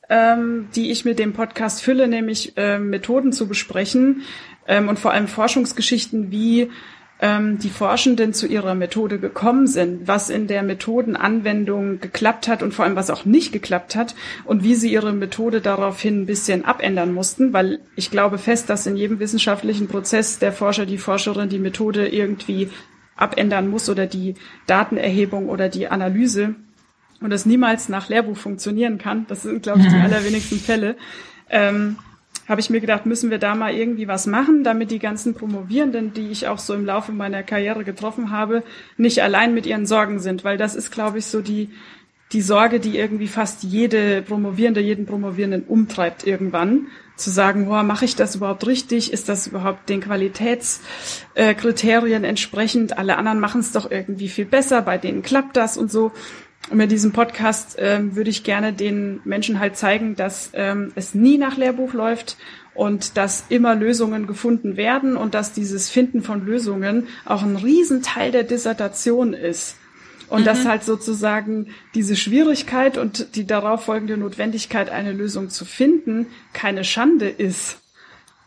ähm, 0.10 0.70
die 0.76 0.92
ich 0.92 1.06
mit 1.06 1.20
dem 1.20 1.34
Podcast 1.34 1.84
fülle, 1.84 2.08
nämlich 2.08 2.58
äh, 2.58 2.80
Methoden 2.80 3.32
zu 3.32 3.48
besprechen 3.48 4.24
ähm, 4.68 4.90
und 4.90 4.98
vor 4.98 5.12
allem 5.12 5.28
Forschungsgeschichten, 5.28 6.32
wie 6.32 6.72
ähm, 7.22 7.60
die 7.60 7.70
Forschenden 7.70 8.34
zu 8.34 8.48
ihrer 8.48 8.76
Methode 8.76 9.20
gekommen 9.20 9.68
sind, 9.68 10.08
was 10.08 10.30
in 10.30 10.48
der 10.48 10.64
Methodenanwendung 10.64 12.00
geklappt 12.00 12.48
hat 12.48 12.64
und 12.64 12.74
vor 12.74 12.86
allem 12.86 12.96
was 12.96 13.10
auch 13.10 13.26
nicht 13.26 13.52
geklappt 13.52 13.96
hat 13.96 14.16
und 14.46 14.64
wie 14.64 14.76
sie 14.76 14.92
ihre 14.92 15.12
Methode 15.12 15.60
daraufhin 15.60 16.22
ein 16.22 16.26
bisschen 16.26 16.64
abändern 16.64 17.14
mussten, 17.14 17.52
weil 17.52 17.80
ich 17.96 18.10
glaube 18.10 18.38
fest, 18.38 18.70
dass 18.70 18.88
in 18.88 18.96
jedem 18.96 19.20
wissenschaftlichen 19.20 19.88
Prozess 19.88 20.40
der 20.40 20.54
Forscher, 20.54 20.86
die 20.86 20.98
Forscherin 20.98 21.50
die 21.50 21.60
Methode 21.60 22.08
irgendwie 22.08 22.70
abändern 23.18 23.70
muss 23.70 23.90
oder 23.90 24.06
die 24.06 24.36
Datenerhebung 24.66 25.50
oder 25.50 25.68
die 25.68 25.90
Analyse 25.90 26.56
und 27.22 27.32
das 27.32 27.46
niemals 27.46 27.90
nach 27.90 28.08
Lehrbuch 28.08 28.38
funktionieren 28.38 28.98
kann. 28.98 29.26
Das 29.28 29.44
sind, 29.44 29.64
glaube 29.64 29.82
ich, 29.82 29.88
die 29.88 29.96
allerwenigsten 29.96 30.58
Fälle. 30.60 30.96
Ähm, 31.50 31.98
habe 32.50 32.60
ich 32.60 32.70
mir 32.72 32.82
gedacht, 32.82 33.06
müssen 33.06 33.30
wir 33.30 33.38
da 33.38 33.56
mal 33.56 33.74
irgendwie 33.74 34.08
was 34.08 34.26
machen, 34.26 34.64
damit 34.64 34.90
die 34.92 35.00
ganzen 35.00 35.36
Promovierenden, 35.36 36.14
die 36.14 36.32
ich 36.32 36.48
auch 36.48 36.58
so 36.58 36.74
im 36.74 36.84
Laufe 36.84 37.12
meiner 37.12 37.44
Karriere 37.44 37.84
getroffen 37.84 38.32
habe, 38.32 38.64
nicht 38.98 39.22
allein 39.22 39.54
mit 39.54 39.68
ihren 39.68 39.86
Sorgen 39.86 40.20
sind, 40.20 40.44
weil 40.44 40.58
das 40.58 40.76
ist, 40.76 40.90
glaube 40.92 41.20
ich, 41.20 41.28
so 41.28 41.42
die, 41.42 41.70
die 42.32 42.42
Sorge, 42.42 42.80
die 42.80 42.98
irgendwie 42.98 43.28
fast 43.28 43.62
jede 43.64 44.24
Promovierende, 44.24 44.82
jeden 44.82 45.06
Promovierenden 45.06 45.62
umtreibt 45.64 46.26
irgendwann, 46.26 46.88
zu 47.16 47.30
sagen, 47.30 47.66
boah, 47.66 47.84
mache 47.84 48.06
ich 48.06 48.16
das 48.16 48.34
überhaupt 48.36 48.66
richtig? 48.66 49.14
Ist 49.14 49.30
das 49.30 49.46
überhaupt 49.46 49.88
den 49.90 50.02
Qualitätskriterien 50.02 52.24
entsprechend? 52.24 52.98
Alle 52.98 53.18
anderen 53.18 53.40
machen 53.40 53.62
es 53.62 53.74
doch 53.74 53.92
irgendwie 53.92 54.30
viel 54.30 54.46
besser, 54.46 54.82
bei 54.82 54.98
denen 54.98 55.22
klappt 55.22 55.56
das 55.56 55.78
und 55.78 55.92
so. 55.92 56.12
Und 56.70 56.78
mit 56.78 56.92
diesem 56.92 57.14
Podcast 57.14 57.78
ähm, 57.80 58.16
würde 58.16 58.30
ich 58.30 58.44
gerne 58.44 58.74
den 58.74 59.22
Menschen 59.24 59.60
halt 59.60 59.78
zeigen, 59.78 60.16
dass 60.16 60.52
ähm, 60.54 60.92
es 60.96 61.16
nie 61.16 61.38
nach 61.38 61.58
Lehrbuch 61.58 61.94
läuft 61.94 62.38
und 62.76 63.18
dass 63.18 63.46
immer 63.50 63.76
Lösungen 63.76 64.28
gefunden 64.28 64.78
werden 64.78 65.18
und 65.18 65.34
dass 65.34 65.54
dieses 65.54 65.90
Finden 65.90 66.22
von 66.22 66.46
Lösungen 66.46 67.08
auch 67.26 67.42
ein 67.42 67.56
Riesenteil 67.56 68.32
der 68.32 68.44
Dissertation 68.44 69.34
ist. 69.34 69.76
Und 70.30 70.42
mhm. 70.42 70.46
dass 70.46 70.66
halt 70.66 70.84
sozusagen 70.84 71.74
diese 71.96 72.16
Schwierigkeit 72.16 73.00
und 73.00 73.36
die 73.36 73.48
darauf 73.48 73.86
folgende 73.86 74.16
Notwendigkeit, 74.16 74.92
eine 74.92 75.12
Lösung 75.12 75.50
zu 75.50 75.66
finden, 75.66 76.28
keine 76.54 76.84
Schande 76.84 77.28
ist, 77.28 77.80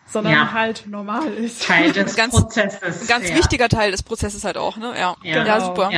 sondern 0.06 0.32
ja. 0.32 0.52
halt 0.52 0.84
normal 0.86 1.32
ist. 1.34 1.64
Teil 1.66 1.92
des 1.92 2.14
ganz, 2.14 2.34
Prozesses. 2.34 3.02
Ein 3.02 3.06
ganz 3.08 3.28
ja. 3.28 3.36
wichtiger 3.36 3.68
Teil 3.68 3.90
des 3.90 4.04
Prozesses 4.04 4.44
halt 4.44 4.56
auch, 4.56 4.76
ne? 4.76 4.94
Ja, 4.96 5.16
ja. 5.22 5.34
Genau. 5.34 5.46
ja 5.46 5.60
super. 5.60 5.90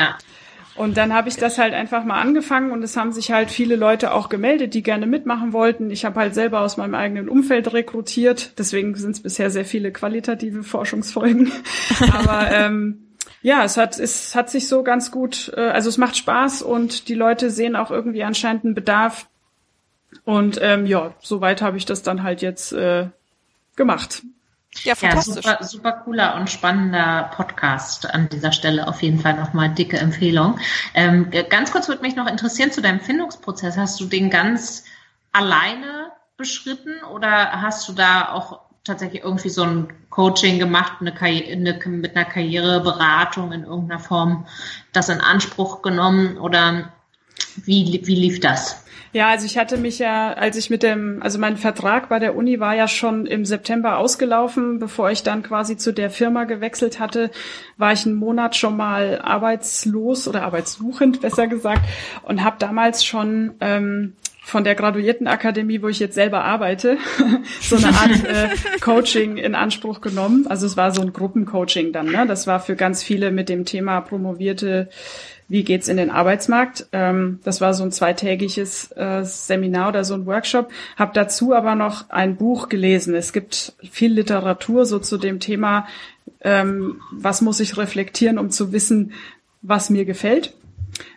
Und 0.77 0.97
dann 0.97 1.15
habe 1.15 1.29
ich 1.29 1.37
das 1.37 1.59
halt 1.59 1.73
einfach 1.73 2.05
mal 2.05 2.21
angefangen 2.21 2.73
und 2.73 2.83
es 2.83 2.97
haben 2.97 3.13
sich 3.13 3.31
halt 3.31 3.51
viele 3.51 3.77
Leute 3.77 4.13
auch 4.13 4.29
gemeldet, 4.29 4.75
die 4.75 4.83
gerne 4.83 5.07
mitmachen 5.07 5.53
wollten. 5.53 5.91
Ich 5.91 6.05
habe 6.05 6.19
halt 6.19 6.35
selber 6.35 6.61
aus 6.61 6.77
meinem 6.77 6.97
eigenen 6.97 7.29
Umfeld 7.29 7.73
rekrutiert, 7.73 8.59
deswegen 8.59 8.97
sind 8.97 9.13
es 9.13 9.23
bisher 9.23 9.51
sehr 9.51 9.65
viele 9.65 9.93
qualitative 9.93 10.65
Forschungsfolgen. 10.65 11.53
Aber 12.13 12.51
ähm, 12.51 13.05
ja, 13.41 13.63
es 13.63 13.77
hat, 13.77 14.01
es 14.01 14.35
hat 14.35 14.51
sich 14.51 14.67
so 14.67 14.83
ganz 14.83 15.13
gut, 15.13 15.53
äh, 15.57 15.61
also 15.61 15.89
es 15.89 15.99
macht 15.99 16.17
Spaß 16.17 16.63
und 16.63 17.09
die 17.09 17.15
Leute 17.15 17.51
sehen 17.51 17.77
auch 17.77 17.93
irgendwie 17.93 18.25
anscheinend 18.25 18.65
einen 18.65 18.75
Bedarf. 18.75 19.29
Und 20.25 20.59
ähm, 20.61 20.87
ja, 20.87 21.15
soweit 21.21 21.63
habe 21.63 21.77
ich 21.77 21.85
das 21.85 22.03
dann 22.03 22.25
halt 22.25 22.43
jetzt 22.43 22.73
äh, 22.73 23.07
gemacht. 23.77 24.23
Ja, 24.83 24.95
fantastisch. 24.95 25.45
Ja, 25.45 25.53
super, 25.53 25.65
super 25.65 25.93
cooler 26.05 26.35
und 26.37 26.51
spannender 26.51 27.31
Podcast 27.35 28.13
an 28.13 28.29
dieser 28.29 28.53
Stelle. 28.53 28.87
Auf 28.89 29.03
jeden 29.03 29.21
Fall 29.21 29.35
nochmal 29.35 29.71
dicke 29.71 29.99
Empfehlung. 29.99 30.59
Ähm, 30.95 31.31
ganz 31.49 31.73
kurz 31.73 31.89
würde 31.89 32.03
mich 32.03 32.17
noch 32.17 32.27
interessieren 32.27 32.73
zu 32.73 32.83
deinem 32.83 33.01
Findungsprozess. 33.01 33.77
Hast 33.77 34.01
du 34.01 34.07
den 34.07 34.31
ganz 34.31 34.85
alleine 35.33 36.13
beschritten 36.37 37.03
oder 37.13 37.63
hast 37.63 37.89
du 37.89 37.93
da 37.93 38.33
auch 38.33 38.61
tatsächlich 38.85 39.23
irgendwie 39.23 39.49
so 39.49 39.63
ein 39.63 39.89
Coaching 40.11 40.59
gemacht, 40.59 40.95
eine 41.01 41.19
eine, 41.21 41.81
mit 41.87 42.17
einer 42.17 42.25
Karriereberatung 42.25 43.53
in 43.53 43.65
irgendeiner 43.65 44.01
Form 44.01 44.47
das 44.93 45.09
in 45.09 45.21
Anspruch 45.21 45.83
genommen 45.83 46.37
oder 46.39 46.93
wie, 47.65 48.01
wie 48.05 48.15
lief 48.15 48.41
das? 48.41 48.85
Ja, 49.15 49.29
also 49.29 49.47
ich 49.47 49.57
hatte 49.57 49.77
mich 49.77 50.01
ja, 50.01 50.33
als 50.33 50.57
ich 50.57 50.71
mit 50.71 50.83
dem, 50.83 51.23
also 51.23 51.39
mein 51.39 51.57
Vertrag 51.57 52.09
bei 52.09 52.19
der 52.19 52.35
Uni 52.35 52.59
war 52.59 52.75
ja 52.75 52.89
schon 52.89 53.27
im 53.27 53.45
September 53.45 53.99
ausgelaufen, 53.99 54.81
bevor 54.81 55.09
ich 55.13 55.23
dann 55.23 55.45
quasi 55.45 55.77
zu 55.77 55.93
der 55.93 56.11
Firma 56.11 56.45
gewechselt 56.45 56.99
hatte, 56.99 57.31
war 57.77 57.93
ich 57.93 58.05
einen 58.07 58.17
Monat 58.17 58.57
schon 58.57 58.77
mal 58.77 59.21
arbeitslos 59.23 60.27
oder 60.27 60.43
arbeitssuchend, 60.43 61.21
besser 61.23 61.47
gesagt, 61.47 61.83
und 62.25 62.43
habe 62.43 62.57
damals 62.59 63.05
schon 63.05 63.55
ähm, 63.61 64.15
von 64.43 64.65
der 64.65 64.75
Graduiertenakademie, 64.75 65.81
wo 65.81 65.89
ich 65.89 66.01
jetzt 66.01 66.15
selber 66.15 66.45
arbeite, 66.45 66.99
so 67.61 67.77
eine 67.77 67.89
Art 67.89 68.11
äh, 68.11 68.49
Coaching 68.81 69.37
in 69.37 69.55
Anspruch 69.55 70.01
genommen. 70.01 70.47
Also 70.49 70.67
es 70.67 70.77
war 70.77 70.93
so 70.93 71.01
ein 71.01 71.13
Gruppencoaching 71.13 71.93
dann. 71.93 72.07
Ne? 72.07 72.27
Das 72.27 72.47
war 72.47 72.61
für 72.61 72.77
ganz 72.77 73.03
viele 73.03 73.31
mit 73.31 73.49
dem 73.49 73.65
Thema 73.65 74.01
promovierte 74.03 74.91
wie 75.49 75.65
geht's 75.65 75.89
in 75.89 75.97
den 75.97 76.11
Arbeitsmarkt. 76.11 76.87
Ähm, 76.93 77.41
das 77.45 77.61
war 77.61 77.75
so 77.75 77.85
ein 77.85 77.93
zweitägiges 77.93 78.93
äh, 78.93 79.23
Seminar 79.25 79.89
oder 79.89 80.05
so 80.05 80.15
ein 80.15 80.27
Workshop. 80.27 80.71
Hab 80.97 81.15
dazu 81.15 81.55
aber 81.55 81.75
noch 81.75 82.11
ein 82.11 82.37
Buch 82.37 82.69
gelesen. 82.69 83.15
Es 83.15 83.33
gibt 83.33 83.75
viel 83.91 84.13
Literatur 84.13 84.87
so 84.87 84.99
zu 84.99 85.19
dem 85.19 85.41
Thema, 85.41 85.87
ähm, 86.41 87.01
was 87.13 87.41
muss 87.41 87.61
ich 87.61 87.77
reflektieren, 87.77 88.39
um 88.39 88.51
zu 88.51 88.73
wissen, 88.73 89.13
was 89.63 89.91
mir 89.91 90.05
gefällt. 90.05 90.55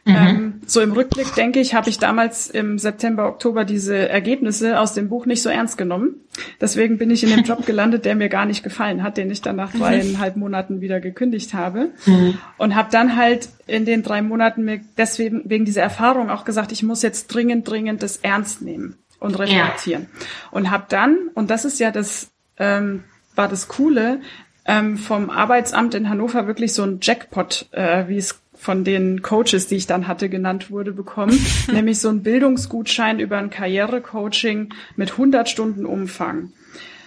Mhm. 0.05 0.15
Ähm, 0.15 0.61
so 0.65 0.81
im 0.81 0.91
Rückblick 0.91 1.35
denke 1.35 1.59
ich, 1.59 1.73
habe 1.73 1.89
ich 1.89 1.99
damals 1.99 2.49
im 2.49 2.79
September, 2.79 3.27
Oktober 3.27 3.65
diese 3.65 4.09
Ergebnisse 4.09 4.79
aus 4.79 4.93
dem 4.93 5.09
Buch 5.09 5.25
nicht 5.25 5.41
so 5.41 5.49
ernst 5.49 5.77
genommen. 5.77 6.15
Deswegen 6.61 6.97
bin 6.97 7.11
ich 7.11 7.23
in 7.23 7.29
dem 7.29 7.43
Job 7.43 7.65
gelandet, 7.65 8.05
der 8.05 8.15
mir 8.15 8.29
gar 8.29 8.45
nicht 8.45 8.63
gefallen 8.63 9.03
hat, 9.03 9.17
den 9.17 9.29
ich 9.29 9.41
dann 9.41 9.55
nach 9.55 9.73
dreieinhalb 9.73 10.35
Monaten 10.37 10.81
wieder 10.81 10.99
gekündigt 10.99 11.53
habe. 11.53 11.89
Mhm. 12.05 12.37
Und 12.57 12.75
habe 12.75 12.89
dann 12.91 13.17
halt 13.17 13.49
in 13.65 13.85
den 13.85 14.03
drei 14.03 14.21
Monaten 14.21 14.63
mir 14.63 14.79
deswegen 14.97 15.41
wegen 15.45 15.65
dieser 15.65 15.81
Erfahrung 15.81 16.29
auch 16.29 16.45
gesagt, 16.45 16.71
ich 16.71 16.83
muss 16.83 17.01
jetzt 17.01 17.27
dringend, 17.27 17.69
dringend 17.69 18.01
das 18.01 18.17
ernst 18.17 18.61
nehmen 18.61 18.95
und 19.19 19.37
reflektieren. 19.37 20.07
Ja. 20.13 20.27
Und 20.51 20.71
habe 20.71 20.85
dann, 20.89 21.17
und 21.33 21.49
das 21.49 21.65
ist 21.65 21.79
ja 21.79 21.91
das, 21.91 22.29
ähm, 22.57 23.03
war 23.35 23.47
das 23.47 23.67
Coole, 23.67 24.21
ähm, 24.65 24.97
vom 24.97 25.29
Arbeitsamt 25.29 25.95
in 25.95 26.09
Hannover 26.09 26.45
wirklich 26.45 26.73
so 26.73 26.83
ein 26.83 26.99
Jackpot, 27.01 27.67
äh, 27.71 28.07
wie 28.07 28.17
es 28.17 28.41
von 28.57 28.83
den 28.83 29.21
Coaches, 29.21 29.67
die 29.67 29.75
ich 29.75 29.87
dann 29.87 30.07
hatte, 30.07 30.29
genannt 30.29 30.71
wurde, 30.71 30.91
bekommen, 30.91 31.39
nämlich 31.71 31.99
so 31.99 32.09
ein 32.09 32.23
Bildungsgutschein 32.23 33.19
über 33.19 33.37
ein 33.37 33.49
Karrierecoaching 33.49 34.73
mit 34.95 35.11
100 35.11 35.47
Stunden 35.47 35.85
Umfang. 35.85 36.51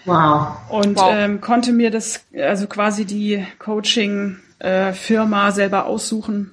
Wow. 0.04 0.56
Und 0.70 0.96
Wow. 0.96 1.12
Ähm, 1.12 1.40
konnte 1.40 1.72
mir 1.72 1.90
das, 1.90 2.24
also 2.34 2.66
quasi 2.66 3.04
die 3.04 3.44
Coaching-Firma 3.58 5.50
selber 5.52 5.86
aussuchen 5.86 6.52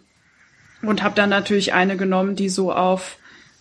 und 0.82 1.04
habe 1.04 1.16
dann 1.16 1.30
natürlich 1.30 1.74
eine 1.74 1.98
genommen, 1.98 2.36
die 2.36 2.50
so 2.50 2.74
auf, 2.74 3.18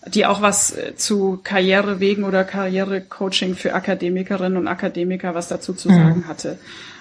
die 0.07 0.27
auch 0.27 0.43
was 0.43 0.77
äh, 0.77 0.97
zu 0.97 1.41
Karrierewegen 1.43 2.25
oder 2.25 2.45
Karrierecoaching 2.45 3.55
für 3.55 3.75
Akademikerinnen 3.75 4.59
und 4.59 4.69
Akademiker 4.69 5.35
was 5.35 5.49
dazu 5.49 5.73
zu 5.75 5.89
sagen 5.89 6.27
hatte. 6.29 6.59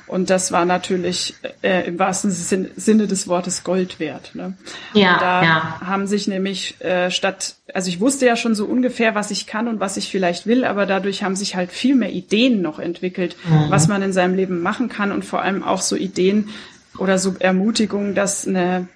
Und 0.07 0.29
das 0.29 0.51
war 0.51 0.65
natürlich 0.65 1.35
äh, 1.63 1.87
im 1.87 1.97
wahrsten 1.97 2.29
Sin 2.29 2.69
Sinne 2.75 3.07
des 3.07 3.27
Wortes 3.27 3.63
Gold 3.63 3.99
wert. 3.99 4.31
Ne? 4.35 4.53
Ja, 4.93 5.13
und 5.13 5.21
da 5.21 5.43
ja. 5.43 5.81
haben 5.81 6.05
sich 6.05 6.27
nämlich 6.27 6.79
äh, 6.81 7.09
statt, 7.09 7.55
also 7.73 7.89
ich 7.89 7.99
wusste 7.99 8.25
ja 8.25 8.35
schon 8.35 8.53
so 8.53 8.65
ungefähr, 8.65 9.15
was 9.15 9.31
ich 9.31 9.47
kann 9.47 9.67
und 9.67 9.79
was 9.79 9.97
ich 9.97 10.09
vielleicht 10.09 10.45
will, 10.45 10.63
aber 10.63 10.85
dadurch 10.85 11.23
haben 11.23 11.35
sich 11.35 11.55
halt 11.55 11.71
viel 11.71 11.95
mehr 11.95 12.11
Ideen 12.11 12.61
noch 12.61 12.77
entwickelt, 12.77 13.35
was 13.69 13.87
man 13.87 14.01
in 14.01 14.13
seinem 14.13 14.35
Leben 14.35 14.61
machen 14.61 14.89
kann 14.89 15.11
und 15.11 15.25
vor 15.25 15.41
allem 15.41 15.63
auch 15.63 15.81
so 15.81 15.95
Ideen 15.95 16.49
oder 16.97 17.17
so 17.17 17.35
Ermutigungen, 17.39 18.15
dass 18.15 18.47
eine 18.47 18.87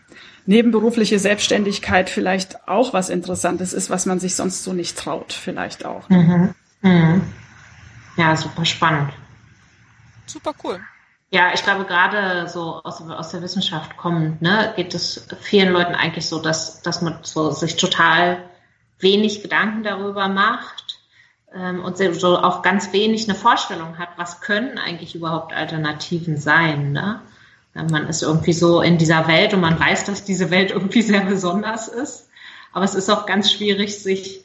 nebenberufliche 0.46 1.20
Selbstständigkeit 1.20 2.10
vielleicht 2.10 2.68
auch 2.68 2.94
was 2.94 3.10
Interessantes 3.10 3.74
ist, 3.74 3.90
was 3.90 4.06
man 4.06 4.20
sich 4.20 4.36
sonst 4.36 4.64
so 4.64 4.74
nicht 4.74 4.98
traut, 4.98 5.34
vielleicht 5.34 5.86
auch. 5.86 6.10
Mhm. 6.10 6.56
Mhm. 6.82 7.22
Ja, 8.18 8.36
super 8.36 8.66
spannend. 8.66 9.12
Super 10.26 10.54
cool. 10.64 10.80
Ja, 11.32 11.52
ich 11.54 11.64
glaube, 11.64 11.86
gerade 11.86 12.48
so 12.50 12.82
aus, 12.84 13.02
aus 13.02 13.30
der 13.30 13.42
Wissenschaft 13.44 13.98
kommend, 13.98 14.42
ne, 14.42 14.74
geht 14.76 14.96
es 14.96 15.28
vielen 15.40 15.72
Leuten 15.72 15.94
eigentlich 15.94 16.28
so, 16.28 16.40
dass, 16.40 16.82
dass 16.82 17.02
man 17.02 17.20
so 17.22 17.52
sich 17.52 17.76
total 17.76 18.44
wenig 19.00 19.44
Gedanken 19.44 19.84
darüber 19.84 20.28
macht 20.28 21.00
ähm, 21.54 21.84
und 21.84 21.98
so 21.98 22.40
auch 22.40 22.64
ganz 22.64 22.94
wenig 22.94 23.30
eine 23.30 23.38
Vorstellung 23.38 24.00
hat, 24.00 24.10
was 24.18 24.42
können 24.42 24.80
eigentlich 24.80 25.14
überhaupt 25.14 25.54
Alternativen 25.54 26.38
sein. 26.38 26.94
Ne? 26.94 27.22
Man 27.74 28.08
ist 28.08 28.24
irgendwie 28.24 28.54
so 28.54 28.82
in 28.82 28.98
dieser 28.98 29.28
Welt 29.28 29.54
und 29.54 29.62
man 29.62 29.80
weiß, 29.80 30.06
dass 30.06 30.24
diese 30.24 30.50
Welt 30.50 30.72
irgendwie 30.72 31.02
sehr 31.04 31.22
besonders 31.22 31.88
ist. 31.88 32.30
Aber 32.74 32.86
es 32.86 32.96
ist 32.96 33.10
auch 33.10 33.28
ganz 33.28 33.52
schwierig, 33.52 34.02
sich 34.02 34.44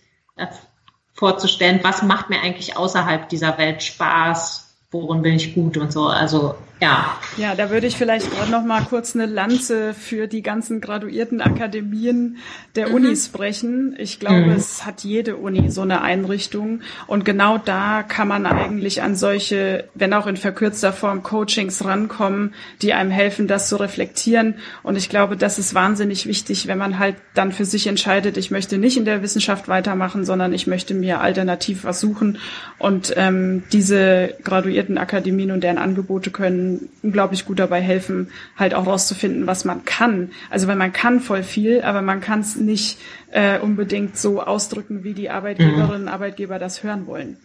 vorzustellen, 1.15 1.81
was 1.83 2.03
macht 2.03 2.31
mir 2.31 2.41
eigentlich 2.41 2.77
außerhalb 2.77 3.29
dieser 3.29 3.57
Welt 3.59 3.83
Spaß, 3.83 4.75
worin 4.91 5.23
bin 5.23 5.35
ich 5.35 5.55
gut 5.55 5.77
und 5.77 5.93
so. 5.93 6.07
Also 6.07 6.55
ja, 6.85 7.19
Ja, 7.37 7.55
da 7.55 7.71
würde 7.71 7.87
ich 7.87 7.97
vielleicht 7.97 8.31
gerade 8.31 8.51
noch 8.51 8.65
mal 8.65 8.83
kurz 8.83 9.17
eine 9.17 9.27
Lanze 9.27 9.93
für 9.95 10.27
die 10.29 10.43
ganzen 10.43 10.81
graduierten 10.81 11.41
Akademien 11.41 12.37
der 12.77 12.93
Unis 12.93 13.29
brechen. 13.31 13.97
Ich 13.99 14.21
glaube, 14.21 14.47
Mhm. 14.47 14.51
es 14.53 14.85
hat 14.87 15.03
jede 15.03 15.37
Uni 15.37 15.71
so 15.71 15.81
eine 15.83 16.03
Einrichtung 16.03 16.81
und 17.07 17.25
genau 17.25 17.59
da 17.59 18.03
kann 18.03 18.29
man 18.29 18.47
eigentlich 18.47 19.03
an 19.03 19.17
solche, 19.17 19.85
wenn 19.95 20.13
auch 20.13 20.27
in 20.27 20.37
verkürzter 20.37 20.93
Form, 20.93 21.23
Coachings 21.23 21.85
rankommen, 21.85 22.55
die 22.83 22.93
einem 22.93 23.11
helfen, 23.11 23.49
das 23.49 23.69
zu 23.69 23.77
reflektieren. 23.77 24.55
Und 24.83 24.97
ich 24.97 25.09
glaube, 25.09 25.37
das 25.37 25.59
ist 25.59 25.75
wahnsinnig 25.75 26.27
wichtig, 26.27 26.67
wenn 26.67 26.79
man 26.79 26.99
halt 26.99 27.17
dann 27.35 27.51
für 27.53 27.65
sich 27.65 27.87
entscheidet, 27.87 28.37
ich 28.37 28.51
möchte 28.51 28.79
nicht 28.79 28.97
in 28.97 29.05
der 29.05 29.23
Wissenschaft 29.23 29.69
weitermachen, 29.69 30.25
sondern 30.25 30.53
ich 30.53 30.67
möchte 30.67 30.95
mir 30.95 31.21
alternativ 31.21 31.85
was 31.85 32.01
suchen. 32.01 32.39
Und 32.79 33.13
ähm, 33.17 33.65
diese 33.73 34.35
graduierten 34.45 34.99
Akademien 34.99 35.51
und 35.51 35.63
deren 35.63 35.79
Angebote 35.79 36.31
können 36.31 36.74
unglaublich 37.03 37.45
gut 37.45 37.59
dabei 37.59 37.81
helfen, 37.81 38.31
halt 38.57 38.75
auch 38.75 38.87
rauszufinden, 38.87 39.47
was 39.47 39.65
man 39.65 39.85
kann. 39.85 40.33
Also 40.51 40.67
weil 40.69 40.77
man 40.77 40.93
kann 40.93 41.21
voll 41.21 41.43
viel, 41.43 41.83
aber 41.83 42.03
man 42.03 42.21
kann 42.21 42.41
es 42.41 42.57
nicht 42.57 42.99
äh, 43.31 43.59
unbedingt 43.59 44.17
so 44.17 44.43
ausdrücken, 44.43 45.05
wie 45.05 45.15
die 45.15 45.31
Arbeitgeberinnen 45.31 46.03
und 46.03 46.09
Arbeitgeber 46.09 46.59
das 46.59 46.83
hören 46.83 47.07
wollen. 47.07 47.37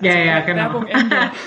ja, 0.00 0.12
ja, 0.14 0.24
Wer- 0.24 0.42
genau. 0.42 0.62
Werbung 0.62 0.86
Ende. 0.86 1.16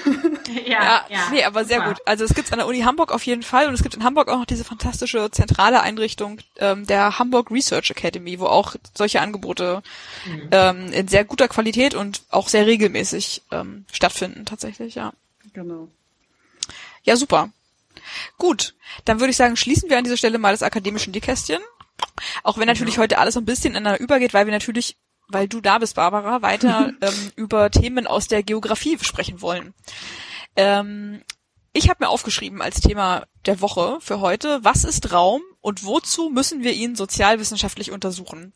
Ja, 0.66 1.06
nee, 1.32 1.44
aber 1.44 1.66
sehr 1.66 1.82
gut. 1.82 1.98
Also 2.06 2.24
es 2.24 2.34
gibt's 2.34 2.52
an 2.52 2.60
der 2.60 2.68
Uni 2.68 2.82
Hamburg 2.82 3.12
auf 3.12 3.26
jeden 3.26 3.44
Fall 3.44 3.68
und 3.68 3.74
es 3.74 3.84
gibt 3.84 3.96
in 3.96 4.04
Hamburg 4.04 4.30
auch 4.30 4.38
noch 4.40 4.46
diese 4.46 4.64
fantastische 4.64 5.30
zentrale 5.32 5.82
Einrichtung 5.82 6.40
ähm, 6.60 6.86
der 6.86 7.20
Hamburg 7.20 7.52
Research 7.52 7.92
Academy, 7.92 8.40
wo 8.40 8.46
auch 8.46 8.76
solche 8.94 9.22
Angebote 9.22 9.82
ähm, 10.52 10.92
in 10.92 11.08
sehr 11.08 11.26
guter 11.26 11.48
Qualität 11.48 11.94
und 11.96 12.22
auch 12.30 12.48
sehr 12.48 12.66
regelmäßig 12.66 13.44
ähm, 13.52 13.86
stattfinden 13.92 14.46
tatsächlich, 14.46 14.96
ja. 14.96 15.14
Genau. 15.54 15.88
Ja, 17.06 17.16
super. 17.16 17.50
Gut, 18.38 18.76
dann 19.06 19.20
würde 19.20 19.32
ich 19.32 19.38
sagen, 19.38 19.56
schließen 19.56 19.90
wir 19.90 19.98
an 19.98 20.04
dieser 20.04 20.18
Stelle 20.18 20.38
mal 20.38 20.54
das 20.54 20.64
akademische 20.64 21.12
Nähkästchen. 21.12 21.62
Auch 22.44 22.58
wenn 22.58 22.68
natürlich 22.68 22.98
heute 22.98 23.18
alles 23.18 23.38
ein 23.38 23.46
bisschen 23.46 23.74
ineinander 23.74 24.00
übergeht, 24.00 24.34
weil 24.34 24.46
wir 24.46 24.54
natürlich, 24.54 24.98
weil 25.30 25.48
du 25.48 25.62
da 25.62 25.78
bist, 25.78 25.96
Barbara, 25.96 26.42
weiter 26.42 26.92
ähm, 27.02 27.32
über 27.36 27.70
Themen 27.72 28.08
aus 28.08 28.28
der 28.28 28.44
Geografie 28.44 28.98
sprechen 29.02 29.42
wollen. 29.42 29.74
Ähm, 30.56 31.22
ich 31.74 31.90
habe 31.90 32.04
mir 32.04 32.10
aufgeschrieben 32.10 32.62
als 32.62 32.82
Thema 32.82 33.26
der 33.46 33.62
Woche 33.62 33.98
für 34.02 34.20
heute, 34.20 34.64
was 34.64 34.84
ist 34.84 35.12
Raum 35.12 35.42
und 35.62 35.84
wozu 35.84 36.30
müssen 36.30 36.64
wir 36.64 36.74
ihn 36.74 36.96
sozialwissenschaftlich 36.96 37.92
untersuchen? 37.92 38.54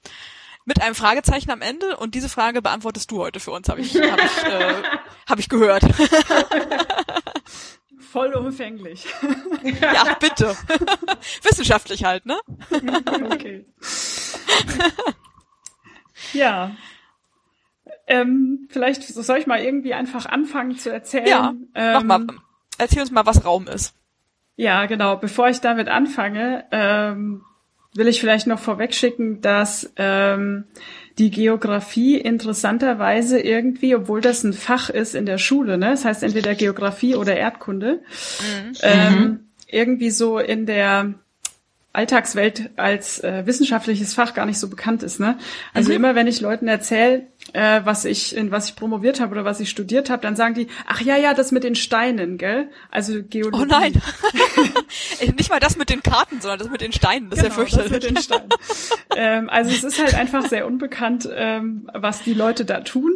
Mit 0.66 0.82
einem 0.82 0.96
Fragezeichen 0.96 1.52
am 1.52 1.62
Ende 1.62 1.98
und 1.98 2.16
diese 2.16 2.30
Frage 2.30 2.62
beantwortest 2.62 3.12
du 3.12 3.20
heute 3.20 3.40
für 3.40 3.52
uns, 3.52 3.68
habe 3.70 3.82
ich, 3.82 3.96
hab 3.96 4.24
ich, 4.24 4.44
äh, 4.44 4.84
hab 5.28 5.40
ich 5.40 5.50
gehört. 5.50 5.84
Vollumfänglich. 8.12 9.06
ja, 9.64 10.16
bitte. 10.20 10.56
Wissenschaftlich 11.44 12.04
halt, 12.04 12.26
ne? 12.26 12.40
Okay. 13.32 13.66
ja. 16.34 16.72
Ähm, 18.08 18.68
vielleicht 18.70 19.04
soll 19.04 19.38
ich 19.38 19.48
mal 19.48 19.60
irgendwie 19.60 19.94
einfach 19.94 20.26
anfangen 20.26 20.78
zu 20.78 20.92
erzählen. 20.92 21.28
Ja, 21.28 21.54
mach 21.74 22.02
ähm, 22.02 22.08
mal. 22.08 22.28
Erzähl 22.80 23.02
uns 23.02 23.12
mal, 23.12 23.26
was 23.26 23.46
Raum 23.46 23.68
ist. 23.68 23.94
Ja, 24.56 24.86
genau. 24.88 25.18
Bevor 25.18 25.50
ich 25.50 25.62
damit 25.62 25.88
anfange, 25.88 26.66
ähm, 26.72 27.44
will 27.94 28.08
ich 28.08 28.20
vielleicht 28.20 28.48
noch 28.48 28.60
vorwegschicken, 28.60 29.42
dass 29.42 29.92
ähm, 29.98 30.66
die 31.20 31.30
Geografie 31.30 32.18
interessanterweise 32.18 33.40
irgendwie, 33.40 33.94
obwohl 33.96 34.22
das 34.22 34.44
ein 34.44 34.54
Fach 34.54 34.90
ist 34.90 35.16
in 35.16 35.26
der 35.26 35.38
Schule, 35.38 35.78
ne, 35.78 35.92
das 35.92 36.06
heißt 36.06 36.24
entweder 36.24 36.56
Geografie 36.56 37.16
oder 37.16 37.36
Erdkunde, 37.36 38.02
ähm, 38.82 39.50
irgendwie 39.68 40.10
so 40.10 40.40
in 40.40 40.66
der 40.66 41.14
Alltagswelt 41.92 42.70
als 42.76 43.24
äh, 43.24 43.46
wissenschaftliches 43.48 44.14
Fach 44.14 44.36
gar 44.36 44.46
nicht 44.46 44.60
so 44.60 44.70
bekannt 44.70 45.02
ist. 45.02 45.20
Ne? 45.20 45.40
Also 45.74 45.92
immer 45.92 46.14
wenn 46.14 46.28
ich 46.28 46.40
Leuten 46.40 46.68
erzähle, 46.68 47.28
äh, 47.54 47.82
was 47.84 48.06
ich 48.06 48.36
in 48.36 48.52
was 48.52 48.70
ich 48.70 48.76
promoviert 48.76 49.20
habe 49.20 49.32
oder 49.32 49.44
was 49.44 49.60
ich 49.60 49.72
studiert 49.72 50.12
habe, 50.12 50.22
dann 50.22 50.36
sagen 50.36 50.54
die, 50.54 50.68
ach 50.86 51.02
ja, 51.02 51.18
ja, 51.18 51.34
das 51.34 51.52
mit 51.52 51.64
den 51.64 51.74
Steinen, 51.76 52.38
gell? 52.38 52.70
Also 52.92 53.24
Geologie. 53.24 53.60
Oh 53.64 53.66
nein. 53.66 53.94
Nicht 55.38 55.50
mal 55.50 55.60
das 55.60 55.78
mit 55.78 55.90
den 55.90 56.04
Karten, 56.04 56.42
sondern 56.42 56.60
das 56.60 56.70
mit 56.70 56.82
den 56.82 56.92
Steinen. 56.92 57.32
Das 57.32 57.40
ist 57.40 57.46
ja 57.46 57.50
Genau, 57.50 57.64
das 57.64 57.74
fürchterlich. 57.74 57.92
mit 57.92 58.18
den 58.18 58.24
Steinen. 58.24 58.50
ähm, 59.16 59.50
also 59.50 59.72
es 59.72 59.84
ist 59.84 60.00
halt 60.00 60.14
einfach 60.14 60.46
sehr 60.48 60.68
unbekannt, 60.68 61.28
ähm, 61.34 61.90
was 61.94 62.22
die 62.22 62.34
Leute 62.36 62.66
da 62.66 62.82
tun. 62.82 63.14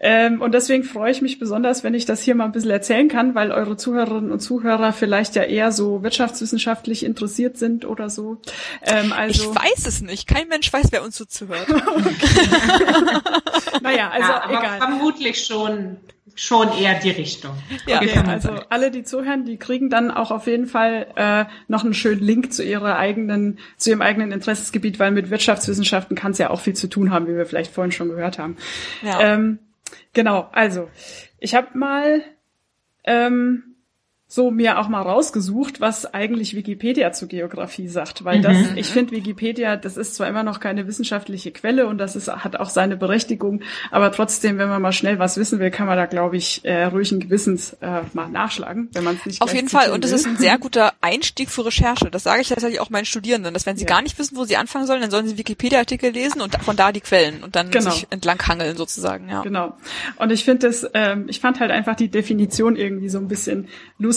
Ähm, 0.00 0.40
und 0.40 0.52
deswegen 0.52 0.84
freue 0.84 1.10
ich 1.10 1.22
mich 1.22 1.38
besonders, 1.38 1.84
wenn 1.84 1.94
ich 1.94 2.04
das 2.04 2.22
hier 2.22 2.34
mal 2.34 2.44
ein 2.44 2.52
bisschen 2.52 2.70
erzählen 2.70 3.08
kann, 3.08 3.34
weil 3.34 3.52
eure 3.52 3.76
Zuhörerinnen 3.76 4.30
und 4.30 4.40
Zuhörer 4.40 4.92
vielleicht 4.92 5.36
ja 5.36 5.42
eher 5.42 5.72
so 5.72 6.02
wirtschaftswissenschaftlich 6.02 7.04
interessiert 7.04 7.56
sind 7.56 7.84
oder 7.84 8.10
so. 8.10 8.38
Ähm, 8.82 9.06
ich 9.06 9.14
also, 9.14 9.54
weiß 9.54 9.86
es 9.86 10.00
nicht. 10.00 10.26
Kein 10.26 10.48
Mensch 10.48 10.72
weiß, 10.72 10.88
wer 10.90 11.02
uns 11.02 11.16
so 11.16 11.24
zuhört. 11.24 11.68
naja, 13.82 14.10
also 14.10 14.28
ja, 14.28 14.44
aber 14.44 14.58
egal. 14.58 14.78
vermutlich 14.78 15.44
schon, 15.44 15.98
schon 16.38 16.72
eher 16.72 16.94
die 17.00 17.10
Richtung. 17.10 17.50
Ja. 17.86 18.00
Okay, 18.00 18.22
also 18.24 18.50
alle, 18.68 18.92
die 18.92 19.02
zuhören, 19.02 19.44
die 19.44 19.56
kriegen 19.56 19.90
dann 19.90 20.12
auch 20.12 20.30
auf 20.30 20.46
jeden 20.46 20.66
Fall 20.66 21.08
äh, 21.16 21.46
noch 21.66 21.82
einen 21.82 21.94
schönen 21.94 22.20
Link 22.20 22.52
zu 22.52 22.62
ihrer 22.62 22.96
eigenen, 22.96 23.58
zu 23.76 23.90
ihrem 23.90 24.02
eigenen 24.02 24.30
Interessensgebiet, 24.30 25.00
weil 25.00 25.10
mit 25.10 25.30
Wirtschaftswissenschaften 25.30 26.16
kann 26.16 26.30
es 26.30 26.38
ja 26.38 26.50
auch 26.50 26.60
viel 26.60 26.74
zu 26.74 26.88
tun 26.88 27.10
haben, 27.10 27.26
wie 27.26 27.34
wir 27.34 27.44
vielleicht 27.44 27.72
vorhin 27.72 27.90
schon 27.90 28.08
gehört 28.08 28.38
haben. 28.38 28.56
Ja. 29.02 29.20
Ähm, 29.20 29.58
genau, 30.12 30.48
also 30.52 30.88
ich 31.40 31.56
habe 31.56 31.76
mal 31.76 32.22
ähm, 33.02 33.67
so 34.30 34.50
mir 34.50 34.78
auch 34.78 34.88
mal 34.88 35.00
rausgesucht, 35.00 35.80
was 35.80 36.12
eigentlich 36.12 36.54
Wikipedia 36.54 37.12
zu 37.12 37.26
Geografie 37.28 37.88
sagt, 37.88 38.24
weil 38.26 38.42
das, 38.42 38.56
Mhm. 38.58 38.76
ich 38.76 38.86
finde 38.88 39.12
Wikipedia, 39.12 39.76
das 39.76 39.96
ist 39.96 40.16
zwar 40.16 40.28
immer 40.28 40.42
noch 40.42 40.60
keine 40.60 40.86
wissenschaftliche 40.86 41.50
Quelle 41.50 41.86
und 41.86 41.96
das 41.96 42.14
ist, 42.14 42.28
hat 42.28 42.56
auch 42.56 42.68
seine 42.68 42.98
Berechtigung, 42.98 43.62
aber 43.90 44.12
trotzdem, 44.12 44.58
wenn 44.58 44.68
man 44.68 44.82
mal 44.82 44.92
schnell 44.92 45.18
was 45.18 45.38
wissen 45.38 45.60
will, 45.60 45.70
kann 45.70 45.86
man 45.86 45.96
da, 45.96 46.04
glaube 46.04 46.36
ich, 46.36 46.62
äh, 46.64 46.84
ruhigen 46.84 47.20
Gewissens 47.20 47.72
äh, 47.80 48.02
mal 48.12 48.28
nachschlagen, 48.28 48.90
wenn 48.92 49.02
man 49.02 49.16
es 49.16 49.24
nicht 49.24 49.40
Auf 49.40 49.54
jeden 49.54 49.70
Fall. 49.70 49.92
Und 49.92 50.04
will. 50.04 50.12
ist 50.12 50.26
ein 50.26 50.36
sehr 50.36 50.58
guter 50.58 50.92
Einstieg 51.00 51.48
für 51.48 51.64
Recherche. 51.64 52.10
Das 52.10 52.22
sage 52.24 52.42
ich 52.42 52.48
tatsächlich 52.48 52.80
auch 52.80 52.90
meinen 52.90 53.06
Studierenden, 53.06 53.54
dass 53.54 53.64
wenn 53.64 53.78
sie 53.78 53.84
Ja. 53.84 53.88
gar 53.88 54.02
nicht 54.02 54.18
wissen, 54.18 54.36
wo 54.36 54.44
sie 54.44 54.58
anfangen 54.58 54.86
sollen, 54.86 55.00
dann 55.00 55.10
sollen 55.10 55.26
sie 55.26 55.38
Wikipedia-Artikel 55.38 56.10
lesen 56.12 56.42
und 56.42 56.54
von 56.62 56.76
da 56.76 56.92
die 56.92 57.00
Quellen 57.00 57.42
und 57.42 57.56
dann 57.56 57.70
Genau. 57.70 57.90
sich 57.92 58.06
entlang 58.10 58.38
hangeln 58.46 58.76
sozusagen, 58.76 59.28
ja. 59.30 59.40
Genau. 59.40 59.74
Und 60.16 60.30
ich 60.32 60.44
finde 60.44 60.66
das, 60.66 60.86
ähm, 60.92 61.24
ich 61.28 61.40
fand 61.40 61.60
halt 61.60 61.70
einfach 61.70 61.96
die 61.96 62.08
Definition 62.10 62.76
irgendwie 62.76 63.08
so 63.08 63.16
ein 63.16 63.28
bisschen 63.28 63.68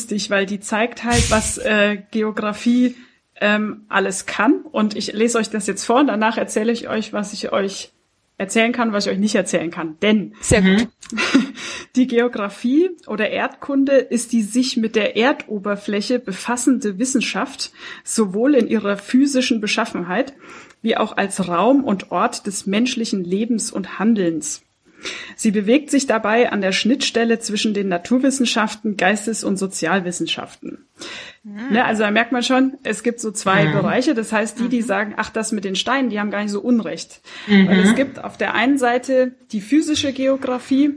lustig, 0.01 0.31
weil 0.31 0.45
die 0.45 0.59
zeigt 0.59 1.03
halt, 1.03 1.29
was 1.29 1.57
äh, 1.59 1.97
Geografie 2.09 2.95
ähm, 3.39 3.85
alles 3.87 4.25
kann. 4.25 4.61
Und 4.71 4.95
ich 4.95 5.13
lese 5.13 5.37
euch 5.37 5.49
das 5.49 5.67
jetzt 5.67 5.85
vor 5.85 5.99
und 5.99 6.07
danach 6.07 6.37
erzähle 6.37 6.71
ich 6.71 6.89
euch, 6.89 7.13
was 7.13 7.33
ich 7.33 7.51
euch 7.51 7.91
erzählen 8.37 8.71
kann, 8.71 8.93
was 8.93 9.05
ich 9.05 9.11
euch 9.11 9.19
nicht 9.19 9.35
erzählen 9.35 9.69
kann. 9.69 9.97
Denn 10.01 10.33
Sehr 10.41 10.63
gut. 10.63 10.87
die 11.95 12.07
Geografie 12.07 12.89
oder 13.05 13.29
Erdkunde 13.29 13.97
ist 13.97 14.31
die 14.31 14.41
sich 14.41 14.75
mit 14.75 14.95
der 14.95 15.15
Erdoberfläche 15.17 16.17
befassende 16.17 16.97
Wissenschaft, 16.97 17.71
sowohl 18.03 18.55
in 18.55 18.67
ihrer 18.67 18.97
physischen 18.97 19.61
Beschaffenheit 19.61 20.33
wie 20.81 20.97
auch 20.97 21.15
als 21.15 21.47
Raum 21.47 21.83
und 21.83 22.09
Ort 22.09 22.47
des 22.47 22.65
menschlichen 22.65 23.23
Lebens 23.23 23.71
und 23.71 23.99
Handelns. 23.99 24.63
Sie 25.35 25.51
bewegt 25.51 25.89
sich 25.89 26.07
dabei 26.07 26.51
an 26.51 26.61
der 26.61 26.71
Schnittstelle 26.71 27.39
zwischen 27.39 27.73
den 27.73 27.87
Naturwissenschaften, 27.87 28.97
Geistes- 28.97 29.43
und 29.43 29.57
Sozialwissenschaften. 29.57 30.85
Mhm. 31.43 31.71
Ne, 31.71 31.85
also 31.85 32.03
da 32.03 32.11
merkt 32.11 32.31
man 32.31 32.43
schon, 32.43 32.77
es 32.83 33.03
gibt 33.03 33.19
so 33.19 33.31
zwei 33.31 33.65
mhm. 33.65 33.73
Bereiche. 33.73 34.13
Das 34.13 34.31
heißt, 34.31 34.59
die, 34.59 34.69
die 34.69 34.81
mhm. 34.81 34.85
sagen, 34.85 35.13
ach, 35.17 35.29
das 35.29 35.51
mit 35.51 35.65
den 35.65 35.75
Steinen, 35.75 36.09
die 36.09 36.19
haben 36.19 36.31
gar 36.31 36.41
nicht 36.41 36.51
so 36.51 36.61
Unrecht. 36.61 37.21
Mhm. 37.47 37.67
Weil 37.67 37.79
es 37.79 37.95
gibt 37.95 38.23
auf 38.23 38.37
der 38.37 38.53
einen 38.53 38.77
Seite 38.77 39.33
die 39.51 39.61
physische 39.61 40.13
Geografie. 40.13 40.91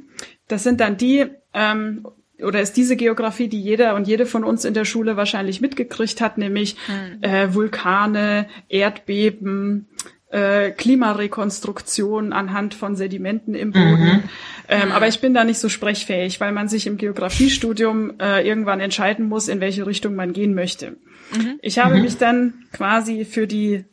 Das 0.49 0.63
sind 0.63 0.81
dann 0.81 0.97
die, 0.97 1.27
ähm, 1.55 2.07
oder 2.43 2.61
ist 2.61 2.77
diese 2.77 2.97
Geografie, 2.97 3.49
die 3.49 3.61
jeder 3.61 3.95
und 3.95 4.07
jede 4.07 4.27
von 4.27 4.45
uns 4.45 4.65
in 4.65 4.75
der 4.75 4.85
Schule 4.85 5.17
wahrscheinlich 5.17 5.61
mitgekriegt 5.61 6.21
hat, 6.21 6.37
nämlich 6.37 6.77
mhm. 6.89 7.23
äh, 7.23 7.55
Vulkane, 7.55 8.47
Erdbeben, 8.69 9.89
äh, 10.35 10.73
Klimarekonstruktion 10.73 12.33
anhand 12.33 12.75
von 12.75 12.97
Sedimenten 12.97 13.55
im 13.55 13.71
Boden. 13.71 14.03
Mhm. 14.03 14.23
Ähm, 14.69 14.91
aber 14.91 15.07
ich 15.07 15.21
bin 15.21 15.33
da 15.33 15.45
nicht 15.45 15.61
so 15.61 15.69
sprechfähig, 15.69 16.41
weil 16.41 16.51
man 16.51 16.69
sich 16.69 16.89
im 16.89 16.97
Geografiestudium 16.97 18.15
äh, 18.19 18.47
irgendwann 18.47 18.81
entscheiden 18.81 19.29
muss, 19.29 19.47
in 19.47 19.61
welche 19.61 19.87
Richtung 19.87 20.17
man 20.17 20.33
gehen 20.33 20.55
möchte. 20.55 20.97
Mhm. 21.33 21.61
Ich 21.63 21.79
habe 21.79 21.95
mhm. 21.97 22.03
mich 22.03 22.17
dann 22.17 22.55
quasi 22.73 23.25
für 23.25 23.47
die 23.47 23.85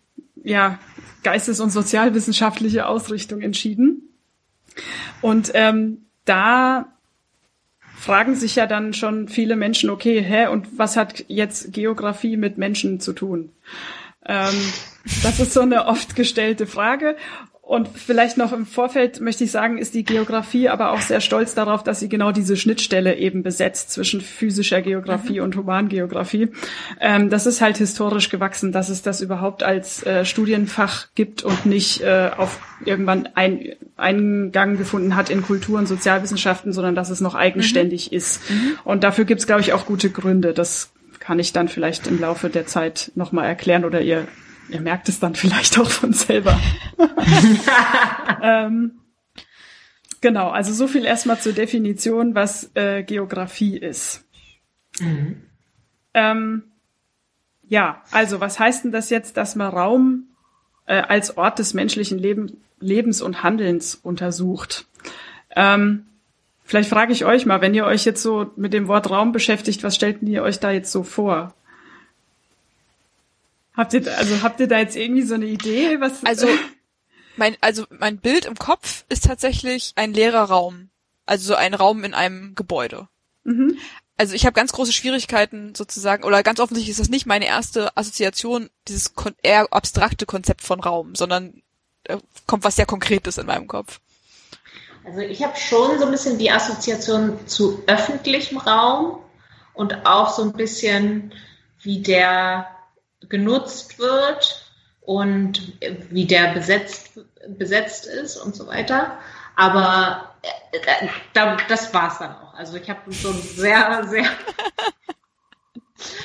ja, 0.44 0.80
geistes- 1.24 1.60
und 1.60 1.70
sozialwissenschaftliche 1.70 2.88
Ausrichtung 2.88 3.42
entschieden. 3.42 4.10
Und 5.22 5.52
ähm, 5.54 6.06
da 6.26 6.88
fragen 7.96 8.34
sich 8.34 8.56
ja 8.56 8.66
dann 8.66 8.96
schon 8.96 9.28
viele 9.28 9.56
Menschen, 9.56 9.92
okay, 9.92 10.24
hä, 10.24 10.48
und 10.48 10.80
was 10.80 10.98
hat 10.98 11.24
jetzt 11.28 11.72
Geografie 11.72 12.36
mit 12.36 12.58
Menschen 12.58 13.00
zu 13.00 13.14
tun? 13.14 13.52
Ähm, 14.26 14.56
das 15.24 15.40
ist 15.40 15.54
so 15.54 15.62
eine 15.62 15.86
oft 15.86 16.16
gestellte 16.16 16.68
Frage. 16.68 17.16
Und 17.72 17.88
vielleicht 17.88 18.38
noch 18.38 18.52
im 18.52 18.66
Vorfeld 18.66 19.22
möchte 19.22 19.46
ich 19.46 19.52
sagen, 19.52 19.78
ist 19.78 19.94
die 19.94 20.04
Geografie 20.04 20.68
aber 20.68 20.92
auch 20.92 21.00
sehr 21.00 21.22
stolz 21.22 21.56
darauf, 21.56 21.84
dass 21.84 22.02
sie 22.02 22.10
genau 22.10 22.34
diese 22.34 22.58
Schnittstelle 22.58 23.16
eben 23.16 23.44
besetzt 23.44 23.92
zwischen 23.92 24.20
physischer 24.20 24.82
Geografie 24.82 25.40
mhm. 25.40 25.46
und 25.46 25.56
Humangeografie. 25.56 26.50
Ähm, 27.00 27.30
das 27.30 27.46
ist 27.46 27.62
halt 27.62 27.78
historisch 27.78 28.28
gewachsen, 28.30 28.74
dass 28.74 28.90
es 28.90 29.04
das 29.04 29.22
überhaupt 29.22 29.64
als 29.64 30.06
äh, 30.06 30.26
Studienfach 30.26 31.08
gibt 31.16 31.44
und 31.44 31.66
nicht 31.66 32.02
äh, 32.02 32.32
auf 32.36 32.60
irgendwann 32.84 33.30
ein, 33.36 33.70
Eingang 33.96 34.78
gefunden 34.78 35.16
hat 35.16 35.30
in 35.30 35.42
Kultur- 35.42 35.80
und 35.80 35.88
Sozialwissenschaften, 35.88 36.74
sondern 36.74 36.96
dass 36.96 37.10
es 37.10 37.22
noch 37.22 37.36
eigenständig 37.36 38.12
mhm. 38.12 38.18
ist. 38.18 38.50
Mhm. 38.50 38.80
Und 38.84 39.06
dafür 39.06 39.24
gibt 39.24 39.40
es, 39.40 39.48
glaube 39.48 39.62
ich, 39.62 39.72
auch 39.72 39.86
gute 39.86 40.10
Gründe. 40.10 40.54
Das 40.54 40.92
kann 41.20 41.40
ich 41.40 41.54
dann 41.54 41.70
vielleicht 41.70 42.08
im 42.08 42.20
Laufe 42.20 42.50
der 42.50 42.66
Zeit 42.66 43.14
nochmal 43.16 43.46
erklären 43.46 43.86
oder 43.86 44.02
ihr 44.02 44.28
Ihr 44.72 44.82
merkt 44.82 45.10
es 45.10 45.20
dann 45.20 45.36
vielleicht 45.36 45.78
auch 45.78 45.90
von 45.90 46.14
selber. 46.14 46.60
ähm, 48.42 49.00
genau, 50.22 50.50
also 50.50 50.74
so 50.74 50.88
viel 50.88 51.06
erstmal 51.06 51.40
zur 51.40 51.54
Definition, 51.54 52.36
was 52.36 52.72
äh, 52.76 53.04
Geografie 53.04 53.78
ist. 53.78 54.24
Mhm. 55.00 55.42
Ähm, 56.14 56.64
ja, 57.68 58.02
also 58.12 58.42
was 58.42 58.60
heißt 58.60 58.86
denn 58.86 58.92
das 58.92 59.10
jetzt, 59.10 59.38
dass 59.38 59.56
man 59.56 59.70
Raum 59.70 60.28
äh, 60.86 61.02
als 61.02 61.38
Ort 61.38 61.60
des 61.60 61.74
menschlichen 61.74 62.18
Leben, 62.18 62.58
Lebens 62.80 63.22
und 63.22 63.44
Handelns 63.44 63.96
untersucht? 63.96 64.88
Ähm, 65.56 66.06
vielleicht 66.64 66.90
frage 66.90 67.14
ich 67.14 67.26
euch 67.26 67.46
mal, 67.46 67.62
wenn 67.62 67.74
ihr 67.74 67.86
euch 67.86 68.06
jetzt 68.06 68.24
so 68.24 68.52
mit 68.56 68.74
dem 68.74 68.88
Wort 68.88 69.10
Raum 69.10 69.32
beschäftigt, 69.32 69.84
was 69.84 69.96
stellt 69.96 70.22
ihr 70.24 70.44
euch 70.44 70.60
da 70.60 70.72
jetzt 70.72 70.92
so 70.92 71.04
vor? 71.04 71.54
Habt 73.82 73.96
ihr, 73.96 74.16
also 74.16 74.44
habt 74.44 74.60
ihr 74.60 74.68
da 74.68 74.78
jetzt 74.78 74.96
irgendwie 74.96 75.24
so 75.24 75.34
eine 75.34 75.48
Idee, 75.48 76.00
was? 76.00 76.24
Also, 76.24 76.48
mein, 77.36 77.58
also 77.62 77.88
mein 77.90 78.20
Bild 78.20 78.46
im 78.46 78.54
Kopf 78.54 79.06
ist 79.10 79.26
tatsächlich 79.26 79.94
ein 79.96 80.14
leerer 80.14 80.44
Raum. 80.44 80.92
Also 81.26 81.48
so 81.48 81.56
ein 81.56 81.74
Raum 81.74 82.04
in 82.04 82.14
einem 82.14 82.54
Gebäude. 82.54 83.08
Mhm. 83.44 83.80
Also 84.18 84.36
ich 84.36 84.46
habe 84.46 84.54
ganz 84.54 84.72
große 84.72 84.94
Schwierigkeiten 84.94 85.74
sozusagen, 85.74 86.26
oder 86.26 86.44
ganz 86.44 86.60
offensichtlich 86.60 86.92
ist 86.92 87.00
das 87.00 87.10
nicht 87.10 87.26
meine 87.26 87.48
erste 87.48 87.98
Assoziation, 87.98 88.70
dieses 88.88 89.16
eher 89.42 89.74
abstrakte 89.74 90.28
Konzept 90.28 90.62
von 90.62 90.80
Raum, 90.80 91.16
sondern 91.16 91.64
äh, 92.04 92.18
kommt 92.46 92.64
was 92.64 92.76
sehr 92.76 92.86
Konkretes 92.86 93.40
in 93.40 93.48
meinem 93.48 93.68
Kopf. 93.68 94.00
Also 95.04 95.22
ich 95.22 95.42
habe 95.42 95.58
schon 95.58 95.98
so 95.98 96.06
ein 96.06 96.12
bisschen 96.12 96.38
die 96.38 96.52
Assoziation 96.52 97.48
zu 97.48 97.82
öffentlichem 97.88 98.60
Raum 98.60 99.18
und 99.74 100.06
auch 100.06 100.32
so 100.32 100.44
ein 100.44 100.54
bisschen 100.54 101.34
wie 101.82 102.04
der 102.04 102.68
genutzt 103.30 104.00
wird 104.00 104.66
und 105.02 105.74
wie 106.10 106.26
der 106.26 106.54
besetzt, 106.54 107.20
besetzt 107.48 108.06
ist 108.06 108.38
und 108.38 108.56
so 108.56 108.68
weiter. 108.68 109.18
Aber 109.56 110.36
äh, 110.42 111.08
das 111.68 111.94
war's 111.94 112.20
dann 112.20 112.36
auch. 112.36 112.54
Also 112.54 112.78
ich 112.78 112.90
habe 112.90 113.12
so 113.12 113.30
ein 113.30 113.42
sehr, 113.42 114.06
sehr 114.08 114.26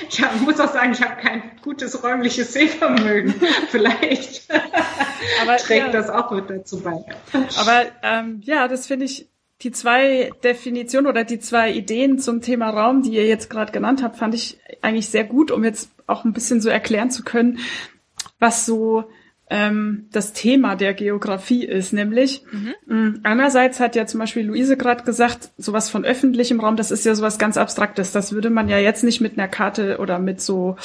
ich 0.08 0.22
hab, 0.22 0.40
muss 0.40 0.60
auch 0.60 0.72
sagen, 0.72 0.92
ich 0.92 1.02
habe 1.02 1.20
kein 1.20 1.42
gutes 1.62 2.02
räumliches 2.02 2.52
Sehvermögen. 2.52 3.34
Vielleicht 3.68 4.48
Aber, 5.42 5.56
trägt 5.56 5.86
ja. 5.86 5.92
das 5.92 6.08
auch 6.08 6.30
mit 6.30 6.48
dazu 6.48 6.80
bei. 6.80 7.04
Aber 7.58 7.86
ähm, 8.02 8.40
ja, 8.44 8.68
das 8.68 8.86
finde 8.86 9.06
ich, 9.06 9.28
die 9.62 9.70
zwei 9.70 10.30
Definitionen 10.44 11.06
oder 11.06 11.24
die 11.24 11.38
zwei 11.38 11.72
Ideen 11.72 12.18
zum 12.18 12.42
Thema 12.42 12.70
Raum, 12.70 13.02
die 13.02 13.12
ihr 13.12 13.26
jetzt 13.26 13.48
gerade 13.48 13.72
genannt 13.72 14.02
habt, 14.02 14.16
fand 14.16 14.34
ich 14.34 14.58
eigentlich 14.82 15.08
sehr 15.08 15.24
gut, 15.24 15.50
um 15.50 15.64
jetzt 15.64 15.90
auch 16.06 16.24
ein 16.24 16.32
bisschen 16.32 16.60
so 16.60 16.68
erklären 16.68 17.10
zu 17.10 17.22
können, 17.22 17.58
was 18.38 18.66
so 18.66 19.04
ähm, 19.48 20.06
das 20.10 20.32
Thema 20.32 20.74
der 20.74 20.92
Geografie 20.92 21.64
ist, 21.64 21.92
nämlich 21.92 22.42
mhm. 22.50 22.74
Mm, 22.86 23.20
einerseits 23.22 23.78
hat 23.78 23.94
ja 23.94 24.06
zum 24.06 24.18
Beispiel 24.18 24.44
Luise 24.44 24.76
gerade 24.76 25.04
gesagt, 25.04 25.50
sowas 25.56 25.88
von 25.88 26.04
öffentlichem 26.04 26.58
Raum, 26.58 26.76
das 26.76 26.90
ist 26.90 27.04
ja 27.04 27.14
sowas 27.14 27.38
ganz 27.38 27.56
Abstraktes. 27.56 28.10
Das 28.12 28.32
würde 28.32 28.50
man 28.50 28.68
ja 28.68 28.78
jetzt 28.78 29.04
nicht 29.04 29.20
mit 29.20 29.38
einer 29.38 29.48
Karte 29.48 29.98
oder 29.98 30.18
mit 30.18 30.40
so 30.40 30.76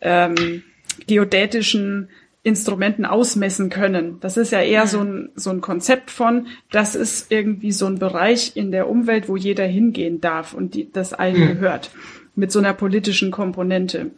ähm, 0.00 0.62
geodätischen 1.06 2.08
Instrumenten 2.42 3.04
ausmessen 3.04 3.68
können. 3.68 4.18
Das 4.20 4.36
ist 4.36 4.52
ja 4.52 4.60
eher 4.60 4.84
mhm. 4.84 4.88
so, 4.88 5.00
ein, 5.00 5.28
so 5.34 5.50
ein 5.50 5.60
Konzept 5.60 6.10
von, 6.10 6.46
das 6.70 6.94
ist 6.94 7.30
irgendwie 7.30 7.72
so 7.72 7.86
ein 7.86 7.98
Bereich 7.98 8.56
in 8.56 8.70
der 8.70 8.88
Umwelt, 8.88 9.28
wo 9.28 9.36
jeder 9.36 9.66
hingehen 9.66 10.22
darf 10.22 10.54
und 10.54 10.74
die, 10.74 10.90
das 10.90 11.12
allen 11.12 11.40
mhm. 11.40 11.48
gehört. 11.48 11.90
Mit 12.34 12.52
so 12.52 12.60
einer 12.60 12.72
politischen 12.72 13.30
Komponente 13.30 14.12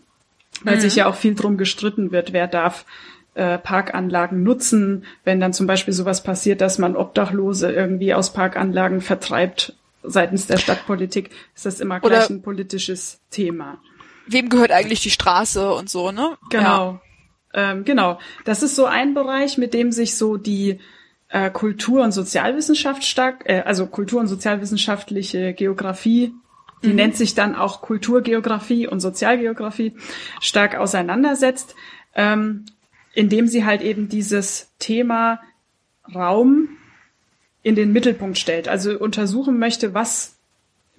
weil 0.64 0.76
mhm. 0.76 0.80
sich 0.80 0.96
ja 0.96 1.06
auch 1.06 1.16
viel 1.16 1.34
drum 1.34 1.56
gestritten 1.56 2.12
wird, 2.12 2.32
wer 2.32 2.46
darf 2.46 2.84
äh, 3.34 3.58
Parkanlagen 3.58 4.42
nutzen, 4.42 5.04
wenn 5.24 5.40
dann 5.40 5.52
zum 5.52 5.66
Beispiel 5.66 5.94
sowas 5.94 6.22
passiert, 6.22 6.60
dass 6.60 6.78
man 6.78 6.96
Obdachlose 6.96 7.70
irgendwie 7.70 8.14
aus 8.14 8.32
Parkanlagen 8.32 9.00
vertreibt 9.00 9.74
seitens 10.02 10.46
der 10.46 10.58
Stadtpolitik, 10.58 11.30
ist 11.54 11.66
das 11.66 11.80
immer 11.80 12.00
gleich 12.00 12.12
Oder 12.12 12.30
ein 12.30 12.42
politisches 12.42 13.20
Thema. 13.30 13.78
Wem 14.26 14.48
gehört 14.48 14.72
eigentlich 14.72 15.00
die 15.00 15.10
Straße 15.10 15.72
und 15.72 15.88
so, 15.88 16.12
ne? 16.12 16.36
Genau. 16.50 17.00
Ja. 17.54 17.70
Ähm, 17.70 17.84
genau. 17.84 18.18
Das 18.44 18.62
ist 18.62 18.76
so 18.76 18.84
ein 18.84 19.14
Bereich, 19.14 19.56
mit 19.56 19.74
dem 19.74 19.90
sich 19.92 20.16
so 20.16 20.36
die 20.36 20.80
äh, 21.28 21.50
Kultur- 21.50 22.02
und 22.02 22.12
Sozialwissenschaft 22.12 23.04
stark, 23.04 23.48
äh, 23.48 23.62
also 23.64 23.86
Kultur- 23.86 24.20
und 24.20 24.28
sozialwissenschaftliche 24.28 25.54
Geografie 25.54 26.34
die 26.82 26.88
mhm. 26.88 26.96
nennt 26.96 27.16
sich 27.16 27.34
dann 27.34 27.54
auch 27.54 27.80
Kulturgeografie 27.80 28.86
und 28.86 29.00
Sozialgeografie, 29.00 29.94
stark 30.40 30.76
auseinandersetzt, 30.76 31.74
ähm, 32.14 32.66
indem 33.14 33.46
sie 33.46 33.64
halt 33.64 33.82
eben 33.82 34.08
dieses 34.08 34.70
Thema 34.78 35.40
Raum 36.14 36.68
in 37.62 37.74
den 37.74 37.92
Mittelpunkt 37.92 38.38
stellt. 38.38 38.68
Also 38.68 38.98
untersuchen 38.98 39.58
möchte, 39.58 39.94
was 39.94 40.38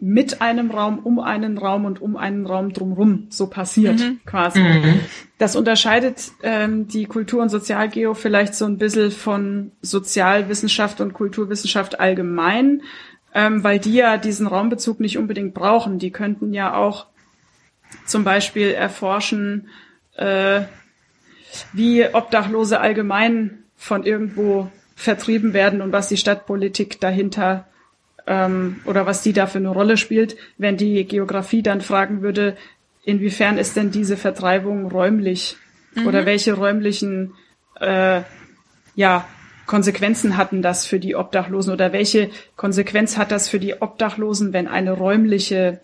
mit 0.02 0.42
einem 0.42 0.72
Raum, 0.72 1.00
um 1.00 1.20
einen 1.20 1.58
Raum 1.58 1.84
und 1.84 2.02
um 2.02 2.16
einen 2.16 2.46
Raum 2.46 2.72
drumherum 2.72 3.28
so 3.30 3.48
passiert, 3.48 4.00
mhm. 4.00 4.20
quasi. 4.26 4.62
Mhm. 4.62 5.02
Das 5.38 5.58
unterscheidet 5.58 6.32
ähm, 6.42 6.88
die 6.88 7.06
Kultur- 7.06 7.42
und 7.42 7.50
Sozialgeo 7.50 8.14
vielleicht 8.14 8.56
so 8.56 8.66
ein 8.66 8.78
bisschen 8.78 9.12
von 9.12 9.72
Sozialwissenschaft 9.82 11.02
und 11.02 11.14
Kulturwissenschaft 11.14 12.00
allgemein, 12.00 12.82
ähm, 13.34 13.64
weil 13.64 13.80
die 13.80 13.94
ja 13.94 14.18
diesen 14.18 14.48
Raumbezug 14.48 15.00
nicht 15.00 15.18
unbedingt 15.18 15.54
brauchen. 15.54 16.00
Die 16.00 16.12
könnten 16.12 16.54
ja 16.54 16.76
auch 16.76 17.08
zum 18.06 18.24
Beispiel 18.24 18.72
erforschen, 18.72 19.70
äh, 20.16 20.62
wie 21.74 22.06
Obdachlose 22.06 22.80
allgemein 22.80 23.64
von 23.76 24.04
irgendwo 24.04 24.70
vertrieben 24.96 25.54
werden 25.54 25.82
und 25.82 25.92
was 25.92 26.10
die 26.10 26.18
Stadtpolitik 26.18 27.00
dahinter 27.00 27.68
ähm, 28.28 28.82
oder 28.86 29.06
was 29.06 29.22
die 29.22 29.34
da 29.34 29.48
für 29.48 29.58
eine 29.58 29.70
Rolle 29.70 29.98
spielt, 29.98 30.36
wenn 30.58 30.78
die 30.78 31.06
Geografie 31.06 31.64
dann 31.64 31.82
fragen 31.82 32.22
würde, 32.22 32.58
inwiefern 33.04 33.58
ist 33.58 33.76
denn 33.76 33.92
diese 33.92 34.18
Vertreibung 34.18 34.88
räumlich 34.92 35.58
Mhm. 35.96 36.08
Oder 36.08 36.26
welche 36.26 36.54
räumlichen 36.54 37.34
äh, 37.80 38.22
ja, 38.96 39.26
Konsequenzen 39.70 40.36
hatten 40.36 40.64
das 40.64 40.88
für 40.88 41.00
die 41.00 41.16
Obdachlosen 41.16 41.72
oder 41.72 41.94
welche 41.94 42.32
Konsequenz 42.56 43.20
hat 43.20 43.32
das 43.32 43.50
für 43.50 43.60
die 43.60 43.80
Obdachlosen, 43.84 44.52
wenn 44.52 44.68
eine 44.68 44.94
räumliche 44.94 45.80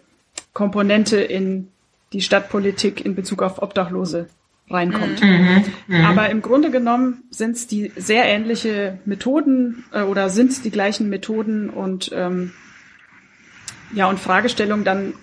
Komponente 0.54 1.18
in 1.18 1.68
die 2.12 2.22
Stadtpolitik 2.22 3.06
in 3.06 3.14
Bezug 3.14 3.44
auf 3.44 3.62
Obdachlose 3.62 4.26
reinkommt. 4.72 5.22
Mhm, 5.22 5.30
mhm, 5.30 5.64
mhm. 5.86 6.06
Aber 6.06 6.32
im 6.32 6.42
Grunde 6.42 6.72
genommen 6.72 7.26
sind 7.30 7.58
es 7.58 7.68
die 7.68 7.92
sehr 7.96 8.26
ähnliche 8.26 8.98
Methoden 9.06 9.86
äh, 9.94 10.02
oder 10.02 10.32
sind 10.32 10.66
die 10.66 10.72
gleichen 10.72 11.08
Methoden 11.08 11.70
und 11.70 12.10
ähm, 12.12 12.54
ja 13.94 14.10
und 14.10 14.20
Fragestellungen 14.20 14.84
dann 14.84 15.14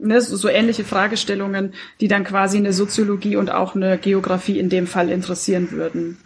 ne, 0.00 0.22
so, 0.22 0.36
so 0.36 0.48
ähnliche 0.48 0.84
Fragestellungen, 0.84 1.74
die 2.00 2.08
dann 2.08 2.24
quasi 2.24 2.56
eine 2.56 2.72
Soziologie 2.72 3.36
und 3.36 3.50
auch 3.50 3.74
eine 3.74 3.98
Geografie 3.98 4.58
in 4.58 4.70
dem 4.70 4.86
Fall 4.86 5.10
interessieren 5.10 5.72
würden. 5.72 6.16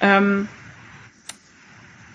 Ähm, 0.00 0.46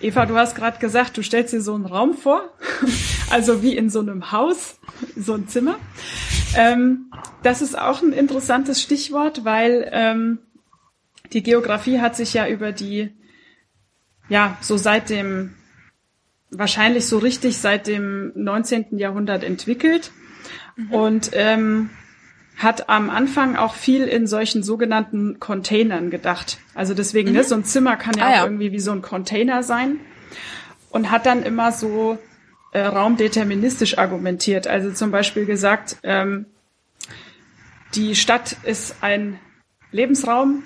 Eva, 0.04 0.26
du 0.26 0.36
hast 0.36 0.54
gerade 0.54 0.78
gesagt, 0.78 1.16
du 1.16 1.22
stellst 1.22 1.54
dir 1.54 1.62
so 1.62 1.74
einen 1.74 1.86
Raum 1.86 2.12
vor, 2.12 2.52
also 3.30 3.62
wie 3.62 3.74
in 3.74 3.88
so 3.88 4.00
einem 4.00 4.32
Haus, 4.32 4.78
so 5.16 5.32
ein 5.32 5.48
Zimmer. 5.48 5.76
Ähm, 6.56 7.10
das 7.42 7.62
ist 7.62 7.78
auch 7.78 8.02
ein 8.02 8.12
interessantes 8.12 8.82
Stichwort, 8.82 9.46
weil 9.46 9.88
ähm, 9.92 10.40
die 11.32 11.42
Geografie 11.42 12.00
hat 12.00 12.16
sich 12.16 12.34
ja 12.34 12.46
über 12.46 12.72
die, 12.72 13.14
ja, 14.28 14.58
so 14.60 14.76
seit 14.76 15.08
dem, 15.08 15.54
wahrscheinlich 16.50 17.06
so 17.06 17.16
richtig 17.16 17.56
seit 17.56 17.86
dem 17.86 18.32
19. 18.34 18.98
Jahrhundert 18.98 19.42
entwickelt. 19.42 20.12
Mhm. 20.76 20.90
Und 20.92 21.30
ähm, 21.32 21.90
hat 22.56 22.88
am 22.88 23.10
Anfang 23.10 23.56
auch 23.56 23.74
viel 23.74 24.04
in 24.04 24.26
solchen 24.26 24.62
sogenannten 24.62 25.40
Containern 25.40 26.10
gedacht. 26.10 26.58
Also 26.74 26.94
deswegen, 26.94 27.28
ne, 27.28 27.32
mhm. 27.32 27.38
ne, 27.38 27.44
so 27.44 27.54
ein 27.56 27.64
Zimmer 27.64 27.96
kann 27.96 28.16
ja, 28.16 28.26
ah, 28.26 28.40
auch 28.40 28.44
irgendwie 28.44 28.72
wie 28.72 28.80
so 28.80 28.92
ein 28.92 29.02
Container 29.02 29.62
sein. 29.62 29.98
Und 30.90 31.10
hat 31.10 31.26
dann 31.26 31.42
immer 31.42 31.72
so 31.72 32.18
äh, 32.72 32.80
raumdeterministisch 32.80 33.98
argumentiert. 33.98 34.68
Also 34.68 34.92
zum 34.92 35.10
Beispiel 35.10 35.46
gesagt, 35.46 35.96
ähm, 36.04 36.46
die 37.94 38.14
Stadt 38.14 38.56
ist 38.64 38.96
ein 39.00 39.38
Lebensraum 39.90 40.62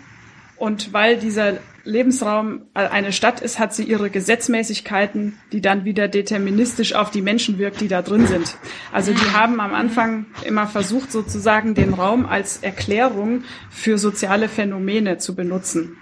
und 0.57 0.93
weil 0.93 1.19
dieser 1.19 1.59
Lebensraum 1.89 2.67
äh, 2.75 2.87
eine 2.87 3.13
Stadt 3.13 3.41
ist, 3.41 3.59
hat 3.59 3.75
sie 3.75 3.85
ihre 3.85 4.11
Gesetzmäßigkeiten, 4.11 5.39
die 5.53 5.61
dann 5.61 5.85
wieder 5.85 6.07
deterministisch 6.07 6.95
auf 6.95 7.11
die 7.11 7.23
Menschen 7.23 7.59
wirkt, 7.59 7.81
die 7.81 7.89
da 7.89 8.03
drin 8.03 8.27
sind. 8.27 8.57
Also 8.93 9.13
die 9.13 9.33
haben 9.33 9.61
am 9.61 9.75
Anfang 9.75 10.27
immer 10.45 10.67
versucht, 10.67 11.11
sozusagen 11.11 11.75
den 11.75 11.95
Raum 11.95 12.27
als 12.27 12.59
Erklärung 12.59 13.45
für 13.71 13.99
soziale 13.99 14.49
Phänomene 14.49 15.19
zu 15.19 15.35
benutzen. 15.35 15.97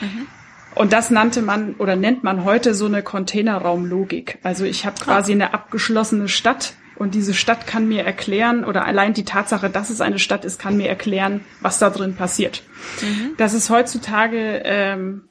Mhm. 0.00 0.26
Und 0.74 0.92
das 0.92 1.10
nannte 1.10 1.42
man 1.42 1.74
oder 1.74 1.96
nennt 1.96 2.24
man 2.24 2.44
heute 2.44 2.74
so 2.74 2.86
eine 2.86 3.02
Containerraumlogik. 3.02 4.38
Also 4.42 4.64
ich 4.64 4.86
habe 4.86 4.98
quasi 4.98 5.32
eine 5.32 5.52
abgeschlossene 5.52 6.28
Stadt 6.28 6.74
und 6.96 7.14
diese 7.14 7.34
Stadt 7.34 7.66
kann 7.66 7.88
mir 7.88 8.04
erklären 8.04 8.64
oder 8.64 8.86
allein 8.86 9.12
die 9.12 9.24
Tatsache, 9.24 9.68
dass 9.68 9.90
es 9.90 10.00
eine 10.00 10.18
Stadt 10.18 10.44
ist, 10.44 10.58
kann 10.58 10.76
mir 10.76 10.88
erklären, 10.88 11.40
was 11.60 11.78
da 11.78 11.90
drin 11.90 12.14
passiert. 12.14 12.62
Mhm. 13.02 13.32
Das 13.36 13.54
ist 13.54 13.70
heutzutage 13.70 14.62
ähm, 14.64 15.28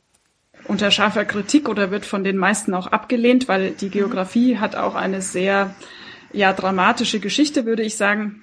unter 0.72 0.90
scharfer 0.90 1.26
Kritik 1.26 1.68
oder 1.68 1.92
wird 1.92 2.06
von 2.06 2.24
den 2.24 2.38
meisten 2.38 2.74
auch 2.74 2.88
abgelehnt, 2.88 3.50
weil 3.50 3.72
die 3.72 3.90
Geografie 3.90 4.58
hat 4.58 4.78
auch 4.78 4.96
eine 4.96 5.22
sehr 5.22 5.76
ja 6.32 6.54
dramatische 6.54 7.20
Geschichte, 7.20 7.66
würde 7.66 7.84
ich 7.84 7.98
sagen, 7.98 8.42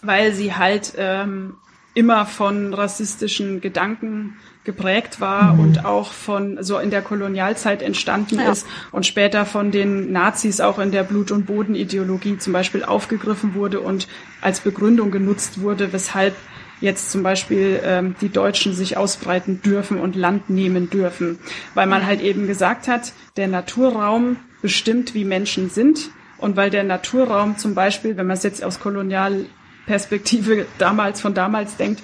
weil 0.00 0.32
sie 0.32 0.54
halt 0.54 0.94
ähm, 0.96 1.56
immer 1.92 2.24
von 2.24 2.72
rassistischen 2.72 3.60
Gedanken 3.60 4.38
geprägt 4.64 5.20
war 5.20 5.54
mhm. 5.54 5.60
und 5.60 5.84
auch 5.84 6.12
von 6.12 6.62
so 6.62 6.78
in 6.78 6.88
der 6.88 7.02
Kolonialzeit 7.02 7.82
entstanden 7.82 8.38
ja. 8.38 8.50
ist 8.50 8.66
und 8.90 9.04
später 9.04 9.44
von 9.44 9.70
den 9.70 10.10
Nazis 10.10 10.62
auch 10.62 10.78
in 10.78 10.90
der 10.90 11.02
Blut- 11.02 11.32
und 11.32 11.44
Bodenideologie 11.44 12.38
zum 12.38 12.54
Beispiel 12.54 12.82
aufgegriffen 12.82 13.54
wurde 13.54 13.80
und 13.80 14.08
als 14.40 14.60
Begründung 14.60 15.10
genutzt 15.10 15.60
wurde, 15.60 15.92
weshalb 15.92 16.34
jetzt 16.80 17.10
zum 17.10 17.22
Beispiel 17.22 17.80
ähm, 17.82 18.14
die 18.20 18.28
Deutschen 18.28 18.74
sich 18.74 18.96
ausbreiten 18.96 19.62
dürfen 19.62 19.98
und 19.98 20.16
Land 20.16 20.50
nehmen 20.50 20.90
dürfen, 20.90 21.38
weil 21.74 21.86
man 21.86 22.06
halt 22.06 22.20
eben 22.20 22.46
gesagt 22.46 22.88
hat, 22.88 23.12
der 23.36 23.48
Naturraum 23.48 24.36
bestimmt, 24.62 25.14
wie 25.14 25.24
Menschen 25.24 25.70
sind. 25.70 26.10
Und 26.38 26.56
weil 26.56 26.70
der 26.70 26.84
Naturraum 26.84 27.58
zum 27.58 27.74
Beispiel, 27.74 28.16
wenn 28.16 28.28
man 28.28 28.36
es 28.36 28.44
jetzt 28.44 28.62
aus 28.62 28.78
Kolonialperspektive 28.78 30.66
damals 30.78 31.20
von 31.20 31.34
damals 31.34 31.76
denkt, 31.76 32.00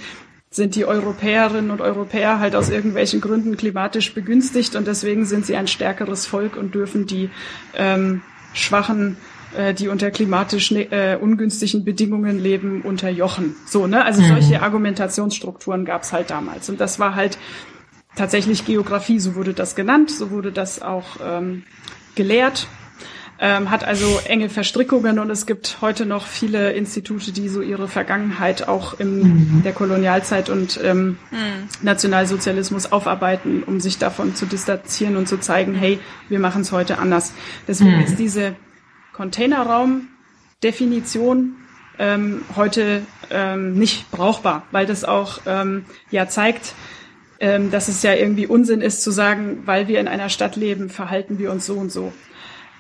sind 0.51 0.75
die 0.75 0.85
Europäerinnen 0.85 1.71
und 1.71 1.81
Europäer 1.81 2.39
halt 2.39 2.55
aus 2.55 2.69
irgendwelchen 2.69 3.21
Gründen 3.21 3.57
klimatisch 3.57 4.15
begünstigt 4.15 4.77
und 4.77 4.87
deswegen 4.87 5.25
sind 5.25 5.47
sie 5.47 5.57
ein 5.57 5.67
stärkeres 5.67 6.27
Volk 6.27 6.57
und 6.57 6.75
dürfen 6.75 7.07
die 7.07 7.31
ähm, 7.77 8.23
schwachen 8.53 9.17
äh, 9.57 9.75
die 9.75 9.89
unter 9.89 10.11
klimatisch 10.11 10.73
äh, 10.73 11.17
ungünstigen 11.21 11.85
Bedingungen 11.85 12.43
leben, 12.43 12.83
unterjochen. 12.83 13.57
So, 13.67 13.87
ne? 13.87 14.05
Also 14.05 14.23
mhm. 14.23 14.29
solche 14.29 14.63
Argumentationsstrukturen 14.63 15.85
gab 15.85 16.03
es 16.03 16.13
halt 16.13 16.31
damals. 16.31 16.69
Und 16.69 16.81
das 16.81 16.99
war 16.99 17.15
halt 17.15 17.39
tatsächlich 18.17 18.65
Geografie, 18.65 19.19
so 19.19 19.35
wurde 19.35 19.55
das 19.55 19.75
genannt, 19.75 20.11
so 20.11 20.31
wurde 20.31 20.53
das 20.53 20.83
auch 20.83 21.17
ähm, 21.25 21.65
gelehrt. 22.15 22.69
Ähm, 23.41 23.69
hat 23.69 23.83
also 23.83 24.21
enge 24.27 24.49
Verstrickungen 24.49 25.19
und 25.19 25.29
es 25.29 25.45
gibt 25.45 25.79
heute 25.81 26.07
noch 26.07 26.25
viele 26.25 26.73
Institute, 26.73 27.33
die 27.33 27.49
so 27.49 27.63
ihre 27.63 27.89
Vergangenheit 27.89 28.69
auch 28.69 29.01
in 29.01 29.19
mhm. 29.57 29.63
der 29.65 29.73
Kolonialzeit 29.73 30.49
und 30.51 30.79
ähm, 30.83 31.19
mhm. 31.33 31.69
Nationalsozialismus 31.83 32.93
aufarbeiten, 32.93 33.65
um 33.65 33.81
sich 33.81 33.99
davon 33.99 34.37
zu 34.37 34.47
distanzieren 34.47 35.17
und 35.17 35.27
zu 35.27 35.39
zeigen, 35.41 35.75
hey, 35.75 35.99
wir 36.29 36.39
machen 36.39 36.63
es 36.63 36.71
heute 36.71 36.99
anders. 36.99 37.33
Deswegen 37.67 37.97
mhm. 37.97 38.05
ist 38.05 38.21
diese 38.21 38.55
Containeraum-Definition 39.15 41.57
ähm, 41.99 42.45
heute 42.57 43.03
ähm, 43.31 43.75
nicht 43.75 44.11
brauchbar, 44.11 44.67
weil 44.71 44.87
das 44.87 45.05
auch 45.05 45.41
ähm, 45.47 45.85
ja 46.11 46.29
zeigt, 46.29 46.75
ähm, 47.41 47.71
dass 47.71 47.89
es 47.89 48.03
ja 48.03 48.15
irgendwie 48.15 48.47
Unsinn 48.47 48.81
ist 48.81 49.03
zu 49.03 49.11
sagen, 49.11 49.63
weil 49.65 49.89
wir 49.89 50.01
in 50.01 50.09
einer 50.09 50.29
Stadt 50.29 50.57
leben, 50.57 50.91
verhalten 50.91 51.39
wir 51.39 51.51
uns 51.51 51.67
so 51.67 51.75
und 51.75 51.93
so. 51.93 52.13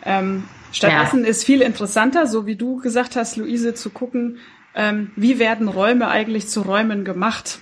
Ähm, 0.05 0.44
stattdessen 0.73 1.23
ja. 1.23 1.31
ist 1.31 1.44
viel 1.44 1.62
interessanter, 1.62 2.27
so 2.27 2.47
wie 2.47 2.57
du 2.57 2.79
gesagt 2.79 3.16
hast, 3.16 3.37
Luise, 3.37 3.75
zu 3.75 3.90
gucken, 3.90 4.38
ähm, 4.75 5.12
wie 5.16 5.38
werden 5.38 5.68
Räume 5.68 6.09
eigentlich 6.09 6.49
zu 6.49 6.62
Räumen 6.62 7.05
gemacht. 7.05 7.61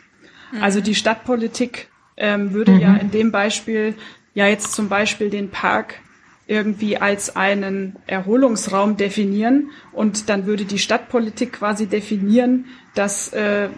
Mhm. 0.52 0.62
Also 0.62 0.80
die 0.80 0.94
Stadtpolitik 0.94 1.88
ähm, 2.16 2.52
würde 2.52 2.72
mhm. 2.72 2.80
ja 2.80 2.96
in 2.96 3.10
dem 3.10 3.32
Beispiel 3.32 3.94
ja 4.34 4.46
jetzt 4.46 4.72
zum 4.72 4.88
Beispiel 4.88 5.28
den 5.28 5.50
Park 5.50 5.96
irgendwie 6.52 6.98
als 6.98 7.34
einen 7.34 7.96
Erholungsraum 8.06 8.98
definieren. 8.98 9.70
Und 9.90 10.28
dann 10.28 10.44
würde 10.44 10.66
die 10.66 10.78
Stadtpolitik 10.78 11.54
quasi 11.54 11.86
definieren, 11.86 12.66
dass 12.94 13.32
äh, 13.32 13.68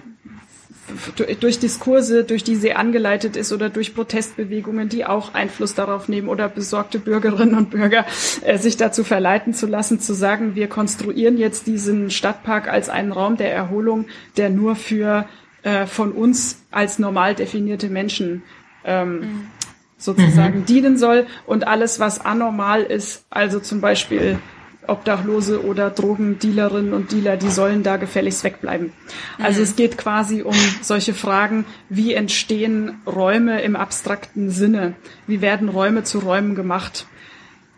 durch 1.41 1.61
Diskurse, 1.61 2.25
durch 2.25 2.43
die 2.43 2.57
sie 2.57 2.75
angeleitet 2.75 3.37
ist 3.37 3.53
oder 3.53 3.71
durch 3.71 3.95
Protestbewegungen, 3.95 4.89
die 4.89 5.07
auch 5.07 5.33
Einfluss 5.33 5.75
darauf 5.75 6.09
nehmen 6.09 6.29
oder 6.29 6.49
besorgte 6.49 6.99
Bürgerinnen 6.99 7.55
und 7.55 7.71
Bürger, 7.71 8.05
äh, 8.43 8.59
sich 8.59 8.77
dazu 8.77 9.05
verleiten 9.05 9.55
zu 9.55 9.67
lassen, 9.67 10.01
zu 10.01 10.13
sagen, 10.13 10.57
wir 10.57 10.67
konstruieren 10.67 11.39
jetzt 11.39 11.69
diesen 11.69 12.11
Stadtpark 12.11 12.69
als 12.69 12.89
einen 12.89 13.13
Raum 13.13 13.37
der 13.37 13.55
Erholung, 13.55 14.07
der 14.37 14.51
nur 14.51 14.75
für 14.75 15.27
äh, 15.63 15.87
von 15.87 16.11
uns 16.11 16.65
als 16.73 16.99
normal 16.99 17.37
definierte 17.37 17.89
Menschen 17.89 18.43
ähm, 18.85 19.21
mhm 19.21 19.49
sozusagen 19.97 20.61
mhm. 20.61 20.65
dienen 20.67 20.99
soll 20.99 21.27
und 21.47 21.67
alles, 21.67 22.01
was 22.01 22.25
anormal 22.25 22.83
ist, 22.83 23.25
also 23.31 23.61
zum 23.61 23.81
Beispiel 23.81 24.39
Obdachlose 24.87 25.65
oder 25.65 25.91
Drogendealerinnen 25.91 26.93
und 26.93 27.13
Dealer, 27.13 27.37
die 27.37 27.51
sollen 27.51 27.83
da 27.83 27.97
gefälligst 27.97 28.45
wegbleiben. 28.45 28.93
Also 29.39 29.59
mhm. 29.59 29.65
es 29.65 29.77
geht 29.77 29.97
quasi 29.97 30.43
um 30.43 30.55
solche 30.83 31.15
Fragen, 31.15 31.65
wie 31.89 32.15
entstehen 32.15 33.01
Räume 33.07 33.63
im 33.63 33.77
abstrakten 33.77 34.51
Sinne? 34.51 34.95
Wie 35.27 35.41
werden 35.41 35.69
Räume 35.69 36.03
zu 36.05 36.19
Räumen 36.19 36.55
gemacht? 36.55 37.07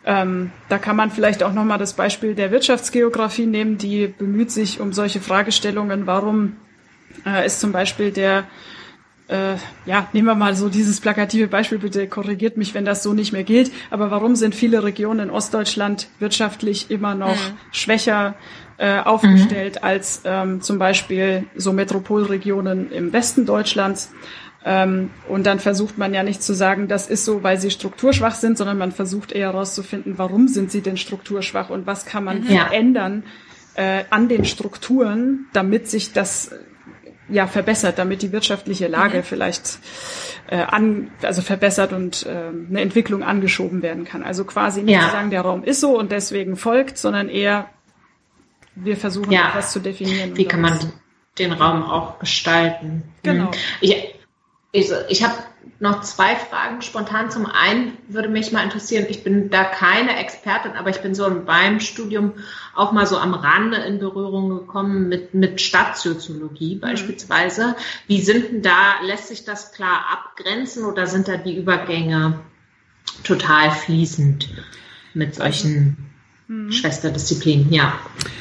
Ähm, 0.05 0.53
da 0.69 0.79
kann 0.79 0.97
man 0.97 1.11
vielleicht 1.11 1.43
auch 1.43 1.53
nochmal 1.53 1.79
das 1.79 1.95
Beispiel 1.95 2.35
der 2.35 2.51
Wirtschaftsgeografie 2.51 3.47
nehmen, 3.47 3.79
die 3.79 4.07
bemüht 4.07 4.51
sich 4.51 4.81
um 4.81 4.93
solche 4.93 5.21
Fragestellungen. 5.21 6.07
Warum 6.07 6.57
äh, 7.25 7.45
ist 7.45 7.61
zum 7.61 7.73
Beispiel 7.73 8.13
der 8.13 8.45
äh, 9.29 9.57
ja, 9.87 10.09
nehmen 10.13 10.29
wir 10.29 10.35
mal 10.35 10.55
so 10.55 10.69
dieses 10.69 11.01
plakative 11.01 11.49
Beispiel, 11.49 11.79
bitte 11.79 12.07
korrigiert 12.07 12.57
mich, 12.57 12.75
wenn 12.75 12.85
das 12.85 13.03
so 13.03 13.13
nicht 13.13 13.33
mehr 13.33 13.45
gilt. 13.45 13.73
Aber 13.91 14.11
warum 14.11 14.37
sind 14.37 14.55
viele 14.55 14.85
Regionen 14.85 15.29
in 15.29 15.31
Ostdeutschland 15.31 16.09
wirtschaftlich 16.19 16.91
immer 16.91 17.15
noch 17.15 17.35
mhm. 17.35 17.57
schwächer 17.73 18.35
äh, 18.79 19.01
aufgestellt 19.01 19.77
mhm. 19.77 19.85
als 19.85 20.23
ähm, 20.25 20.61
zum 20.61 20.79
Beispiel 20.79 21.45
so 21.57 21.73
Metropolregionen 21.73 22.93
im 22.93 23.13
Westen 23.13 23.47
Deutschlands? 23.47 24.13
Ähm, 24.65 25.11
und 25.29 25.47
dann 25.47 25.61
versucht 25.61 25.99
man 25.99 26.13
ja 26.13 26.23
nicht 26.23 26.43
zu 26.43 26.53
sagen, 26.53 26.89
das 26.89 27.09
ist 27.09 27.25
so, 27.25 27.43
weil 27.43 27.61
sie 27.61 27.71
strukturschwach 27.71 28.35
sind, 28.35 28.59
sondern 28.59 28.79
man 28.79 28.93
versucht 28.93 29.33
eher 29.33 29.53
herauszufinden, 29.53 30.19
warum 30.19 30.49
sind 30.49 30.73
sie 30.73 30.81
denn 30.81 30.97
strukturschwach 30.97 31.71
und 31.71 31.87
was 31.87 32.05
kann 32.05 32.25
man 32.25 32.41
mhm. 32.41 32.47
verändern 32.47 33.23
äh, 33.75 34.05
an 34.11 34.29
den 34.29 34.45
Strukturen, 34.45 35.47
damit 35.53 35.89
sich 35.89 36.13
das 36.13 36.51
ja 37.29 37.47
verbessert, 37.47 37.99
damit 37.99 38.23
die 38.23 38.33
wirtschaftliche 38.33 38.87
Lage 38.89 39.19
mhm. 39.19 39.23
vielleicht 39.23 39.79
äh, 40.49 40.59
an, 40.59 41.11
also 41.23 41.43
verbessert 41.43 41.93
und 41.93 42.25
äh, 42.27 42.31
eine 42.31 42.81
Entwicklung 42.81 43.23
angeschoben 43.23 43.83
werden 43.83 44.05
kann. 44.05 44.23
Also 44.23 44.45
quasi 44.45 44.83
nicht 44.83 44.95
ja. 44.95 45.07
zu 45.07 45.11
sagen, 45.11 45.31
der 45.31 45.43
Raum 45.43 45.65
ist 45.65 45.81
so 45.81 45.99
und 45.99 46.13
deswegen 46.13 46.57
folgt, 46.57 46.99
sondern 46.99 47.29
eher 47.29 47.69
wir 48.77 48.97
versuchen 48.97 49.33
ja. 49.33 49.49
etwas 49.49 49.73
zu 49.73 49.81
definieren. 49.81 50.37
Wie 50.37 50.45
kann 50.45 50.61
man 50.61 50.79
den 51.39 51.53
Raum 51.53 51.83
auch 51.83 52.19
gestalten? 52.19 53.03
Genau. 53.23 53.51
Ich, 53.81 54.15
ich, 54.73 54.91
ich 55.09 55.25
habe 55.25 55.35
noch 55.79 56.01
zwei 56.03 56.37
Fragen 56.37 56.81
spontan. 56.81 57.31
Zum 57.31 57.47
einen 57.47 57.99
würde 58.09 58.29
mich 58.29 58.53
mal 58.53 58.65
interessieren, 58.65 59.07
ich 59.09 59.23
bin 59.25 59.51
da 59.51 59.65
keine 59.65 60.19
Expertin, 60.19 60.73
aber 60.73 60.91
ich 60.91 61.01
bin 61.01 61.15
so 61.15 61.31
beim 61.45 61.81
Studium 61.81 62.33
auch 62.75 62.93
mal 62.93 63.07
so 63.07 63.19
am 63.19 63.35
Rande 63.35 63.79
in 63.79 63.99
Berührung 63.99 64.49
gekommen 64.49 65.09
mit, 65.09 65.35
mit 65.35 65.61
Stadtsoziologie 65.61 66.77
mhm. 66.77 66.81
beispielsweise. 66.81 67.77
Wie 68.07 68.21
sind 68.21 68.51
denn 68.51 68.63
da, 68.63 69.01
lässt 69.05 69.29
sich 69.29 69.45
das 69.45 69.73
klar 69.73 70.07
abgrenzen 70.11 70.85
oder 70.85 71.07
sind 71.07 71.29
da 71.29 71.37
die 71.37 71.57
Übergänge 71.57 72.41
total 73.25 73.71
fließend 73.71 74.49
mit 75.15 75.35
solchen 75.35 76.06
Mhm. 76.49 76.71
Schwesterdisziplin, 76.71 77.73
ja. 77.73 77.99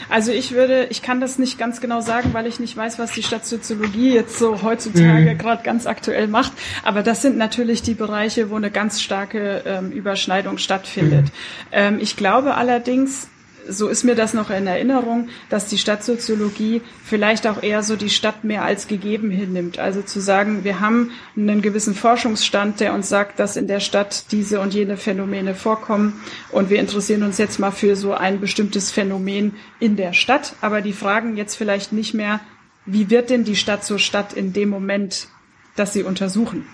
Also 0.10 0.32
ich 0.32 0.52
würde, 0.52 0.86
ich 0.92 1.02
kann 1.02 1.20
das 1.20 1.40
nicht 1.40 1.58
ganz 1.58 1.82
genau 1.82 2.02
sagen, 2.02 2.30
weil 2.34 2.46
ich 2.46 2.60
nicht 2.60 2.78
weiß, 2.78 3.00
was 3.00 3.12
die 3.14 3.24
Stadtsoziologie 3.24 4.14
jetzt 4.14 4.38
so 4.38 4.62
heutzutage 4.62 5.34
mhm. 5.34 5.38
gerade 5.40 5.64
ganz 5.64 5.88
aktuell 5.88 6.28
macht. 6.28 6.52
Aber 6.84 7.02
das 7.02 7.24
sind 7.24 7.38
natürlich 7.38 7.82
die 7.82 7.96
Bereiche, 7.96 8.52
wo 8.52 8.56
eine 8.56 8.70
ganz 8.70 9.02
starke 9.02 9.64
ähm, 9.66 9.92
Überschneidung 9.92 10.60
stattfindet. 10.60 11.26
Mhm. 11.26 11.32
Ähm, 11.72 12.00
ich 12.00 12.16
glaube 12.16 12.54
allerdings, 12.54 13.28
so 13.68 13.88
ist 13.88 14.04
mir 14.04 14.16
das 14.16 14.34
noch 14.34 14.50
in 14.50 14.68
Erinnerung, 14.68 15.30
dass 15.50 15.68
die 15.68 15.78
Stadtsoziologie 15.78 16.82
vielleicht 17.04 17.48
auch 17.48 17.62
eher 17.62 17.84
so 17.84 17.96
die 17.96 18.10
Stadt 18.10 18.44
mehr 18.44 18.64
als 18.64 18.88
gegeben 18.88 19.30
hinnimmt. 19.30 19.80
Also 19.80 20.02
zu 20.02 20.20
sagen, 20.20 20.64
wir 20.64 20.80
haben 20.80 21.12
einen 21.36 21.62
gewissen 21.62 21.96
Forschungsstand, 21.96 22.80
der 22.80 22.94
uns 22.94 23.10
sagt, 23.10 23.40
dass 23.40 23.56
in 23.56 23.68
der 23.68 23.80
Stadt 23.80 24.32
diese 24.32 24.60
und 24.60 24.74
jene 24.74 24.98
Phänomene 24.98 25.56
vorkommen 25.56 26.22
und 26.52 26.70
wir 26.70 26.80
interessieren 26.80 27.24
uns 27.24 27.38
jetzt 27.38 27.60
mal 27.60 27.72
für 27.72 27.96
so 27.96 28.14
ein 28.14 28.40
bestimmtes 28.40 28.92
Phänomen 28.92 29.54
in 29.80 29.96
der 29.96 30.14
Stadt, 30.14 30.54
aber 30.62 30.82
die 30.82 30.94
fragen 30.94 31.38
jetzt 31.38 31.56
vielleicht 31.56 31.92
nicht 31.92 32.14
mehr, 32.14 32.40
wie 32.86 33.10
wird 33.10 33.30
denn 33.30 33.44
die 33.44 33.56
Stadt 33.56 33.84
zur 33.84 34.00
Stadt 34.00 34.34
in 34.34 34.54
dem 34.54 34.70
Moment, 34.70 35.28
dass 35.76 35.94
sie 35.94 36.04
untersuchen? 36.04 36.66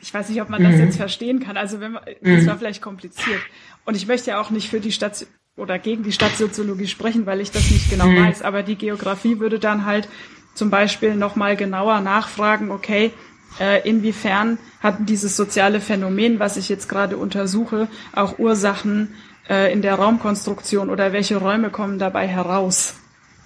Ich 0.00 0.12
weiß 0.12 0.28
nicht, 0.28 0.42
ob 0.42 0.50
man 0.50 0.62
das 0.62 0.74
mhm. 0.74 0.80
jetzt 0.80 0.96
verstehen 0.96 1.40
kann. 1.40 1.56
Also 1.56 1.80
wenn 1.80 1.92
man, 1.92 2.02
das 2.04 2.42
mhm. 2.42 2.46
war 2.46 2.58
vielleicht 2.58 2.82
kompliziert. 2.82 3.40
Und 3.86 3.96
ich 3.96 4.06
möchte 4.06 4.30
ja 4.30 4.40
auch 4.40 4.50
nicht 4.50 4.68
für 4.68 4.80
die 4.80 4.92
Stadt 4.92 5.26
oder 5.56 5.78
gegen 5.78 6.02
die 6.02 6.12
Stadtsoziologie 6.12 6.88
sprechen, 6.88 7.26
weil 7.26 7.40
ich 7.40 7.50
das 7.50 7.70
nicht 7.70 7.88
genau 7.90 8.06
mhm. 8.06 8.26
weiß. 8.26 8.42
Aber 8.42 8.62
die 8.62 8.76
Geografie 8.76 9.38
würde 9.38 9.58
dann 9.58 9.84
halt 9.84 10.08
zum 10.54 10.70
Beispiel 10.70 11.14
nochmal 11.14 11.56
genauer 11.56 12.00
nachfragen, 12.00 12.70
okay, 12.70 13.12
äh, 13.60 13.88
inwiefern 13.88 14.58
hat 14.80 14.96
dieses 15.08 15.36
soziale 15.36 15.80
Phänomen, 15.80 16.40
was 16.40 16.56
ich 16.56 16.68
jetzt 16.68 16.88
gerade 16.88 17.16
untersuche, 17.16 17.88
auch 18.12 18.38
Ursachen 18.38 19.14
äh, 19.48 19.72
in 19.72 19.80
der 19.82 19.94
Raumkonstruktion 19.94 20.90
oder 20.90 21.12
welche 21.12 21.36
Räume 21.36 21.70
kommen 21.70 21.98
dabei 21.98 22.26
heraus? 22.26 22.94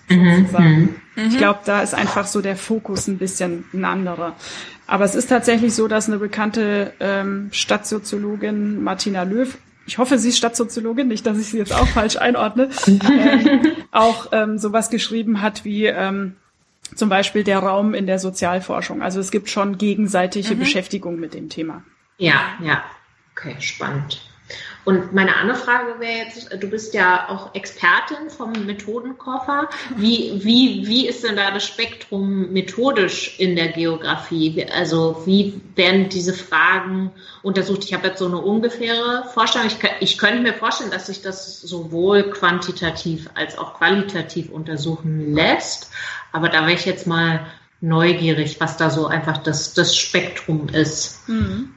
Mhm. 0.09 0.49
mhm. 0.59 0.95
Ich 1.15 1.37
glaube, 1.37 1.61
da 1.67 1.83
ist 1.83 1.95
einfach 1.95 2.27
so 2.27 2.41
der 2.41 2.57
Fokus 2.57 3.09
ein 3.09 3.19
bisschen 3.19 3.65
ein 3.75 3.85
anderer. 3.85 4.37
Aber 4.87 5.05
es 5.05 5.15
ist 5.15 5.27
tatsächlich 5.27 5.75
so, 5.75 5.89
dass 5.89 6.09
eine 6.09 6.19
bekannte 6.19 6.95
ähm, 7.01 7.49
Stadtsoziologin 7.53 8.83
Martina 8.83 9.25
Löw 9.25 9.59
ich 9.89 9.97
hoffe, 9.97 10.19
sie 10.19 10.29
ist 10.29 10.39
Stadtsoziologin, 10.39 11.09
nicht, 11.09 11.27
dass 11.27 11.39
ich 11.39 11.47
sie 11.47 11.57
jetzt 11.57 11.73
auch 11.73 11.89
falsch 11.89 12.17
einordne, 12.17 12.69
ähm, 12.87 13.73
auch 13.91 14.29
ähm, 14.33 14.59
sowas 14.59 14.91
geschrieben 14.91 15.41
hat 15.41 15.65
wie 15.65 15.87
ähm, 15.87 16.37
zum 16.95 17.09
Beispiel 17.09 17.43
der 17.43 17.61
Raum 17.61 17.95
in 17.95 18.07
der 18.07 18.19
Sozialforschung. 18.19 19.03
Also 19.03 19.19
es 19.19 19.31
gibt 19.31 19.49
schon 19.49 19.79
gegenseitige 19.79 20.55
mhm. 20.55 20.59
Beschäftigung 20.61 21.19
mit 21.19 21.33
dem 21.33 21.49
Thema. 21.49 21.83
Ja, 22.19 22.41
ja. 22.63 22.85
Okay, 23.33 23.57
spannend. 23.61 24.28
Und 24.85 25.13
meine 25.13 25.37
andere 25.37 25.57
Frage 25.57 26.01
wäre 26.01 26.25
jetzt, 26.25 26.51
du 26.51 26.71
bist 26.71 26.95
ja 26.95 27.29
auch 27.29 27.55
Expertin 27.55 28.31
vom 28.31 28.53
Methodenkoffer. 28.65 29.69
Wie, 29.97 30.41
wie, 30.43 30.87
wie 30.87 31.07
ist 31.07 31.25
denn 31.25 31.37
da 31.37 31.51
das 31.51 31.67
Spektrum 31.67 32.53
methodisch 32.53 33.39
in 33.39 33.55
der 33.55 33.69
Geografie? 33.69 34.67
Also 34.75 35.23
wie 35.27 35.61
werden 35.75 36.09
diese 36.09 36.33
Fragen 36.33 37.11
untersucht? 37.43 37.85
Ich 37.85 37.93
habe 37.93 38.09
jetzt 38.09 38.19
so 38.19 38.27
eine 38.27 38.39
ungefähre 38.39 39.25
Vorstellung. 39.35 39.69
Ich, 39.69 39.79
ich 40.01 40.17
könnte 40.19 40.41
mir 40.41 40.55
vorstellen, 40.55 40.91
dass 40.91 41.07
sich 41.07 41.21
das 41.21 41.61
sowohl 41.61 42.31
quantitativ 42.31 43.29
als 43.35 43.59
auch 43.59 43.75
qualitativ 43.75 44.51
untersuchen 44.51 45.35
lässt. 45.35 45.91
Aber 46.33 46.49
da 46.49 46.63
wäre 46.63 46.73
ich 46.73 46.87
jetzt 46.87 47.07
mal 47.07 47.47
neugierig, 47.81 48.61
was 48.61 48.77
da 48.77 48.91
so 48.91 49.07
einfach 49.07 49.39
das, 49.39 49.75
das 49.75 49.97
Spektrum 49.97 50.69
ist. 50.69 51.29
Mhm. 51.29 51.75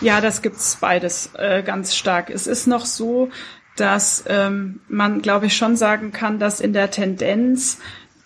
Ja, 0.00 0.20
das 0.20 0.42
gibt's 0.42 0.76
beides 0.80 1.30
äh, 1.34 1.62
ganz 1.62 1.94
stark. 1.94 2.30
Es 2.30 2.46
ist 2.46 2.66
noch 2.66 2.84
so, 2.84 3.30
dass 3.76 4.24
ähm, 4.28 4.80
man, 4.88 5.22
glaube 5.22 5.46
ich, 5.46 5.56
schon 5.56 5.76
sagen 5.76 6.12
kann, 6.12 6.38
dass 6.38 6.60
in 6.60 6.72
der 6.72 6.90
Tendenz 6.90 7.78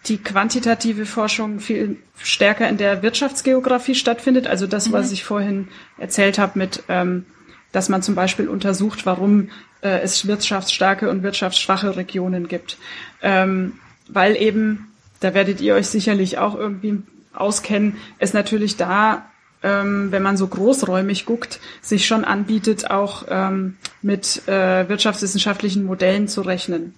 die 0.06 0.18
quantitative 0.18 1.06
Forschung 1.06 1.60
viel 1.60 1.98
stärker 2.16 2.68
in 2.68 2.78
der 2.78 3.02
Wirtschaftsgeografie 3.02 3.94
stattfindet. 3.94 4.46
Also 4.46 4.66
das, 4.66 4.88
mhm. 4.88 4.92
was 4.92 5.12
ich 5.12 5.24
vorhin 5.24 5.68
erzählt 5.98 6.38
habe 6.38 6.58
mit, 6.58 6.84
ähm, 6.88 7.26
dass 7.72 7.88
man 7.88 8.02
zum 8.02 8.14
Beispiel 8.14 8.48
untersucht, 8.48 9.06
warum 9.06 9.50
äh, 9.82 10.00
es 10.00 10.26
wirtschaftsstarke 10.26 11.10
und 11.10 11.22
wirtschaftsschwache 11.22 11.96
Regionen 11.96 12.48
gibt. 12.48 12.78
Ähm, 13.22 13.78
weil 14.08 14.36
eben, 14.36 14.92
da 15.20 15.34
werdet 15.34 15.60
ihr 15.60 15.74
euch 15.74 15.88
sicherlich 15.88 16.38
auch 16.38 16.54
irgendwie 16.54 17.02
auskennen, 17.32 17.96
es 18.18 18.32
natürlich 18.32 18.76
da 18.76 19.29
ähm, 19.62 20.10
wenn 20.10 20.22
man 20.22 20.36
so 20.36 20.46
großräumig 20.46 21.26
guckt, 21.26 21.60
sich 21.82 22.06
schon 22.06 22.24
anbietet, 22.24 22.90
auch 22.90 23.24
ähm, 23.28 23.76
mit 24.02 24.48
äh, 24.48 24.88
wirtschaftswissenschaftlichen 24.88 25.84
Modellen 25.84 26.28
zu 26.28 26.42
rechnen. 26.42 26.94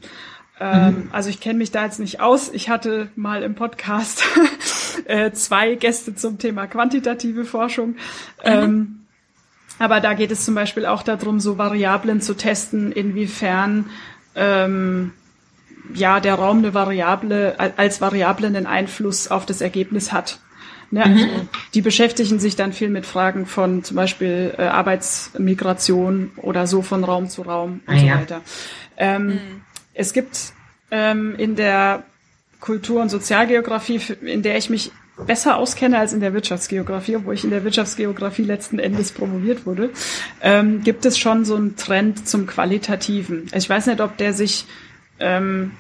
Ähm, 0.61 0.85
mhm. 0.85 1.09
Also 1.13 1.29
ich 1.29 1.41
kenne 1.41 1.59
mich 1.59 1.73
da 1.73 1.85
jetzt 1.85 1.99
nicht 1.99 2.21
aus. 2.21 2.51
Ich 2.53 2.69
hatte 2.69 3.09
mal 3.17 3.43
im 3.43 3.55
Podcast 3.55 4.23
äh, 5.07 5.33
zwei 5.33 5.75
Gäste 5.75 6.15
zum 6.15 6.39
Thema 6.39 6.67
quantitative 6.67 7.45
Forschung. 7.45 7.89
Mhm. 7.89 7.97
Ähm, 8.45 8.99
aber 9.79 10.01
da 10.01 10.15
geht 10.15 10.31
es 10.31 10.45
zum 10.45 10.55
Beispiel 10.55 10.87
auch 10.87 11.03
darum, 11.03 11.41
so 11.41 11.59
Variablen 11.59 12.21
zu 12.21 12.35
testen, 12.35 12.93
inwiefern 12.93 13.87
ähm, 14.37 15.13
ja 15.93 16.21
der 16.21 16.35
Raum 16.35 16.59
eine 16.59 16.75
Variable 16.75 17.59
als 17.59 18.01
Variable 18.01 18.47
einen 18.47 18.67
Einfluss 18.67 19.29
auf 19.29 19.47
das 19.47 19.61
Ergebnis 19.61 20.13
hat. 20.13 20.39
Ne, 20.93 21.03
also 21.03 21.25
mhm. 21.25 21.49
Die 21.73 21.81
beschäftigen 21.81 22.39
sich 22.39 22.55
dann 22.55 22.75
viel 22.75 22.91
mit 22.91 23.07
Fragen 23.07 23.47
von 23.47 23.83
zum 23.83 23.97
Beispiel 23.97 24.55
äh, 24.59 24.65
Arbeitsmigration 24.65 26.33
oder 26.37 26.67
so 26.67 26.83
von 26.83 27.03
Raum 27.03 27.31
zu 27.31 27.41
Raum 27.41 27.81
und 27.87 27.95
ah, 27.95 27.99
so 27.99 28.07
ja. 28.07 28.21
weiter. 28.21 28.41
Ähm, 28.99 29.27
mhm. 29.27 29.39
Es 29.95 30.13
gibt 30.13 30.53
ähm, 30.91 31.35
in 31.37 31.57
der 31.57 32.05
Kultur- 32.61 33.01
und 33.01 33.09
Sozialgeografie, 33.09 34.03
in 34.21 34.43
der 34.43 34.59
ich 34.59 34.69
mich 34.69 34.93
besser 35.27 35.57
auskenne 35.57 35.99
als 35.99 36.13
in 36.13 36.21
der 36.21 36.35
Wirtschaftsgeografie, 36.35 37.17
obwohl 37.17 37.35
ich 37.35 37.45
in 37.45 37.51
der 37.51 37.65
Wirtschaftsgeografie 37.65 38.43
letzten 38.43 38.79
Endes 38.79 39.13
promoviert 39.13 39.65
wurde, 39.65 39.91
ähm, 40.43 40.83
gibt 40.83 41.07
es 41.07 41.19
schon 41.19 41.47
so 41.47 41.57
einen 41.57 41.77
Trend 41.77 42.29
zum 42.29 42.47
Qualitativen. 42.47 43.49
Ich 43.55 43.69
weiß 43.69 43.87
nicht, 43.87 44.03
ob 44.03 44.19
der 44.19 44.35
sich 44.35 44.67
ähm, 45.21 45.73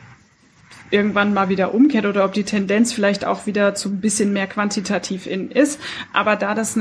irgendwann 0.92 1.32
mal 1.32 1.48
wieder 1.48 1.74
umkehrt 1.74 2.04
oder 2.04 2.24
ob 2.24 2.32
die 2.32 2.44
Tendenz 2.44 2.92
vielleicht 2.92 3.24
auch 3.24 3.46
wieder 3.46 3.74
zu 3.74 3.88
ein 3.88 4.00
bisschen 4.00 4.32
mehr 4.32 4.46
quantitativ 4.46 5.26
in 5.26 5.50
ist. 5.50 5.80
Aber 6.12 6.36
da 6.36 6.54
das 6.54 6.76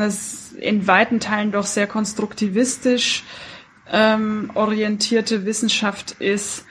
in 0.59 0.85
weiten 0.87 1.19
Teilen 1.19 1.51
doch 1.51 1.65
sehr 1.65 1.87
konstruktivistisch 1.87 3.23
ähm, 3.91 4.51
orientierte 4.53 5.45
Wissenschaft 5.45 6.11
ist, 6.19 6.65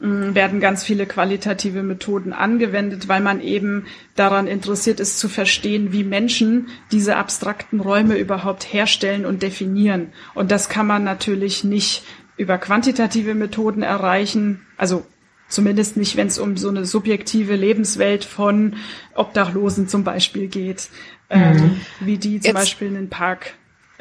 mm, 0.00 0.34
werden 0.34 0.58
ganz 0.58 0.84
viele 0.84 1.06
qualitative 1.06 1.82
Methoden 1.82 2.32
angewendet, 2.32 3.08
weil 3.08 3.20
man 3.20 3.40
eben 3.40 3.86
daran 4.14 4.46
interessiert 4.46 4.98
ist 4.98 5.18
zu 5.18 5.28
verstehen, 5.28 5.92
wie 5.92 6.04
Menschen 6.04 6.68
diese 6.92 7.16
abstrakten 7.16 7.80
Räume 7.80 8.16
überhaupt 8.16 8.72
herstellen 8.72 9.26
und 9.26 9.42
definieren. 9.42 10.12
Und 10.34 10.50
das 10.50 10.70
kann 10.70 10.86
man 10.86 11.04
natürlich 11.04 11.62
nicht 11.62 12.04
über 12.38 12.58
quantitative 12.58 13.34
Methoden 13.34 13.82
erreichen, 13.82 14.62
also 14.76 15.06
Zumindest 15.48 15.96
nicht, 15.96 16.16
wenn 16.16 16.26
es 16.26 16.38
um 16.38 16.56
so 16.56 16.68
eine 16.68 16.84
subjektive 16.84 17.54
Lebenswelt 17.54 18.24
von 18.24 18.76
Obdachlosen 19.14 19.88
zum 19.88 20.02
Beispiel 20.02 20.48
geht, 20.48 20.88
ähm, 21.30 21.40
mhm. 21.40 21.58
ähm, 21.58 21.80
wie 22.00 22.18
die 22.18 22.40
zum 22.40 22.48
Jetzt. 22.48 22.54
Beispiel 22.54 22.88
einen 22.88 23.08
Park 23.08 23.54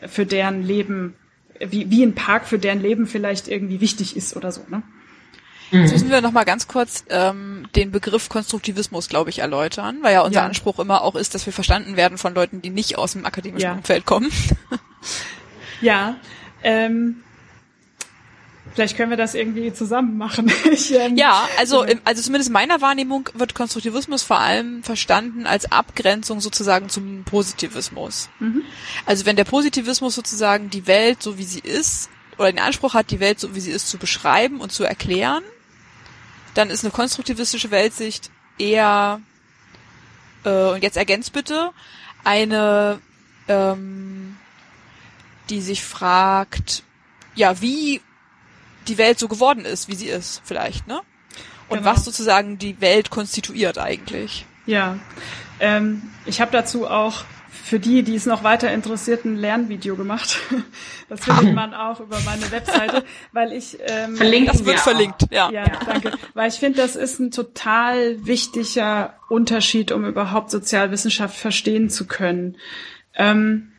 für 0.07 0.25
deren 0.25 0.63
Leben, 0.63 1.15
wie, 1.59 1.89
wie 1.91 2.03
ein 2.03 2.15
Park 2.15 2.47
für 2.47 2.57
deren 2.57 2.81
Leben 2.81 3.05
vielleicht 3.07 3.47
irgendwie 3.47 3.79
wichtig 3.79 4.17
ist 4.17 4.35
oder 4.35 4.51
so. 4.51 4.61
Ne? 4.69 4.81
Jetzt 5.71 5.91
müssen 5.91 6.09
wir 6.09 6.21
noch 6.21 6.31
mal 6.31 6.43
ganz 6.43 6.67
kurz 6.67 7.05
ähm, 7.09 7.67
den 7.75 7.91
Begriff 7.91 8.29
Konstruktivismus, 8.29 9.09
glaube 9.09 9.29
ich, 9.29 9.39
erläutern, 9.39 9.97
weil 10.01 10.13
ja 10.13 10.21
unser 10.21 10.41
ja. 10.41 10.45
Anspruch 10.45 10.79
immer 10.79 11.01
auch 11.01 11.15
ist, 11.15 11.33
dass 11.33 11.45
wir 11.45 11.53
verstanden 11.53 11.97
werden 11.97 12.17
von 12.17 12.33
Leuten, 12.35 12.61
die 12.61 12.69
nicht 12.69 12.97
aus 12.97 13.13
dem 13.13 13.25
akademischen 13.25 13.65
ja. 13.65 13.73
Umfeld 13.73 14.05
kommen. 14.05 14.31
ja, 15.81 16.17
ähm, 16.63 17.23
Vielleicht 18.75 18.97
können 18.97 19.09
wir 19.09 19.17
das 19.17 19.35
irgendwie 19.35 19.71
zusammen 19.73 20.17
machen. 20.17 20.51
Ich, 20.69 20.93
ähm, 20.93 21.15
ja, 21.15 21.47
also, 21.57 21.83
im, 21.83 22.01
also 22.03 22.21
zumindest 22.21 22.49
in 22.49 22.53
meiner 22.53 22.81
Wahrnehmung 22.81 23.29
wird 23.33 23.55
Konstruktivismus 23.55 24.23
vor 24.23 24.39
allem 24.39 24.83
verstanden 24.83 25.47
als 25.47 25.71
Abgrenzung 25.71 26.41
sozusagen 26.41 26.89
zum 26.89 27.23
Positivismus. 27.23 28.29
Mhm. 28.39 28.63
Also 29.05 29.25
wenn 29.25 29.37
der 29.37 29.45
Positivismus 29.45 30.15
sozusagen 30.15 30.69
die 30.69 30.87
Welt 30.87 31.23
so 31.23 31.37
wie 31.37 31.45
sie 31.45 31.59
ist 31.59 32.09
oder 32.37 32.51
den 32.51 32.59
Anspruch 32.59 32.93
hat, 32.93 33.11
die 33.11 33.21
Welt 33.21 33.39
so 33.39 33.55
wie 33.55 33.61
sie 33.61 33.71
ist 33.71 33.87
zu 33.87 33.97
beschreiben 33.97 34.59
und 34.59 34.73
zu 34.73 34.83
erklären, 34.83 35.43
dann 36.53 36.69
ist 36.69 36.83
eine 36.83 36.91
konstruktivistische 36.91 37.71
Weltsicht 37.71 38.29
eher, 38.57 39.21
äh, 40.43 40.71
und 40.71 40.83
jetzt 40.83 40.97
ergänzt 40.97 41.31
bitte, 41.31 41.71
eine, 42.25 42.99
ähm, 43.47 44.35
die 45.49 45.61
sich 45.61 45.83
fragt, 45.83 46.83
ja, 47.35 47.61
wie 47.61 48.01
die 48.87 48.97
Welt 48.97 49.19
so 49.19 49.27
geworden 49.27 49.65
ist, 49.65 49.87
wie 49.87 49.95
sie 49.95 50.07
ist, 50.07 50.41
vielleicht, 50.43 50.87
ne? 50.87 51.01
Und 51.67 51.79
genau. 51.79 51.91
was 51.91 52.05
sozusagen 52.05 52.57
die 52.57 52.79
Welt 52.79 53.09
konstituiert 53.09 53.77
eigentlich. 53.77 54.45
Ja, 54.65 54.99
ähm, 55.59 56.03
ich 56.25 56.41
habe 56.41 56.51
dazu 56.51 56.87
auch 56.87 57.25
für 57.65 57.79
die, 57.79 58.03
die 58.03 58.13
es 58.13 58.27
noch 58.27 58.43
weiter 58.43 58.71
interessiert, 58.71 59.25
ein 59.25 59.35
Lernvideo 59.37 59.95
gemacht. 59.95 60.37
Das 61.07 61.23
findet 61.23 61.53
man 61.53 61.75
auch 61.75 61.99
über 61.99 62.19
meine 62.21 62.51
Webseite, 62.51 63.03
weil 63.31 63.53
ich 63.53 63.77
ähm, 63.85 64.15
Verlinken 64.15 64.51
das 64.51 64.65
wird 64.65 64.79
verlinkt, 64.79 65.27
ja. 65.29 65.51
Ja, 65.51 65.65
danke. 65.85 66.13
Weil 66.33 66.49
ich 66.49 66.55
finde, 66.55 66.81
das 66.81 66.95
ist 66.95 67.19
ein 67.19 67.29
total 67.29 68.25
wichtiger 68.25 69.13
Unterschied, 69.29 69.91
um 69.91 70.03
überhaupt 70.03 70.49
Sozialwissenschaft 70.49 71.37
verstehen 71.37 71.91
zu 71.91 72.07
können. 72.07 72.57
Ähm, 73.13 73.71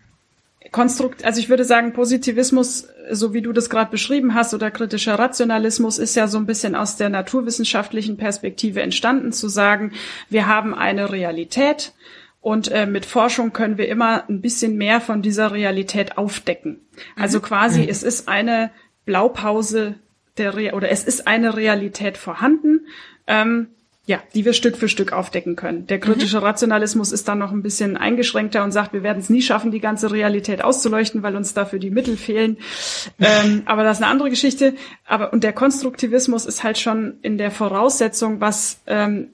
Konstrukt, 0.71 1.25
also 1.25 1.41
ich 1.41 1.49
würde 1.49 1.65
sagen, 1.65 1.93
Positivismus, 1.93 2.89
so 3.11 3.33
wie 3.33 3.43
du 3.43 3.53
das 3.53 3.71
gerade 3.71 3.91
beschrieben 3.91 4.35
hast, 4.35 4.55
oder 4.55 4.71
kritischer 4.71 5.19
Rationalismus 5.19 5.99
ist 5.99 6.15
ja 6.17 6.29
so 6.29 6.39
ein 6.39 6.47
bisschen 6.47 6.75
aus 6.75 6.97
der 6.97 7.09
naturwissenschaftlichen 7.09 8.17
Perspektive 8.17 8.83
entstanden, 8.83 9.33
zu 9.33 9.49
sagen, 9.49 9.93
wir 10.29 10.47
haben 10.47 10.75
eine 10.75 11.13
Realität 11.13 11.93
und 12.41 12.71
äh, 12.71 12.87
mit 12.87 13.07
Forschung 13.07 13.53
können 13.53 13.77
wir 13.77 13.89
immer 13.89 14.29
ein 14.29 14.41
bisschen 14.41 14.77
mehr 14.77 15.01
von 15.01 15.21
dieser 15.21 15.53
Realität 15.53 16.17
aufdecken. 16.17 16.81
Also 17.17 17.39
mhm. 17.39 17.43
quasi, 17.43 17.83
mhm. 17.83 17.89
es 17.89 18.03
ist 18.03 18.29
eine 18.29 18.71
Blaupause 19.05 19.97
der 20.39 20.57
Re 20.57 20.73
oder 20.75 20.91
es 20.91 21.05
ist 21.05 21.27
eine 21.27 21.57
Realität 21.57 22.17
vorhanden. 22.19 22.87
Ähm, 23.27 23.69
ja, 24.07 24.23
die 24.35 24.45
wir 24.45 24.53
Stück 24.53 24.77
für 24.77 24.89
Stück 24.89 25.13
aufdecken 25.13 25.57
können. 25.57 25.89
Der 25.89 25.99
kritische 25.99 26.39
mhm. 26.39 26.45
Rationalismus 26.45 27.11
ist 27.11 27.27
dann 27.27 27.39
noch 27.39 27.51
ein 27.51 27.63
bisschen 27.63 27.97
eingeschränkter 27.97 28.63
und 28.63 28.71
sagt, 28.71 28.93
wir 28.93 29.03
werden 29.03 29.19
es 29.19 29.31
nie 29.31 29.43
schaffen, 29.43 29.73
die 29.73 29.81
ganze 29.81 30.13
Realität 30.13 30.63
auszuleuchten, 30.63 31.25
weil 31.25 31.35
uns 31.35 31.55
dafür 31.55 31.81
die 31.81 31.91
Mittel 31.91 32.17
fehlen. 32.17 32.59
ähm, 33.19 33.63
aber 33.67 33.83
das 33.83 33.99
ist 33.99 34.05
eine 34.05 34.13
andere 34.13 34.31
Geschichte. 34.31 34.75
Aber 35.07 35.33
und 35.33 35.43
der 35.43 35.53
Konstruktivismus 35.53 36.47
ist 36.47 36.63
halt 36.63 36.79
schon 36.79 37.19
in 37.23 37.37
der 37.37 37.51
Voraussetzung, 37.51 38.41
was 38.41 38.79
ähm, 38.87 39.31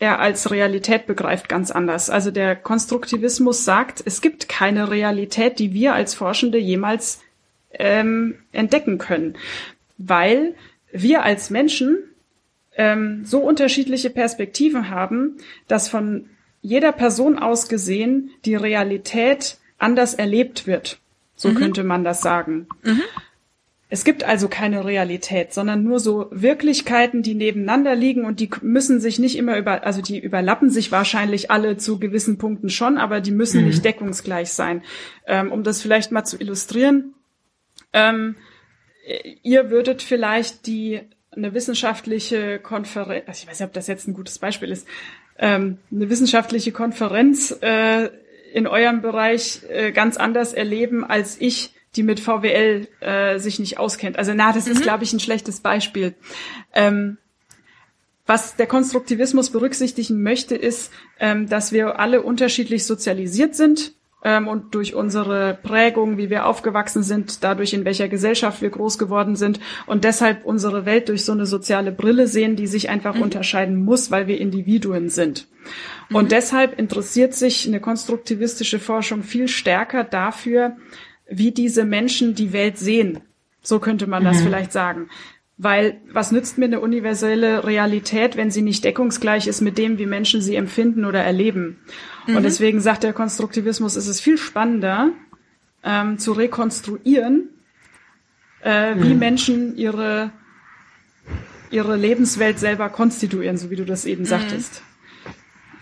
er 0.00 0.18
als 0.18 0.50
Realität 0.50 1.06
begreift, 1.06 1.48
ganz 1.48 1.70
anders. 1.70 2.10
Also 2.10 2.32
der 2.32 2.56
Konstruktivismus 2.56 3.64
sagt, 3.64 4.02
es 4.04 4.20
gibt 4.20 4.48
keine 4.48 4.90
Realität, 4.90 5.60
die 5.60 5.72
wir 5.72 5.94
als 5.94 6.14
Forschende 6.14 6.58
jemals 6.58 7.20
ähm, 7.72 8.34
entdecken 8.50 8.98
können, 8.98 9.36
weil 9.98 10.54
wir 10.90 11.22
als 11.22 11.50
Menschen 11.50 11.98
ähm, 12.76 13.24
so 13.24 13.40
unterschiedliche 13.40 14.10
Perspektiven 14.10 14.90
haben, 14.90 15.36
dass 15.68 15.88
von 15.88 16.26
jeder 16.62 16.92
Person 16.92 17.38
aus 17.38 17.68
gesehen 17.68 18.30
die 18.44 18.54
Realität 18.54 19.58
anders 19.78 20.14
erlebt 20.14 20.66
wird. 20.66 20.98
So 21.34 21.50
mhm. 21.50 21.54
könnte 21.56 21.84
man 21.84 22.04
das 22.04 22.20
sagen. 22.20 22.66
Mhm. 22.82 23.02
Es 23.88 24.02
gibt 24.02 24.24
also 24.24 24.48
keine 24.48 24.84
Realität, 24.84 25.52
sondern 25.52 25.84
nur 25.84 26.00
so 26.00 26.26
Wirklichkeiten, 26.32 27.22
die 27.22 27.34
nebeneinander 27.34 27.94
liegen 27.94 28.24
und 28.24 28.40
die 28.40 28.50
müssen 28.62 29.00
sich 29.00 29.20
nicht 29.20 29.36
immer 29.36 29.56
über, 29.56 29.86
also 29.86 30.02
die 30.02 30.18
überlappen 30.18 30.70
sich 30.70 30.90
wahrscheinlich 30.90 31.52
alle 31.52 31.76
zu 31.76 32.00
gewissen 32.00 32.36
Punkten 32.36 32.68
schon, 32.68 32.98
aber 32.98 33.20
die 33.20 33.30
müssen 33.30 33.60
mhm. 33.60 33.68
nicht 33.68 33.84
deckungsgleich 33.84 34.50
sein. 34.50 34.82
Ähm, 35.26 35.52
um 35.52 35.62
das 35.62 35.82
vielleicht 35.82 36.10
mal 36.10 36.24
zu 36.24 36.36
illustrieren, 36.36 37.14
ähm, 37.92 38.34
ihr 39.42 39.70
würdet 39.70 40.02
vielleicht 40.02 40.66
die 40.66 41.02
eine 41.36 41.54
wissenschaftliche 41.54 42.58
Konferenz, 42.58 43.24
also 43.26 43.42
ich 43.42 43.48
weiß 43.48 43.60
nicht, 43.60 43.68
ob 43.68 43.72
das 43.74 43.86
jetzt 43.86 44.08
ein 44.08 44.14
gutes 44.14 44.38
Beispiel 44.38 44.70
ist, 44.70 44.86
ähm, 45.38 45.78
eine 45.90 46.08
wissenschaftliche 46.08 46.72
Konferenz 46.72 47.56
äh, 47.60 48.10
in 48.52 48.66
eurem 48.66 49.02
Bereich 49.02 49.62
äh, 49.68 49.92
ganz 49.92 50.16
anders 50.16 50.52
erleben 50.52 51.04
als 51.04 51.40
ich, 51.40 51.74
die 51.94 52.02
mit 52.02 52.20
VWL 52.20 52.88
äh, 53.00 53.38
sich 53.38 53.58
nicht 53.58 53.78
auskennt. 53.78 54.18
Also 54.18 54.32
na, 54.34 54.52
das 54.52 54.66
mhm. 54.66 54.72
ist, 54.72 54.82
glaube 54.82 55.04
ich, 55.04 55.12
ein 55.12 55.20
schlechtes 55.20 55.60
Beispiel. 55.60 56.14
Ähm, 56.74 57.18
was 58.26 58.56
der 58.56 58.66
Konstruktivismus 58.66 59.50
berücksichtigen 59.50 60.22
möchte, 60.22 60.56
ist, 60.56 60.92
ähm, 61.20 61.48
dass 61.48 61.72
wir 61.72 61.98
alle 61.98 62.22
unterschiedlich 62.22 62.84
sozialisiert 62.84 63.54
sind 63.54 63.95
ähm, 64.26 64.48
und 64.48 64.74
durch 64.74 64.96
unsere 64.96 65.56
Prägung, 65.62 66.18
wie 66.18 66.30
wir 66.30 66.46
aufgewachsen 66.46 67.04
sind, 67.04 67.44
dadurch, 67.44 67.72
in 67.72 67.84
welcher 67.84 68.08
Gesellschaft 68.08 68.60
wir 68.60 68.70
groß 68.70 68.98
geworden 68.98 69.36
sind 69.36 69.60
und 69.86 70.02
deshalb 70.02 70.44
unsere 70.44 70.84
Welt 70.84 71.08
durch 71.08 71.24
so 71.24 71.30
eine 71.30 71.46
soziale 71.46 71.92
Brille 71.92 72.26
sehen, 72.26 72.56
die 72.56 72.66
sich 72.66 72.90
einfach 72.90 73.14
mhm. 73.14 73.22
unterscheiden 73.22 73.84
muss, 73.84 74.10
weil 74.10 74.26
wir 74.26 74.40
Individuen 74.40 75.10
sind. 75.10 75.46
Mhm. 76.08 76.16
Und 76.16 76.32
deshalb 76.32 76.76
interessiert 76.76 77.34
sich 77.34 77.68
eine 77.68 77.78
konstruktivistische 77.78 78.80
Forschung 78.80 79.22
viel 79.22 79.46
stärker 79.46 80.02
dafür, 80.02 80.76
wie 81.30 81.52
diese 81.52 81.84
Menschen 81.84 82.34
die 82.34 82.52
Welt 82.52 82.78
sehen. 82.78 83.20
So 83.62 83.78
könnte 83.78 84.08
man 84.08 84.24
das 84.24 84.40
mhm. 84.40 84.44
vielleicht 84.44 84.72
sagen. 84.72 85.08
Weil 85.58 86.02
was 86.12 86.32
nützt 86.32 86.58
mir 86.58 86.66
eine 86.66 86.80
universelle 86.80 87.64
Realität, 87.64 88.36
wenn 88.36 88.50
sie 88.50 88.60
nicht 88.60 88.84
deckungsgleich 88.84 89.46
ist 89.46 89.62
mit 89.62 89.78
dem, 89.78 89.98
wie 89.98 90.04
Menschen 90.04 90.42
sie 90.42 90.54
empfinden 90.54 91.06
oder 91.06 91.22
erleben? 91.22 91.78
Mhm. 92.26 92.36
Und 92.36 92.42
deswegen 92.42 92.80
sagt 92.80 93.04
der 93.04 93.14
Konstruktivismus, 93.14 93.96
es 93.96 94.06
ist 94.06 94.20
viel 94.20 94.36
spannender 94.36 95.12
ähm, 95.82 96.18
zu 96.18 96.32
rekonstruieren, 96.32 97.48
äh, 98.62 98.94
mhm. 98.94 99.02
wie 99.02 99.14
Menschen 99.14 99.76
ihre 99.76 100.30
ihre 101.70 101.96
Lebenswelt 101.96 102.60
selber 102.60 102.88
konstituieren, 102.90 103.56
so 103.56 103.70
wie 103.70 103.76
du 103.76 103.84
das 103.84 104.04
eben 104.04 104.22
mhm. 104.22 104.26
sagtest. 104.26 104.82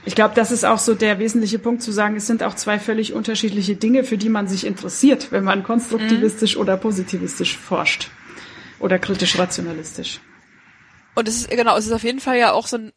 Ich 0.07 0.15
glaube, 0.15 0.35
das 0.35 0.51
ist 0.51 0.65
auch 0.65 0.79
so 0.79 0.95
der 0.95 1.19
wesentliche 1.19 1.59
Punkt 1.59 1.83
zu 1.83 1.91
sagen, 1.91 2.17
es 2.17 2.27
sind 2.27 2.43
auch 2.43 2.55
zwei 2.55 2.79
völlig 2.79 3.13
unterschiedliche 3.13 3.75
Dinge, 3.75 4.05
für 4.05 4.19
die 4.19 4.29
man 4.29 4.49
sich 4.49 4.67
interessiert, 4.67 5.33
wenn 5.33 5.45
man 5.45 5.63
konstruktivistisch 5.63 6.55
mhm. 6.55 6.63
oder 6.63 6.77
positivistisch 6.77 7.57
forscht 7.59 8.11
oder 8.85 8.99
kritisch 8.99 9.39
rationalistisch. 9.39 10.21
Und 11.15 11.27
es 11.27 11.39
ist 11.39 11.51
genau, 11.51 11.75
es 11.79 11.87
ist 11.87 11.93
auf 11.93 12.05
jeden 12.05 12.21
Fall 12.21 12.37
ja 12.37 12.53
auch 12.53 12.67
so 12.67 12.77
ein 12.77 12.93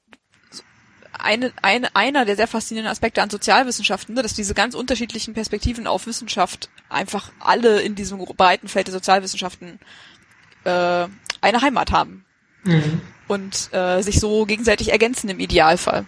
eine, 1.19 1.51
eine, 1.63 1.95
einer 1.95 2.25
der 2.25 2.35
sehr 2.35 2.47
faszinierenden 2.47 2.91
Aspekte 2.91 3.23
an 3.23 3.29
Sozialwissenschaften, 3.29 4.13
ne, 4.13 4.21
dass 4.21 4.33
diese 4.33 4.53
ganz 4.53 4.75
unterschiedlichen 4.75 5.33
Perspektiven 5.33 5.87
auf 5.87 6.05
Wissenschaft 6.05 6.69
einfach 6.89 7.31
alle 7.39 7.81
in 7.81 7.95
diesem 7.95 8.19
breiten 8.19 8.67
Feld 8.67 8.87
der 8.87 8.93
Sozialwissenschaften 8.93 9.79
äh, 10.65 11.07
eine 11.41 11.61
Heimat 11.61 11.91
haben 11.91 12.25
mhm. 12.65 13.01
und 13.27 13.69
äh, 13.71 14.03
sich 14.03 14.19
so 14.19 14.45
gegenseitig 14.45 14.91
ergänzen 14.91 15.29
im 15.29 15.39
Idealfall. 15.39 16.05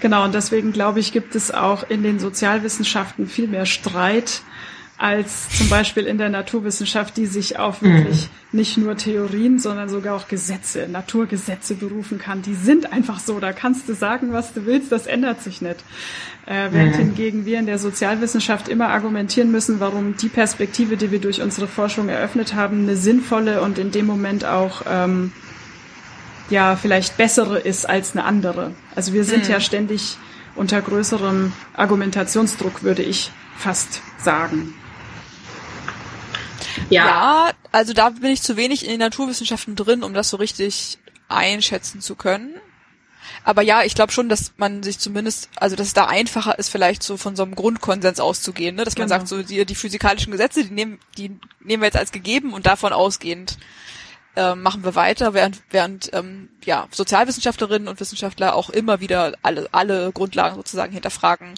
Genau, 0.00 0.24
und 0.24 0.34
deswegen 0.34 0.72
glaube 0.72 1.00
ich, 1.00 1.12
gibt 1.12 1.34
es 1.34 1.50
auch 1.50 1.88
in 1.90 2.02
den 2.02 2.18
Sozialwissenschaften 2.18 3.26
viel 3.26 3.48
mehr 3.48 3.66
Streit 3.66 4.42
als 5.02 5.48
zum 5.48 5.68
Beispiel 5.68 6.04
in 6.04 6.16
der 6.16 6.28
Naturwissenschaft, 6.28 7.16
die 7.16 7.26
sich 7.26 7.58
auf 7.58 7.82
wirklich 7.82 8.28
mhm. 8.52 8.58
nicht 8.58 8.78
nur 8.78 8.96
Theorien, 8.96 9.58
sondern 9.58 9.88
sogar 9.88 10.14
auch 10.14 10.28
Gesetze, 10.28 10.86
Naturgesetze 10.88 11.74
berufen 11.74 12.20
kann. 12.20 12.42
Die 12.42 12.54
sind 12.54 12.92
einfach 12.92 13.18
so, 13.18 13.40
da 13.40 13.52
kannst 13.52 13.88
du 13.88 13.94
sagen, 13.94 14.32
was 14.32 14.54
du 14.54 14.64
willst, 14.64 14.92
das 14.92 15.08
ändert 15.08 15.42
sich 15.42 15.60
nicht. 15.60 15.80
Äh, 16.46 16.68
während 16.70 16.92
mhm. 16.92 16.98
hingegen 16.98 17.44
wir 17.46 17.58
in 17.58 17.66
der 17.66 17.80
Sozialwissenschaft 17.80 18.68
immer 18.68 18.90
argumentieren 18.90 19.50
müssen, 19.50 19.80
warum 19.80 20.16
die 20.16 20.28
Perspektive, 20.28 20.96
die 20.96 21.10
wir 21.10 21.20
durch 21.20 21.42
unsere 21.42 21.66
Forschung 21.66 22.08
eröffnet 22.08 22.54
haben, 22.54 22.82
eine 22.82 22.96
sinnvolle 22.96 23.60
und 23.60 23.78
in 23.78 23.90
dem 23.90 24.06
Moment 24.06 24.44
auch 24.44 24.82
ähm, 24.88 25.32
ja 26.48 26.76
vielleicht 26.76 27.16
bessere 27.16 27.58
ist 27.58 27.88
als 27.88 28.12
eine 28.12 28.24
andere. 28.24 28.70
Also 28.94 29.12
wir 29.12 29.24
sind 29.24 29.46
mhm. 29.46 29.50
ja 29.50 29.58
ständig 29.58 30.16
unter 30.54 30.80
größerem 30.80 31.52
Argumentationsdruck, 31.74 32.84
würde 32.84 33.02
ich 33.02 33.32
fast 33.56 34.00
sagen. 34.18 34.74
Ja. 36.90 37.06
ja, 37.06 37.50
also 37.70 37.92
da 37.92 38.10
bin 38.10 38.30
ich 38.30 38.42
zu 38.42 38.56
wenig 38.56 38.84
in 38.84 38.90
den 38.90 39.00
Naturwissenschaften 39.00 39.76
drin, 39.76 40.02
um 40.02 40.14
das 40.14 40.30
so 40.30 40.36
richtig 40.36 40.98
einschätzen 41.28 42.00
zu 42.00 42.14
können. 42.14 42.54
Aber 43.44 43.62
ja, 43.62 43.82
ich 43.82 43.94
glaube 43.94 44.12
schon, 44.12 44.28
dass 44.28 44.52
man 44.56 44.82
sich 44.82 44.98
zumindest, 44.98 45.48
also 45.56 45.74
dass 45.74 45.88
es 45.88 45.94
da 45.94 46.06
einfacher 46.06 46.58
ist, 46.58 46.68
vielleicht 46.68 47.02
so 47.02 47.16
von 47.16 47.34
so 47.34 47.42
einem 47.42 47.54
Grundkonsens 47.54 48.20
auszugehen, 48.20 48.76
ne? 48.76 48.84
dass 48.84 48.96
man 48.96 49.08
genau. 49.08 49.18
sagt, 49.18 49.28
so 49.28 49.42
die, 49.42 49.64
die 49.64 49.74
physikalischen 49.74 50.30
Gesetze, 50.30 50.64
die 50.64 50.72
nehmen, 50.72 51.00
die 51.16 51.30
nehmen 51.60 51.82
wir 51.82 51.86
jetzt 51.86 51.96
als 51.96 52.12
gegeben 52.12 52.52
und 52.52 52.66
davon 52.66 52.92
ausgehend 52.92 53.58
äh, 54.36 54.54
machen 54.54 54.84
wir 54.84 54.94
weiter, 54.94 55.34
während, 55.34 55.62
während 55.70 56.10
ähm, 56.12 56.50
ja, 56.64 56.86
Sozialwissenschaftlerinnen 56.90 57.88
und 57.88 58.00
Wissenschaftler 58.00 58.54
auch 58.54 58.70
immer 58.70 59.00
wieder 59.00 59.34
alle, 59.42 59.68
alle 59.72 60.12
Grundlagen 60.12 60.56
sozusagen 60.56 60.92
hinterfragen 60.92 61.54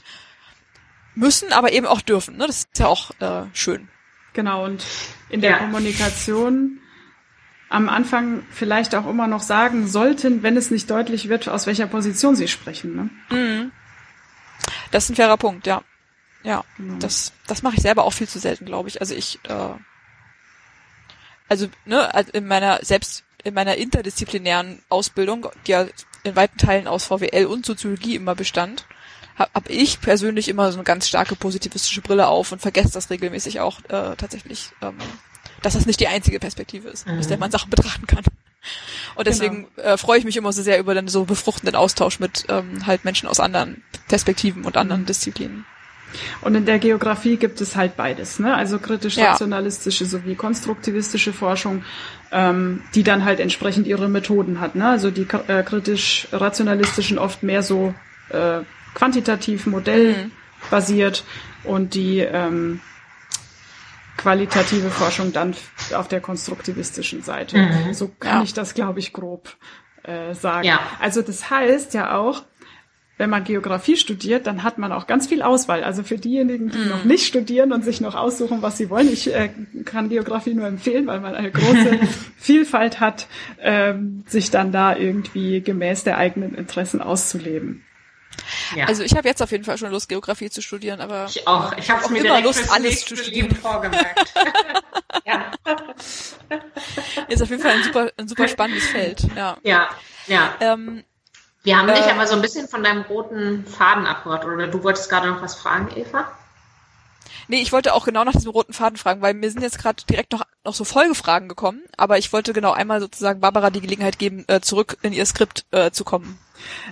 müssen, 1.15 1.53
aber 1.53 1.73
eben 1.73 1.87
auch 1.87 2.01
dürfen. 2.01 2.37
Ne? 2.37 2.47
Das 2.47 2.59
ist 2.59 2.79
ja 2.79 2.87
auch 2.87 3.11
äh, 3.21 3.45
schön. 3.53 3.89
Genau, 4.35 4.65
und 4.65 4.85
in 5.31 5.41
der 5.41 5.53
ja. 5.53 5.59
Kommunikation 5.59 6.81
am 7.71 7.89
Anfang 7.89 8.45
vielleicht 8.51 8.95
auch 8.95 9.09
immer 9.09 9.27
noch 9.27 9.43
sagen 9.43 9.87
sollten, 9.89 10.43
wenn 10.43 10.57
es 10.57 10.71
nicht 10.71 10.91
deutlich 10.91 11.29
wird, 11.29 11.49
aus 11.49 11.67
welcher 11.67 11.87
Position 11.87 12.37
sie 12.37 12.49
sprechen. 12.49 12.95
Ne? 12.95 13.11
Mhm. 13.31 13.73
Das 14.91 15.05
ist 15.05 15.11
ein 15.11 15.17
fairer 15.17 15.37
Punkt, 15.37 15.67
ja. 15.67 15.83
Ja, 16.43 16.65
mhm. 16.77 16.99
das, 16.99 17.33
das 17.47 17.63
mache 17.63 17.77
ich 17.77 17.83
selber 17.83 18.05
auch 18.05 18.13
viel 18.13 18.29
zu 18.29 18.39
selten, 18.39 18.67
glaube 18.67 18.89
ich. 18.89 19.01
Also 19.01 19.15
ich, 19.15 19.39
äh, 19.49 19.75
also 21.49 21.69
ne, 21.85 22.15
also 22.15 22.31
in 22.33 22.47
meiner 22.47 22.81
selbst 22.83 23.25
in 23.45 23.55
meiner 23.55 23.77
interdisziplinären 23.77 24.83
Ausbildung, 24.89 25.49
die 25.67 25.73
ja 25.73 25.87
in 26.23 26.37
weiten 26.37 26.59
Teilen 26.59 26.87
aus 26.87 27.05
VWL 27.05 27.47
und 27.47 27.67
Soziologie 27.67 28.17
immer 28.17 28.35
bestand, 28.35 28.87
habe 29.37 29.51
hab 29.55 29.71
ich 29.71 30.01
persönlich 30.01 30.49
immer 30.49 30.71
so 30.71 30.79
eine 30.79 30.85
ganz 30.85 31.09
starke 31.09 31.37
positivistische 31.37 32.01
Brille 32.01 32.29
auf 32.29 32.53
und 32.53 32.61
vergesse 32.61 32.93
das 32.93 33.11
regelmäßig 33.11 33.61
auch 33.61 33.81
äh, 33.89 34.17
tatsächlich, 34.17 34.71
ähm, 34.83 34.97
dass 35.63 35.75
das 35.75 35.87
nicht 35.87 36.01
die 36.01 36.09
einzige 36.09 36.39
Perspektive 36.39 36.89
ist, 36.89 37.07
mhm. 37.07 37.19
aus 37.19 37.29
der 37.29 37.39
man 37.39 37.51
Sachen 37.51 37.71
betrachten 37.71 38.07
kann. 38.07 38.25
Und 39.15 39.27
deswegen 39.27 39.69
genau. 39.77 39.89
äh, 39.89 39.99
freue 39.99 40.19
ich 40.19 40.25
mich 40.25 40.37
immer 40.37 40.53
so 40.53 40.63
sehr 40.63 40.79
über 40.79 40.95
den 40.95 41.09
so 41.09 41.25
befruchtenden 41.25 41.77
Austausch 41.77 42.19
mit 42.19 42.47
ähm, 42.49 42.87
halt 42.87 43.05
Menschen 43.05 43.29
aus 43.29 43.41
anderen 43.41 43.83
Perspektiven 44.09 44.65
und 44.65 44.77
anderen 44.77 45.03
mhm. 45.03 45.07
Disziplinen. 45.07 45.67
Und 46.41 46.55
in 46.55 46.65
der 46.65 46.79
Geografie 46.79 47.37
gibt 47.37 47.61
es 47.61 47.75
halt 47.75 47.97
beides, 47.97 48.39
ne? 48.39 48.55
Also 48.55 48.79
kritisch-rationalistische 48.79 50.05
ja. 50.05 50.11
sowie 50.11 50.37
konstruktivistische 50.37 51.33
Forschung, 51.33 51.83
ähm, 52.31 52.83
die 52.95 53.03
dann 53.03 53.25
halt 53.25 53.41
entsprechend 53.41 53.87
ihre 53.87 54.09
Methoden 54.09 54.61
hat. 54.61 54.77
Ne? 54.77 54.89
Also 54.89 55.11
die 55.11 55.27
äh, 55.49 55.63
kritisch-rationalistischen 55.63 57.19
oft 57.19 57.43
mehr 57.43 57.63
so 57.63 57.95
äh, 58.31 58.61
quantitativ 58.95 59.67
modellbasiert 59.67 61.25
mhm. 61.65 61.71
und 61.71 61.95
die 61.95 62.21
ähm, 62.21 62.81
qualitative 64.17 64.91
Forschung 64.91 65.33
dann 65.33 65.55
auf 65.95 66.09
der 66.09 66.21
konstruktivistischen 66.21 67.23
Seite. 67.23 67.59
Mhm. 67.59 67.95
So 67.95 68.09
kann 68.09 68.39
ja. 68.39 68.43
ich 68.43 68.55
das, 68.55 68.75
glaube 68.75 69.01
ich, 69.01 69.13
grob 69.13 69.57
äh, 70.03 70.35
sagen. 70.35 70.67
Ja. 70.67 70.81
Also 71.01 71.23
das 71.23 71.51
heißt 71.51 71.95
ja 71.95 72.17
auch, 72.17 72.43
wenn 73.17 73.31
man 73.31 73.45
Geografie 73.45 73.97
studiert, 73.97 74.47
dann 74.47 74.65
hat 74.65 74.79
man 74.79 74.91
auch 74.91 75.07
ganz 75.07 75.29
viel 75.29 75.43
Auswahl. 75.43 75.85
Also 75.85 76.03
für 76.03 76.19
diejenigen, 76.19 76.71
die 76.71 76.79
mm. 76.79 76.89
noch 76.89 77.05
nicht 77.05 77.27
studieren 77.27 77.73
und 77.73 77.85
sich 77.85 78.01
noch 78.01 78.17
aussuchen, 78.17 78.61
was 78.61 78.77
sie 78.77 78.91
wollen, 78.91 79.09
ich 79.13 79.33
äh, 79.33 79.51
kann 79.85 80.09
Geografie 80.09 80.55
nur 80.55 80.67
empfehlen, 80.67 81.07
weil 81.07 81.21
man 81.21 81.35
eine 81.37 81.53
große 81.53 82.01
Vielfalt 82.37 82.99
hat, 82.99 83.29
ähm, 83.61 84.25
sich 84.27 84.51
dann 84.51 84.73
da 84.73 84.97
irgendwie 84.97 85.61
gemäß 85.61 86.03
der 86.03 86.19
eigenen 86.19 86.57
Interessen 86.57 87.01
auszuleben. 87.01 87.85
Ja. 88.75 88.87
Also 88.87 89.03
ich 89.03 89.17
habe 89.17 89.29
jetzt 89.29 89.43
auf 89.43 89.51
jeden 89.51 89.65
Fall 89.65 89.79
schon 89.79 89.91
Lust, 89.91 90.09
Geografie 90.09 90.51
zu 90.51 90.63
studieren, 90.63 91.01
aber 91.01 91.27
ich 91.27 91.47
auch. 91.47 91.73
Ich 91.77 91.91
habe 91.91 92.13
mir 92.13 92.25
immer 92.25 92.41
Lust, 92.41 92.71
alles 92.71 93.05
zu 93.05 93.17
studieren. 93.17 93.55
Vorgemerkt. 93.55 94.35
ja. 95.25 95.53
Ist 97.29 97.43
auf 97.43 97.51
jeden 97.51 97.63
Fall 97.63 97.73
ein 97.73 97.83
super, 97.83 98.11
ein 98.17 98.29
super 98.29 98.49
spannendes 98.49 98.87
Feld. 98.87 99.27
Ja. 99.37 99.57
Ja. 99.63 99.89
Ja. 100.27 100.55
Ähm, 100.61 101.05
wir 101.63 101.79
haben 101.79 101.89
äh, 101.89 101.95
dich 101.95 102.05
aber 102.05 102.27
so 102.27 102.35
ein 102.35 102.43
bisschen 102.43 102.69
von 102.69 102.83
deinem 102.85 103.03
roten 103.03 103.67
Faden 103.67 104.07
abgehört, 104.07 104.45
oder 104.45 104.69
du 104.69 104.83
wolltest 104.83 105.09
gerade 105.09 105.29
noch 105.29 105.43
was 105.43 105.55
fragen, 105.55 105.89
Eva? 105.97 106.31
Nee, 107.49 107.61
ich 107.61 107.73
wollte 107.73 107.95
auch 107.95 108.05
genau 108.05 108.25
nach 108.25 108.33
diesem 108.33 108.53
roten 108.53 108.73
Faden 108.73 108.97
fragen, 108.97 109.21
weil 109.21 109.35
mir 109.35 109.51
sind 109.51 109.63
jetzt 109.63 109.79
gerade 109.79 110.03
direkt 110.09 110.33
noch, 110.33 110.43
noch 110.65 110.75
so 110.75 110.85
Folgefragen 110.85 111.49
gekommen, 111.49 111.83
aber 111.97 112.19
ich 112.19 112.33
wollte 112.33 112.53
genau 112.53 112.73
einmal 112.73 113.01
sozusagen 113.01 113.41
Barbara 113.41 113.71
die 113.71 113.81
Gelegenheit 113.81 114.19
geben, 114.19 114.45
äh, 114.49 114.61
zurück 114.61 114.97
in 115.03 115.13
ihr 115.13 115.27
Skript 115.27 115.67
äh, 115.71 115.91
zu 115.91 116.05
kommen. 116.05 116.39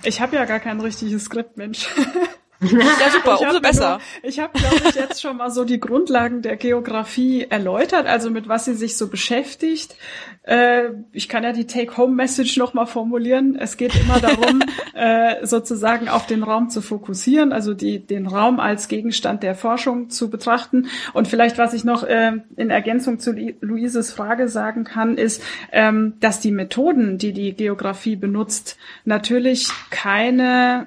Ich 0.03 0.21
habe 0.21 0.37
ja 0.37 0.45
gar 0.45 0.61
kein 0.61 0.81
richtiges 0.81 1.25
Skript, 1.25 1.57
Mensch. 1.57 1.87
Ja, 2.73 3.11
super, 3.11 3.41
umso 3.41 3.61
besser. 3.61 3.99
Nur, 3.99 4.31
ich 4.31 4.39
habe, 4.39 4.59
glaube 4.59 4.77
ich, 4.89 4.95
jetzt 4.95 5.21
schon 5.21 5.37
mal 5.37 5.51
so 5.51 5.65
die 5.65 5.81
Grundlagen 5.81 6.43
der 6.43 6.57
Geografie 6.57 7.47
erläutert, 7.49 8.07
also 8.07 8.31
mit 8.31 8.49
was 8.49 8.67
sie 8.67 8.75
sich 8.75 8.97
so 8.97 9.09
beschäftigt. 9.09 9.97
Äh, 10.43 10.91
ich 11.13 11.29
kann 11.29 11.43
ja 11.43 11.53
die 11.53 11.67
Take-Home-Message 11.67 12.57
nochmal 12.57 12.87
formulieren. 12.87 13.57
Es 13.57 13.77
geht 13.77 13.95
immer 13.97 14.21
darum, 14.21 14.63
äh, 14.95 15.45
sozusagen 15.45 16.09
auf 16.09 16.27
den 16.27 16.43
Raum 16.43 16.71
zu 16.71 16.83
fokussieren, 16.83 17.53
also 17.53 17.75
die, 17.75 17.99
den 17.99 18.27
Raum 18.27 18.61
als 18.61 18.89
Gegenstand 18.89 19.43
der 19.43 19.55
Forschung 19.55 20.11
zu 20.11 20.31
betrachten. 20.31 20.87
Und 21.13 21.29
vielleicht, 21.29 21.59
was 21.59 21.75
ich 21.75 21.85
noch 21.85 22.05
äh, 22.05 22.33
in 22.57 22.71
Ergänzung 22.71 23.19
zu 23.19 23.33
Luises 23.61 24.13
Frage 24.13 24.49
sagen 24.49 24.85
kann, 24.85 25.17
ist, 25.17 25.43
ähm, 25.73 26.15
dass 26.21 26.41
die 26.41 26.53
Methoden, 26.53 27.19
die 27.19 27.33
die 27.33 27.55
Geografie 27.55 28.17
benutzt, 28.17 28.77
natürlich 29.05 29.69
keine 29.91 30.87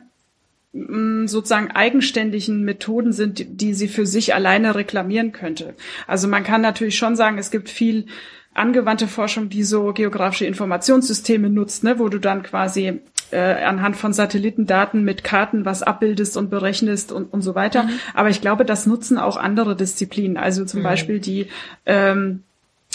sozusagen 1.25 1.71
eigenständigen 1.71 2.63
Methoden 2.63 3.13
sind, 3.13 3.61
die 3.61 3.73
sie 3.73 3.87
für 3.87 4.05
sich 4.05 4.35
alleine 4.35 4.75
reklamieren 4.75 5.31
könnte. 5.31 5.73
Also 6.05 6.27
man 6.27 6.43
kann 6.43 6.61
natürlich 6.61 6.97
schon 6.97 7.15
sagen, 7.15 7.37
es 7.37 7.49
gibt 7.49 7.69
viel 7.69 8.07
angewandte 8.53 9.07
Forschung, 9.07 9.49
die 9.49 9.63
so 9.63 9.93
geografische 9.93 10.45
Informationssysteme 10.45 11.49
nutzt, 11.49 11.83
ne, 11.83 11.99
wo 11.99 12.09
du 12.09 12.19
dann 12.19 12.43
quasi 12.43 12.99
äh, 13.31 13.63
anhand 13.63 13.95
von 13.95 14.13
Satellitendaten 14.13 15.03
mit 15.03 15.23
Karten 15.23 15.65
was 15.65 15.83
abbildest 15.83 16.37
und 16.37 16.49
berechnest 16.49 17.11
und, 17.11 17.31
und 17.31 17.41
so 17.41 17.55
weiter. 17.55 17.83
Mhm. 17.83 17.99
Aber 18.13 18.29
ich 18.29 18.41
glaube, 18.41 18.65
das 18.65 18.85
nutzen 18.85 19.17
auch 19.17 19.37
andere 19.37 19.75
Disziplinen. 19.75 20.37
Also 20.37 20.65
zum 20.65 20.81
mhm. 20.81 20.83
Beispiel 20.83 21.19
die 21.19 21.47
ähm, 21.85 22.43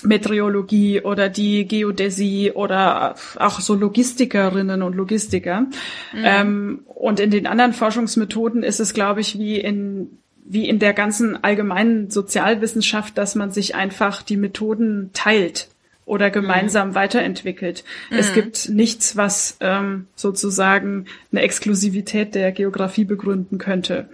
Meteorologie 0.03 1.01
oder 1.03 1.29
die 1.29 1.67
Geodäsie 1.67 2.53
oder 2.53 3.15
auch 3.37 3.61
so 3.61 3.75
Logistikerinnen 3.75 4.83
und 4.83 4.95
Logistiker. 4.95 5.63
Mhm. 5.63 6.25
Ähm, 6.25 6.81
und 6.87 7.21
in 7.21 7.31
den 7.31 7.47
anderen 7.47 7.73
Forschungsmethoden 7.73 8.63
ist 8.63 8.81
es, 8.81 8.95
glaube 8.95 9.21
ich, 9.21 9.39
wie 9.39 9.59
in 9.59 10.19
wie 10.53 10.69
in 10.69 10.81
der 10.81 10.95
ganzen 10.95 11.45
allgemeinen 11.45 12.11
Sozialwissenschaft, 12.11 13.17
dass 13.17 13.37
man 13.37 13.53
sich 13.53 13.77
einfach 13.77 14.23
die 14.23 14.37
Methoden 14.37 15.11
teilt 15.13 15.69
oder 16.11 16.29
gemeinsam 16.29 16.89
mhm. 16.89 16.95
weiterentwickelt. 16.97 17.85
Mhm. 18.11 18.19
Es 18.19 18.35
gibt 18.35 18.69
nichts, 18.69 19.17
was 19.17 19.59
ähm, 19.61 20.09
sozusagen 20.17 21.07
eine 21.31 21.43
Exklusivität 21.43 22.35
der 22.35 22.51
Geografie 22.51 23.05
begründen 23.05 23.59
könnte. 23.59 24.09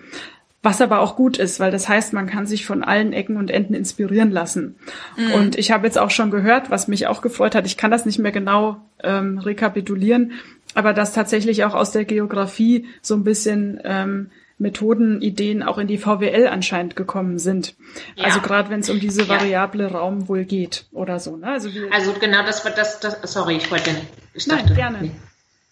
Was 0.62 0.80
aber 0.80 1.00
auch 1.00 1.16
gut 1.16 1.36
ist, 1.36 1.60
weil 1.60 1.70
das 1.70 1.88
heißt, 1.88 2.12
man 2.12 2.26
kann 2.26 2.46
sich 2.46 2.66
von 2.66 2.82
allen 2.82 3.12
Ecken 3.12 3.36
und 3.36 3.50
Enden 3.50 3.74
inspirieren 3.74 4.30
lassen. 4.30 4.76
Mhm. 5.16 5.32
Und 5.34 5.58
ich 5.58 5.70
habe 5.70 5.86
jetzt 5.86 5.98
auch 5.98 6.10
schon 6.10 6.30
gehört, 6.30 6.70
was 6.70 6.88
mich 6.88 7.06
auch 7.06 7.22
gefreut 7.22 7.54
hat, 7.54 7.66
ich 7.66 7.76
kann 7.76 7.90
das 7.90 8.06
nicht 8.06 8.18
mehr 8.18 8.32
genau 8.32 8.78
ähm, 9.02 9.38
rekapitulieren, 9.38 10.32
aber 10.74 10.92
dass 10.92 11.12
tatsächlich 11.12 11.64
auch 11.64 11.74
aus 11.74 11.92
der 11.92 12.04
Geografie 12.04 12.86
so 13.00 13.14
ein 13.14 13.22
bisschen 13.22 13.80
ähm, 13.84 14.30
Methoden, 14.58 15.20
Ideen 15.20 15.62
auch 15.62 15.76
in 15.76 15.86
die 15.86 15.98
VWL 15.98 16.48
anscheinend 16.48 16.96
gekommen 16.96 17.38
sind. 17.38 17.74
Ja. 18.14 18.24
Also 18.24 18.40
gerade 18.40 18.70
wenn 18.70 18.80
es 18.80 18.88
um 18.88 18.98
diese 18.98 19.28
variable 19.28 19.84
ja. 19.84 19.90
Raum 19.90 20.28
wohl 20.28 20.44
geht 20.44 20.86
oder 20.92 21.20
so. 21.20 21.36
Ne? 21.36 21.46
Also, 21.46 21.68
also 21.90 22.12
genau, 22.14 22.42
das 22.44 22.64
wird 22.64 22.78
das, 22.78 23.00
das, 23.00 23.18
sorry, 23.30 23.56
ich 23.56 23.70
wollte, 23.70 23.90
ich 24.32 24.46
dachte, 24.46 24.66
Nein, 24.68 24.74
gerne. 24.74 24.98
Nee. 25.02 25.10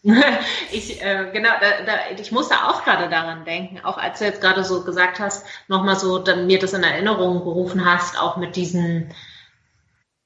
ich, 0.70 1.02
äh, 1.02 1.30
genau, 1.32 1.48
da, 1.60 1.82
da, 1.86 1.92
ich 2.18 2.30
musste 2.30 2.54
auch 2.56 2.84
gerade 2.84 3.08
daran 3.08 3.46
denken, 3.46 3.80
auch 3.80 3.96
als 3.96 4.18
du 4.18 4.26
jetzt 4.26 4.42
gerade 4.42 4.62
so 4.62 4.84
gesagt 4.84 5.18
hast, 5.18 5.46
nochmal 5.66 5.96
so 5.96 6.18
dann 6.18 6.46
mir 6.46 6.58
das 6.58 6.74
in 6.74 6.82
Erinnerung 6.82 7.42
gerufen 7.42 7.86
hast, 7.86 8.20
auch 8.20 8.36
mit 8.36 8.54
diesen, 8.54 9.14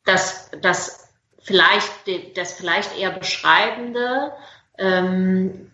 dass 0.04 0.50
das 0.62 1.12
vielleicht, 1.38 1.92
das 2.36 2.54
vielleicht 2.54 2.98
eher 2.98 3.12
beschreibende, 3.12 4.32
ähm, 4.78 5.70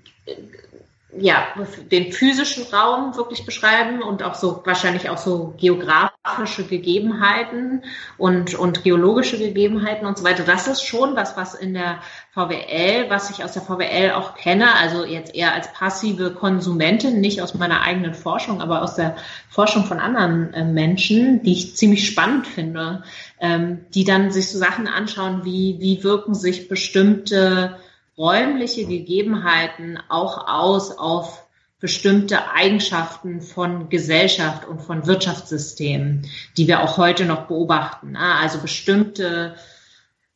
ja, 1.19 1.47
den 1.91 2.13
physischen 2.13 2.65
Raum 2.73 3.17
wirklich 3.17 3.47
beschreiben 3.47 4.03
und 4.03 4.23
auch 4.23 4.35
so 4.35 4.63
wahrscheinlich 4.65 5.11
auch 5.11 5.19
so 5.19 5.55
geografische 5.59 6.65
Gegebenheiten 6.65 7.83
und, 8.19 8.55
und 8.55 8.83
geologische 8.83 9.39
Gegebenheiten 9.39 10.07
und 10.07 10.19
so 10.19 10.25
weiter. 10.25 10.45
Das 10.45 10.67
ist 10.67 10.83
schon 10.83 11.15
was, 11.15 11.37
was 11.37 11.55
in 11.55 11.75
der 11.75 12.01
VWL, 12.33 13.11
was 13.11 13.31
ich 13.31 13.45
aus 13.45 13.53
der 13.53 13.63
VWL 13.63 14.13
auch 14.13 14.35
kenne, 14.35 14.75
also 14.75 15.05
jetzt 15.05 15.35
eher 15.35 15.55
als 15.55 15.73
passive 15.73 16.33
Konsumentin, 16.33 17.21
nicht 17.21 17.41
aus 17.41 17.55
meiner 17.55 17.83
eigenen 17.83 18.15
Forschung, 18.15 18.61
aber 18.61 18.83
aus 18.83 18.97
der 18.97 19.17
Forschung 19.49 19.85
von 19.85 20.01
anderen 20.01 20.53
äh, 20.53 20.65
Menschen, 20.65 21.43
die 21.43 21.53
ich 21.53 21.77
ziemlich 21.77 22.07
spannend 22.07 22.47
finde, 22.47 23.05
ähm, 23.41 23.87
die 23.95 24.05
dann 24.05 24.33
sich 24.33 24.51
so 24.51 24.59
Sachen 24.59 24.89
anschauen, 24.89 25.45
wie, 25.45 25.77
wie 25.79 26.03
wirken 26.03 26.35
sich 26.35 26.69
bestimmte 26.69 27.77
räumliche 28.17 28.87
Gegebenheiten 28.87 29.99
auch 30.09 30.49
aus 30.49 30.97
auf 30.97 31.45
bestimmte 31.81 32.51
Eigenschaften 32.51 33.43
von 33.43 33.91
Gesellschaft 33.91 34.67
und 34.67 34.81
von 34.81 35.07
Wirtschaftssystemen, 35.07 36.27
die 36.57 36.67
wir 36.67 36.83
auch 36.83 36.97
heute 36.97 37.27
noch 37.27 37.47
beobachten. 37.47 38.13
Ne? 38.13 38.35
Also 38.41 38.59
bestimmte 38.59 39.55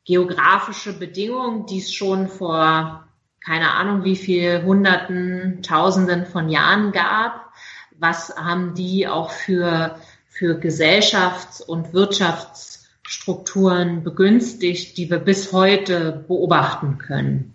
geografische 0.05 0.99
Bedingungen, 0.99 1.65
die 1.67 1.79
es 1.79 1.93
schon 1.93 2.29
vor 2.29 3.05
keine 3.41 3.73
Ahnung 3.73 4.05
wie 4.05 4.17
viel 4.17 4.63
Hunderten, 4.63 5.63
Tausenden 5.63 6.27
von 6.27 6.51
Jahren 6.51 6.93
gab. 6.93 7.51
Was 7.99 8.37
haben 8.37 8.75
die 8.75 9.09
auch 9.09 9.31
für, 9.31 9.99
für 10.29 10.61
Gesellschafts- 10.61 11.63
und 11.63 11.95
Wirtschaftsstrukturen 11.95 14.05
begünstigt, 14.05 14.99
die 14.99 15.11
wir 15.11 15.19
bis 15.19 15.53
heute 15.53 16.25
beobachten 16.29 16.99
können? 16.99 17.55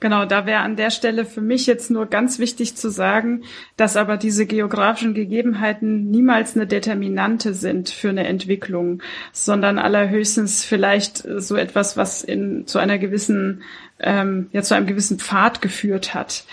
Genau, 0.00 0.24
da 0.24 0.46
wäre 0.46 0.60
an 0.60 0.76
der 0.76 0.90
Stelle 0.90 1.24
für 1.24 1.40
mich 1.40 1.66
jetzt 1.66 1.90
nur 1.90 2.06
ganz 2.06 2.38
wichtig 2.38 2.76
zu 2.76 2.90
sagen, 2.90 3.44
dass 3.76 3.96
aber 3.96 4.16
diese 4.16 4.46
geografischen 4.46 5.14
Gegebenheiten 5.14 6.10
niemals 6.10 6.56
eine 6.56 6.66
Determinante 6.66 7.54
sind 7.54 7.90
für 7.90 8.10
eine 8.10 8.26
Entwicklung, 8.26 9.02
sondern 9.32 9.78
allerhöchstens 9.78 10.64
vielleicht 10.64 11.24
so 11.36 11.56
etwas, 11.56 11.96
was 11.96 12.22
in 12.22 12.66
zu 12.66 12.78
einer 12.78 12.98
gewissen, 12.98 13.62
ähm, 14.00 14.48
ja 14.52 14.62
zu 14.62 14.74
einem 14.74 14.86
gewissen 14.86 15.18
Pfad 15.18 15.62
geführt 15.62 16.14
hat. 16.14 16.44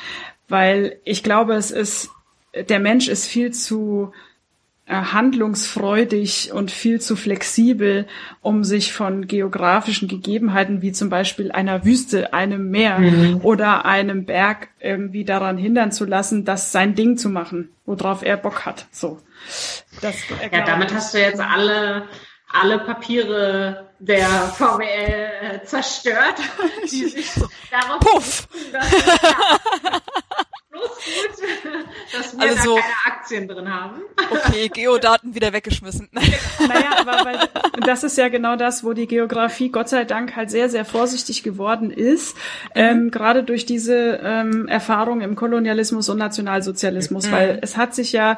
Weil 0.47 0.97
ich 1.03 1.23
glaube, 1.23 1.53
es 1.55 1.71
ist, 1.71 2.09
der 2.69 2.79
Mensch 2.79 3.07
ist 3.07 3.25
viel 3.25 3.51
zu 3.51 4.11
äh, 4.13 4.30
handlungsfreudig 4.91 6.51
und 6.53 6.71
viel 6.71 6.99
zu 6.99 7.15
flexibel, 7.15 8.07
um 8.41 8.63
sich 8.63 8.93
von 8.93 9.27
geografischen 9.27 10.07
Gegebenheiten 10.07 10.81
wie 10.81 10.91
zum 10.91 11.09
Beispiel 11.09 11.51
einer 11.51 11.85
Wüste, 11.85 12.33
einem 12.33 12.69
Meer 12.69 12.99
mhm. 12.99 13.41
oder 13.43 13.85
einem 13.85 14.25
Berg 14.25 14.69
irgendwie 14.79 15.23
daran 15.23 15.57
hindern 15.57 15.91
zu 15.91 16.05
lassen, 16.05 16.45
das 16.45 16.71
sein 16.71 16.95
Ding 16.95 17.17
zu 17.17 17.29
machen, 17.29 17.69
worauf 17.85 18.23
er 18.23 18.37
Bock 18.37 18.65
hat. 18.65 18.87
So. 18.91 19.19
Das, 20.01 20.15
äh, 20.41 20.55
ja, 20.55 20.65
damit 20.65 20.93
hast 20.93 21.13
du 21.13 21.19
jetzt 21.19 21.39
alle 21.39 22.07
alle 22.53 22.79
Papiere 22.79 23.89
der 23.99 24.27
VWL 24.27 25.31
äh, 25.41 25.63
zerstört, 25.63 26.35
die 26.91 27.05
sich 27.05 27.31
darauf 27.69 27.99
Puff! 27.99 28.47
Dass, 28.71 28.91
ja, 28.91 29.99
gut, 31.05 31.85
dass 32.13 32.37
wir 32.37 32.49
also 32.49 32.75
da 32.75 32.81
keine 32.81 33.15
Aktien 33.17 33.47
drin 33.47 33.73
haben. 33.73 34.01
Okay, 34.29 34.69
Geodaten 34.69 35.35
wieder 35.35 35.53
weggeschmissen. 35.53 36.09
Naja, 36.59 36.91
aber 36.99 37.25
weil, 37.25 37.39
das 37.85 38.03
ist 38.03 38.17
ja 38.17 38.29
genau 38.29 38.55
das, 38.55 38.83
wo 38.83 38.93
die 38.93 39.07
Geografie 39.07 39.69
Gott 39.69 39.89
sei 39.89 40.05
Dank 40.05 40.35
halt 40.35 40.51
sehr, 40.51 40.69
sehr 40.69 40.85
vorsichtig 40.85 41.43
geworden 41.43 41.91
ist, 41.91 42.37
ähm, 42.75 43.09
gerade 43.09 43.43
durch 43.43 43.65
diese 43.65 44.19
ähm, 44.23 44.67
Erfahrung 44.67 45.21
im 45.21 45.35
Kolonialismus 45.35 46.07
und 46.09 46.19
Nationalsozialismus, 46.19 47.27
mhm. 47.27 47.31
weil 47.31 47.59
es 47.61 47.77
hat 47.77 47.95
sich 47.95 48.11
ja 48.11 48.37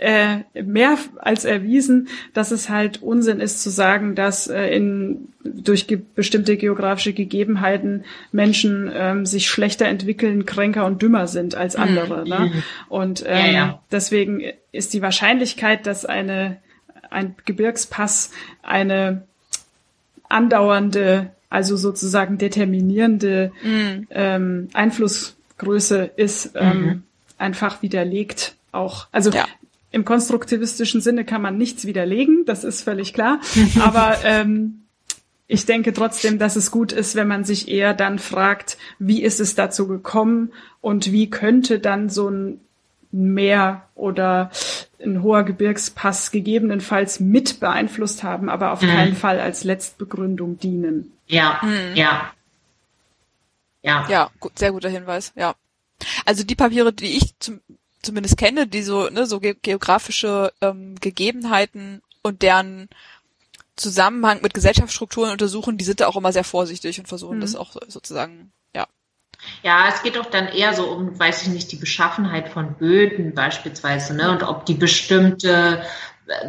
äh, 0.00 0.62
mehr 0.62 0.96
als 1.18 1.44
erwiesen, 1.44 2.08
dass 2.32 2.52
es 2.52 2.70
halt 2.70 3.02
Unsinn 3.02 3.40
ist 3.40 3.62
zu 3.62 3.68
sagen, 3.68 4.14
dass 4.14 4.48
äh, 4.48 4.74
in 4.74 5.28
durch 5.44 5.86
ge 5.86 6.00
bestimmte 6.14 6.56
geografische 6.56 7.12
Gegebenheiten 7.12 8.04
Menschen 8.32 8.90
ähm, 8.94 9.26
sich 9.26 9.48
schlechter 9.48 9.86
entwickeln, 9.86 10.46
kränker 10.46 10.86
und 10.86 11.02
dümmer 11.02 11.26
sind 11.26 11.54
als 11.54 11.76
mhm. 11.76 11.82
andere. 11.82 12.22
Mhm. 12.22 12.28
Ne? 12.28 12.62
Und 12.88 13.24
ähm, 13.26 13.46
ja, 13.46 13.52
ja. 13.52 13.82
deswegen 13.92 14.42
ist 14.72 14.94
die 14.94 15.02
Wahrscheinlichkeit, 15.02 15.86
dass 15.86 16.06
eine 16.06 16.56
ein 17.10 17.34
Gebirgspass 17.44 18.30
eine 18.62 19.22
andauernde, 20.28 21.32
also 21.50 21.76
sozusagen 21.76 22.38
determinierende 22.38 23.52
mhm. 23.62 24.06
ähm, 24.10 24.68
Einflussgröße 24.72 26.10
ist, 26.16 26.52
ähm, 26.54 26.80
mhm. 26.80 27.02
einfach 27.36 27.82
widerlegt 27.82 28.54
auch. 28.72 29.08
Also 29.12 29.30
ja. 29.30 29.46
Im 29.90 30.04
konstruktivistischen 30.04 31.00
Sinne 31.00 31.24
kann 31.24 31.42
man 31.42 31.58
nichts 31.58 31.84
widerlegen, 31.84 32.44
das 32.46 32.64
ist 32.64 32.82
völlig 32.82 33.12
klar. 33.12 33.40
Aber 33.80 34.18
ähm, 34.24 34.82
ich 35.46 35.66
denke 35.66 35.92
trotzdem, 35.92 36.38
dass 36.38 36.54
es 36.54 36.70
gut 36.70 36.92
ist, 36.92 37.16
wenn 37.16 37.26
man 37.26 37.44
sich 37.44 37.68
eher 37.68 37.92
dann 37.92 38.18
fragt, 38.20 38.78
wie 39.00 39.22
ist 39.22 39.40
es 39.40 39.56
dazu 39.56 39.88
gekommen 39.88 40.52
und 40.80 41.10
wie 41.10 41.28
könnte 41.28 41.80
dann 41.80 42.08
so 42.08 42.28
ein 42.28 42.60
Meer 43.12 43.88
oder 43.96 44.52
ein 45.02 45.24
hoher 45.24 45.42
Gebirgspass 45.42 46.30
gegebenenfalls 46.30 47.18
mit 47.18 47.58
beeinflusst 47.58 48.22
haben, 48.22 48.48
aber 48.48 48.70
auf 48.70 48.82
mhm. 48.82 48.88
keinen 48.88 49.16
Fall 49.16 49.40
als 49.40 49.64
Letztbegründung 49.64 50.60
dienen. 50.60 51.12
Ja, 51.26 51.58
mhm. 51.62 51.96
ja. 51.96 52.30
Ja. 53.82 54.06
Ja, 54.08 54.30
gut, 54.38 54.56
sehr 54.56 54.70
guter 54.70 54.88
Hinweis, 54.88 55.32
ja. 55.34 55.54
Also 56.24 56.44
die 56.44 56.54
Papiere, 56.54 56.92
die 56.92 57.16
ich 57.16 57.36
zum, 57.40 57.60
zumindest 58.02 58.36
kenne, 58.36 58.66
die 58.66 58.82
so, 58.82 59.08
ne, 59.08 59.26
so 59.26 59.40
ge 59.40 59.56
geografische 59.60 60.52
ähm, 60.60 60.94
Gegebenheiten 61.00 62.02
und 62.22 62.42
deren 62.42 62.88
Zusammenhang 63.76 64.40
mit 64.42 64.54
Gesellschaftsstrukturen 64.54 65.32
untersuchen, 65.32 65.78
die 65.78 65.84
sind 65.84 66.00
da 66.00 66.06
auch 66.06 66.16
immer 66.16 66.32
sehr 66.32 66.44
vorsichtig 66.44 66.98
und 66.98 67.08
versuchen 67.08 67.38
mhm. 67.38 67.40
das 67.42 67.56
auch 67.56 67.76
sozusagen, 67.88 68.52
ja. 68.74 68.86
Ja, 69.62 69.88
es 69.88 70.02
geht 70.02 70.18
auch 70.18 70.26
dann 70.26 70.48
eher 70.48 70.74
so 70.74 70.90
um, 70.90 71.18
weiß 71.18 71.42
ich 71.42 71.48
nicht, 71.48 71.72
die 71.72 71.76
Beschaffenheit 71.76 72.50
von 72.50 72.74
Böden 72.74 73.34
beispielsweise, 73.34 74.14
ne, 74.14 74.30
und 74.30 74.42
ob 74.42 74.66
die 74.66 74.74
bestimmte 74.74 75.82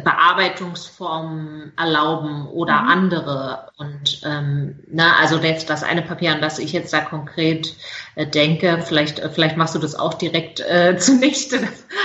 Bearbeitungsformen 0.04 1.72
erlauben 1.76 2.46
oder 2.46 2.82
mhm. 2.82 2.88
andere. 2.88 3.72
Und 3.76 4.20
ähm, 4.24 4.80
na, 4.88 5.16
also 5.16 5.38
jetzt 5.38 5.70
das 5.70 5.82
eine 5.82 6.02
Papier, 6.02 6.32
an 6.32 6.40
das 6.40 6.58
ich 6.58 6.72
jetzt 6.72 6.92
da 6.92 7.00
konkret 7.00 7.74
äh, 8.14 8.26
denke, 8.26 8.82
vielleicht, 8.84 9.18
äh, 9.18 9.28
vielleicht 9.28 9.56
machst 9.56 9.74
du 9.74 9.78
das 9.78 9.94
auch 9.94 10.14
direkt 10.14 10.60
äh, 10.60 10.96
zunichte. 10.98 11.60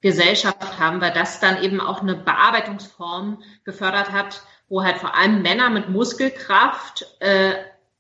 Gesellschaft 0.02 0.80
haben, 0.80 1.00
weil 1.02 1.14
das 1.14 1.40
dann 1.40 1.64
eben 1.64 1.80
auch 1.80 2.02
eine 2.02 2.16
Bearbeitungsform 2.16 3.42
gefördert 3.64 4.12
hat, 4.12 4.42
wo 4.68 4.84
halt 4.84 4.98
vor 4.98 5.16
allem 5.16 5.42
Männer 5.42 5.70
mit 5.70 5.88
Muskelkraft 5.90 7.06
äh, 7.20 7.54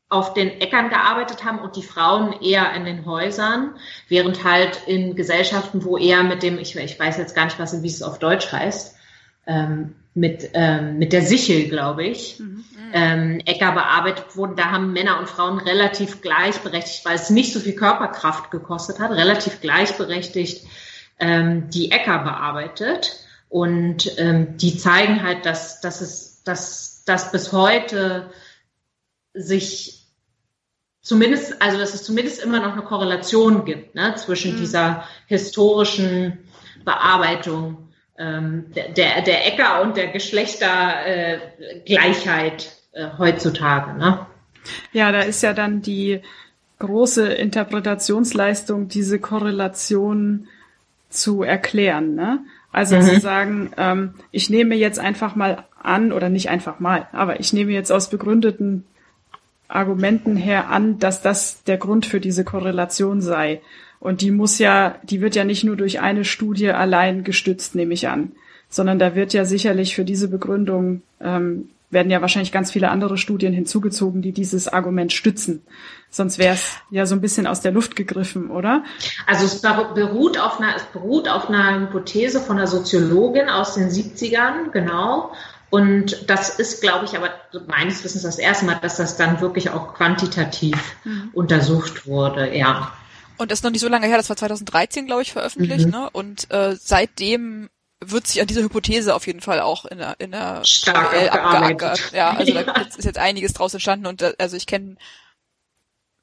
auf 0.09 0.33
den 0.33 0.61
Äckern 0.61 0.89
gearbeitet 0.89 1.43
haben 1.43 1.59
und 1.59 1.75
die 1.75 1.83
Frauen 1.83 2.33
eher 2.41 2.73
in 2.73 2.85
den 2.85 3.05
Häusern, 3.05 3.75
während 4.07 4.43
halt 4.43 4.81
in 4.85 5.15
Gesellschaften, 5.15 5.83
wo 5.83 5.97
eher 5.97 6.23
mit 6.23 6.43
dem, 6.43 6.59
ich, 6.59 6.75
ich 6.75 6.99
weiß 6.99 7.17
jetzt 7.17 7.35
gar 7.35 7.45
nicht, 7.45 7.59
was, 7.59 7.81
wie 7.81 7.87
es 7.87 8.03
auf 8.03 8.19
Deutsch 8.19 8.51
heißt, 8.51 8.95
ähm, 9.47 9.95
mit, 10.13 10.51
ähm, 10.53 10.97
mit 10.97 11.11
der 11.11 11.23
Sichel, 11.23 11.67
glaube 11.67 12.05
ich, 12.05 12.39
mhm. 12.39 12.63
ähm, 12.93 13.41
Äcker 13.45 13.73
bearbeitet 13.73 14.35
wurden, 14.35 14.55
da 14.55 14.71
haben 14.71 14.93
Männer 14.93 15.19
und 15.19 15.27
Frauen 15.27 15.59
relativ 15.59 16.21
gleichberechtigt, 16.21 17.03
weil 17.05 17.15
es 17.15 17.29
nicht 17.29 17.51
so 17.51 17.59
viel 17.59 17.75
Körperkraft 17.75 18.51
gekostet 18.51 18.99
hat, 18.99 19.11
relativ 19.11 19.59
gleichberechtigt 19.59 20.65
ähm, 21.19 21.69
die 21.69 21.91
Äcker 21.91 22.19
bearbeitet. 22.19 23.17
Und 23.49 24.11
ähm, 24.17 24.57
die 24.57 24.77
zeigen 24.77 25.23
halt, 25.23 25.45
dass, 25.45 25.81
dass 25.81 26.01
es, 26.01 26.43
dass, 26.43 27.03
dass 27.05 27.31
bis 27.31 27.51
heute 27.51 28.29
sich 29.35 30.07
zumindest, 31.01 31.61
also 31.61 31.77
dass 31.77 31.93
es 31.93 32.03
zumindest 32.03 32.43
immer 32.43 32.59
noch 32.59 32.73
eine 32.73 32.81
Korrelation 32.81 33.63
gibt 33.65 33.95
ne, 33.95 34.15
zwischen 34.15 34.55
mhm. 34.55 34.57
dieser 34.57 35.05
historischen 35.27 36.39
Bearbeitung 36.83 37.85
ähm, 38.17 38.65
der, 38.75 39.21
der 39.21 39.47
Äcker 39.47 39.81
und 39.81 39.95
der 39.97 40.07
Geschlechtergleichheit 40.07 42.71
äh, 42.93 43.03
äh, 43.03 43.09
heutzutage. 43.17 43.97
Ne? 43.97 44.25
Ja, 44.93 45.11
da 45.11 45.21
ist 45.21 45.43
ja 45.43 45.53
dann 45.53 45.81
die 45.81 46.21
große 46.79 47.27
Interpretationsleistung, 47.27 48.87
diese 48.87 49.19
Korrelation 49.19 50.47
zu 51.09 51.43
erklären. 51.43 52.15
Ne? 52.15 52.39
Also 52.71 52.95
mhm. 52.95 53.01
zu 53.01 53.19
sagen, 53.19 53.71
ähm, 53.77 54.15
ich 54.31 54.49
nehme 54.49 54.75
jetzt 54.75 54.99
einfach 54.99 55.35
mal 55.35 55.65
an, 55.81 56.11
oder 56.11 56.29
nicht 56.29 56.49
einfach 56.49 56.79
mal, 56.79 57.07
aber 57.11 57.39
ich 57.39 57.53
nehme 57.53 57.71
jetzt 57.71 57.91
aus 57.91 58.09
begründeten 58.09 58.85
Argumenten 59.67 60.35
her 60.35 60.69
an, 60.69 60.99
dass 60.99 61.21
das 61.21 61.63
der 61.63 61.77
Grund 61.77 62.05
für 62.05 62.19
diese 62.19 62.43
Korrelation 62.43 63.21
sei. 63.21 63.61
Und 63.99 64.21
die 64.21 64.31
muss 64.31 64.59
ja, 64.59 64.95
die 65.03 65.21
wird 65.21 65.35
ja 65.35 65.43
nicht 65.43 65.63
nur 65.63 65.75
durch 65.75 65.99
eine 65.99 66.25
Studie 66.25 66.69
allein 66.69 67.23
gestützt, 67.23 67.75
nehme 67.75 67.93
ich 67.93 68.07
an, 68.07 68.33
sondern 68.69 68.99
da 68.99 69.15
wird 69.15 69.33
ja 69.33 69.45
sicherlich 69.45 69.95
für 69.95 70.05
diese 70.05 70.27
Begründung 70.27 71.01
ähm, 71.19 71.69
werden 71.89 72.11
ja 72.11 72.21
wahrscheinlich 72.21 72.51
ganz 72.51 72.71
viele 72.71 72.89
andere 72.89 73.17
Studien 73.17 73.53
hinzugezogen, 73.53 74.21
die 74.21 74.31
dieses 74.31 74.67
Argument 74.67 75.13
stützen. 75.13 75.63
Sonst 76.09 76.37
wäre 76.37 76.53
es 76.53 76.75
ja 76.91 77.05
so 77.05 77.15
ein 77.15 77.21
bisschen 77.21 77.47
aus 77.47 77.61
der 77.61 77.71
Luft 77.71 77.95
gegriffen, 77.95 78.49
oder? 78.49 78.83
Also 79.27 79.45
es 79.45 79.61
beruht 79.61 80.39
auf 80.39 80.59
einer, 80.59 80.75
es 80.75 80.83
beruht 80.83 81.27
auf 81.27 81.49
einer 81.49 81.79
Hypothese 81.79 82.39
von 82.39 82.57
einer 82.57 82.67
Soziologin 82.67 83.49
aus 83.49 83.75
den 83.75 83.89
70ern, 83.89 84.71
genau. 84.71 85.31
Und 85.75 86.29
das 86.29 86.57
ist, 86.57 86.79
glaube 86.79 87.03
ich, 87.03 87.17
aber 87.17 87.31
meines 87.67 88.01
Wissens 88.05 88.23
das 88.23 88.37
erste 88.37 88.63
Mal, 88.63 88.75
dass 88.75 88.95
das 88.95 89.17
dann 89.17 89.41
wirklich 89.41 89.71
auch 89.71 89.93
quantitativ 89.93 90.77
mhm. 91.03 91.31
untersucht 91.33 92.07
wurde, 92.07 92.55
ja. 92.55 92.93
Und 93.35 93.51
das 93.51 93.59
ist 93.59 93.63
noch 93.63 93.71
nicht 93.71 93.81
so 93.81 93.89
lange 93.89 94.07
her, 94.07 94.15
das 94.15 94.29
war 94.29 94.37
2013, 94.37 95.05
glaube 95.05 95.23
ich, 95.23 95.33
veröffentlicht, 95.33 95.87
mhm. 95.87 95.91
ne? 95.91 96.09
Und 96.09 96.49
äh, 96.49 96.77
seitdem 96.79 97.69
wird 97.99 98.25
sich 98.25 98.39
an 98.39 98.47
dieser 98.47 98.61
Hypothese 98.61 99.13
auf 99.13 99.27
jeden 99.27 99.41
Fall 99.41 99.59
auch 99.59 99.83
in 99.83 99.97
der, 99.97 100.15
in 100.17 100.31
der 100.31 100.63
Stark 100.63 101.11
VWL 101.11 101.27
abgeackert. 101.27 102.13
Ja, 102.13 102.29
also 102.29 102.53
da 102.53 102.61
ist 102.97 103.03
jetzt 103.03 103.19
einiges 103.19 103.51
draus 103.51 103.73
entstanden 103.73 104.05
und 104.05 104.21
da, 104.21 104.31
also 104.39 104.55
ich 104.55 104.67
kenne 104.67 104.95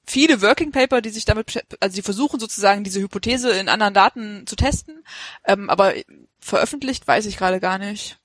viele 0.07 0.41
Working 0.41 0.73
Paper, 0.73 1.03
die 1.03 1.11
sich 1.11 1.27
damit, 1.27 1.63
also 1.79 1.95
die 1.95 2.01
versuchen 2.01 2.41
sozusagen 2.41 2.85
diese 2.85 3.01
Hypothese 3.01 3.51
in 3.51 3.69
anderen 3.69 3.93
Daten 3.93 4.47
zu 4.47 4.57
testen, 4.57 5.05
ähm, 5.45 5.69
aber 5.69 5.93
veröffentlicht 6.41 7.07
weiß 7.07 7.27
ich 7.27 7.37
gerade 7.37 7.61
gar 7.61 7.77
nicht. 7.77 8.19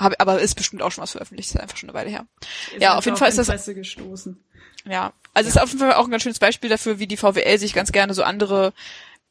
Hab, 0.00 0.14
aber 0.18 0.40
ist 0.40 0.54
bestimmt 0.54 0.82
auch 0.82 0.90
schon 0.90 1.02
was 1.02 1.12
veröffentlicht, 1.12 1.50
ist 1.50 1.60
einfach 1.60 1.76
schon 1.76 1.90
eine 1.90 1.98
Weile 1.98 2.10
her. 2.10 2.26
Ist 2.72 2.82
ja, 2.82 2.96
auf 2.96 3.04
jeden 3.04 3.16
Fall 3.16 3.28
ist 3.28 3.38
das. 3.38 3.66
Gestoßen. 3.66 4.42
Ja, 4.86 5.12
also 5.34 5.48
ja. 5.48 5.54
ist 5.54 5.62
auf 5.62 5.68
jeden 5.68 5.80
Fall 5.80 5.94
auch 5.94 6.06
ein 6.06 6.10
ganz 6.10 6.22
schönes 6.22 6.38
Beispiel 6.38 6.70
dafür, 6.70 6.98
wie 6.98 7.06
die 7.06 7.18
VWL 7.18 7.58
sich 7.58 7.74
ganz 7.74 7.92
gerne 7.92 8.14
so 8.14 8.22
andere 8.22 8.72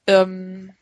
ähm, 0.05 0.73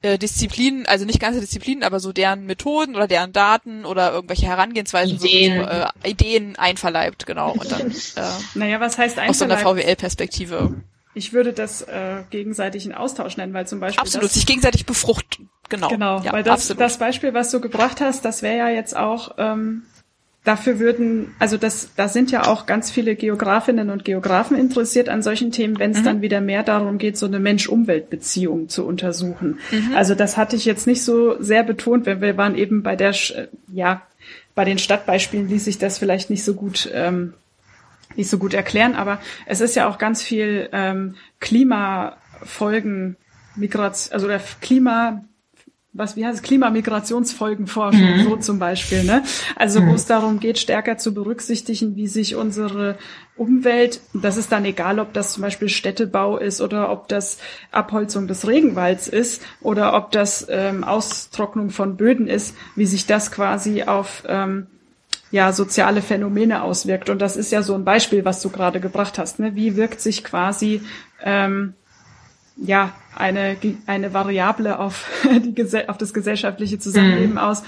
äh, 0.00 0.18
Disziplinen, 0.18 0.86
also 0.86 1.04
nicht 1.04 1.20
ganze 1.20 1.40
Disziplinen, 1.40 1.82
aber 1.82 2.00
so 2.00 2.12
deren 2.12 2.46
Methoden 2.46 2.96
oder 2.96 3.06
deren 3.06 3.32
Daten 3.32 3.84
oder 3.84 4.12
irgendwelche 4.12 4.46
Herangehensweisen, 4.46 5.16
Ideen, 5.16 5.62
so, 5.62 5.68
äh, 5.68 6.10
Ideen 6.10 6.56
einverleibt, 6.56 7.26
genau. 7.26 7.52
Und 7.52 7.70
dann 7.70 7.90
äh, 7.90 8.30
naja, 8.54 8.80
was 8.80 8.98
heißt 8.98 9.18
einverleibt? 9.18 9.30
Aus 9.30 9.38
so 9.38 9.44
einer 9.44 9.58
VWL-Perspektive. 9.58 10.82
Ich 11.14 11.32
würde 11.32 11.52
das 11.52 11.82
äh, 11.82 12.24
gegenseitigen 12.30 12.92
Austausch 12.92 13.36
nennen, 13.36 13.54
weil 13.54 13.66
zum 13.66 13.80
Beispiel. 13.80 14.00
Absolut, 14.00 14.30
sich 14.30 14.46
gegenseitig 14.46 14.84
befruchten. 14.84 15.48
Genau. 15.68 15.88
Genau, 15.88 16.20
ja, 16.20 16.32
weil 16.32 16.42
das, 16.42 16.68
das 16.68 16.98
Beispiel, 16.98 17.34
was 17.34 17.50
du 17.50 17.60
gebracht 17.60 18.00
hast, 18.00 18.24
das 18.24 18.42
wäre 18.42 18.58
ja 18.58 18.68
jetzt 18.68 18.96
auch 18.96 19.34
ähm, 19.38 19.82
dafür 20.44 20.78
würden, 20.78 21.34
also 21.38 21.56
das, 21.56 21.88
da 21.96 22.08
sind 22.08 22.30
ja 22.30 22.46
auch 22.46 22.66
ganz 22.66 22.90
viele 22.90 23.16
Geografinnen 23.16 23.88
und 23.88 24.04
Geografen 24.04 24.58
interessiert 24.58 25.08
an 25.08 25.22
solchen 25.22 25.52
Themen, 25.52 25.78
wenn 25.78 25.92
es 25.92 26.00
mhm. 26.00 26.04
dann 26.04 26.22
wieder 26.22 26.42
mehr 26.42 26.62
darum 26.62 26.98
geht, 26.98 27.16
so 27.16 27.26
eine 27.26 27.40
Mensch-Umwelt-Beziehung 27.40 28.68
zu 28.68 28.86
untersuchen. 28.86 29.58
Mhm. 29.70 29.94
Also 29.96 30.14
das 30.14 30.36
hatte 30.36 30.54
ich 30.54 30.66
jetzt 30.66 30.86
nicht 30.86 31.02
so 31.02 31.42
sehr 31.42 31.64
betont, 31.64 32.06
weil 32.06 32.20
wir 32.20 32.36
waren 32.36 32.56
eben 32.56 32.82
bei 32.82 32.94
der, 32.94 33.14
ja, 33.72 34.02
bei 34.54 34.64
den 34.64 34.78
Stadtbeispielen 34.78 35.48
ließ 35.48 35.64
sich 35.64 35.78
das 35.78 35.98
vielleicht 35.98 36.28
nicht 36.30 36.44
so 36.44 36.54
gut 36.54 36.90
ähm, 36.92 37.32
nicht 38.16 38.30
so 38.30 38.38
gut 38.38 38.54
erklären, 38.54 38.94
aber 38.94 39.20
es 39.46 39.60
ist 39.60 39.74
ja 39.74 39.88
auch 39.88 39.98
ganz 39.98 40.22
viel 40.22 40.68
ähm, 40.72 41.16
Klimafolgen, 41.40 43.16
Migration, 43.56 44.14
also 44.14 44.28
der 44.28 44.40
Klima 44.60 45.24
was 45.94 46.16
wie 46.16 46.26
heißt 46.26 46.38
es, 46.38 46.42
Klimamigrationsfolgenforschung, 46.42 48.18
mhm. 48.18 48.24
so 48.24 48.36
zum 48.36 48.58
Beispiel, 48.58 49.04
ne? 49.04 49.22
Also 49.54 49.80
mhm. 49.80 49.90
wo 49.90 49.94
es 49.94 50.06
darum 50.06 50.40
geht, 50.40 50.58
stärker 50.58 50.98
zu 50.98 51.14
berücksichtigen, 51.14 51.94
wie 51.94 52.08
sich 52.08 52.34
unsere 52.34 52.98
Umwelt, 53.36 54.00
das 54.12 54.36
ist 54.36 54.50
dann 54.50 54.64
egal, 54.64 54.98
ob 54.98 55.12
das 55.12 55.32
zum 55.32 55.42
Beispiel 55.42 55.68
Städtebau 55.68 56.36
ist 56.36 56.60
oder 56.60 56.90
ob 56.90 57.06
das 57.08 57.38
Abholzung 57.70 58.26
des 58.26 58.46
Regenwalds 58.46 59.06
ist 59.06 59.42
oder 59.60 59.94
ob 59.94 60.10
das 60.10 60.46
ähm, 60.50 60.82
Austrocknung 60.82 61.70
von 61.70 61.96
Böden 61.96 62.26
ist, 62.26 62.56
wie 62.74 62.86
sich 62.86 63.06
das 63.06 63.30
quasi 63.30 63.84
auf 63.84 64.24
ähm, 64.28 64.66
ja, 65.30 65.52
soziale 65.52 66.02
Phänomene 66.02 66.62
auswirkt. 66.62 67.08
Und 67.08 67.20
das 67.20 67.36
ist 67.36 67.52
ja 67.52 67.62
so 67.62 67.74
ein 67.74 67.84
Beispiel, 67.84 68.24
was 68.24 68.42
du 68.42 68.50
gerade 68.50 68.80
gebracht 68.80 69.18
hast. 69.18 69.38
Ne? 69.38 69.54
Wie 69.54 69.76
wirkt 69.76 70.00
sich 70.00 70.22
quasi 70.24 70.82
ähm, 71.22 71.74
ja, 72.56 72.92
eine, 73.16 73.56
eine 73.86 74.14
Variable 74.14 74.78
auf, 74.78 75.10
die, 75.24 75.88
auf 75.88 75.98
das 75.98 76.14
gesellschaftliche 76.14 76.78
Zusammenleben 76.78 77.32
mhm. 77.32 77.38
aus. 77.38 77.62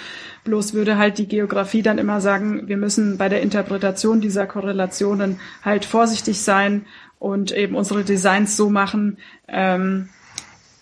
Bloß 0.45 0.75
würde 0.75 0.97
halt 0.97 1.19
die 1.19 1.27
Geografie 1.27 1.83
dann 1.83 1.99
immer 1.99 2.21
sagen, 2.21 2.69
wir 2.69 2.77
müssen 2.77 3.19
bei 3.19 3.29
der 3.29 3.43
Interpretation 3.43 4.21
dieser 4.21 4.47
Korrelationen 4.47 5.41
halt 5.63 5.85
vorsichtig 5.85 6.41
sein 6.41 6.87
und 7.19 7.51
eben 7.51 7.75
unsere 7.75 8.05
Designs 8.05 8.57
so 8.57 8.71
machen, 8.71 9.19
ähm, 9.49 10.09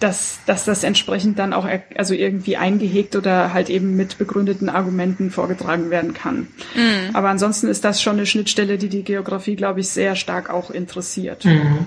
dass, 0.01 0.41
dass 0.45 0.67
das 0.67 0.85
entsprechend 0.85 1.39
dann 1.39 1.55
auch 1.55 1.67
also 1.97 2.13
irgendwie 2.13 2.59
eingehegt 2.59 3.17
oder 3.17 3.55
halt 3.55 3.71
eben 3.71 3.97
mit 3.97 4.19
begründeten 4.19 4.69
Argumenten 4.69 5.31
vorgetragen 5.31 5.89
werden 5.89 6.13
kann. 6.13 6.49
Mhm. 6.75 7.15
Aber 7.15 7.31
ansonsten 7.31 7.69
ist 7.69 7.85
das 7.85 8.03
schon 8.03 8.17
eine 8.17 8.27
Schnittstelle, 8.27 8.77
die 8.77 8.91
die 8.91 9.05
Geografie, 9.05 9.57
glaube 9.57 9.81
ich, 9.81 9.89
sehr 9.89 10.15
stark 10.15 10.51
auch 10.51 10.71
interessiert. 10.71 11.47
Mhm. 11.47 11.87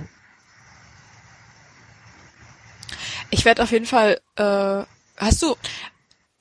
Ich 3.29 3.45
werde 3.45 3.63
auf 3.63 3.71
jeden 3.71 3.85
Fall, 3.85 4.19
äh, 4.35 4.83
hast 5.17 5.41
du, 5.41 5.55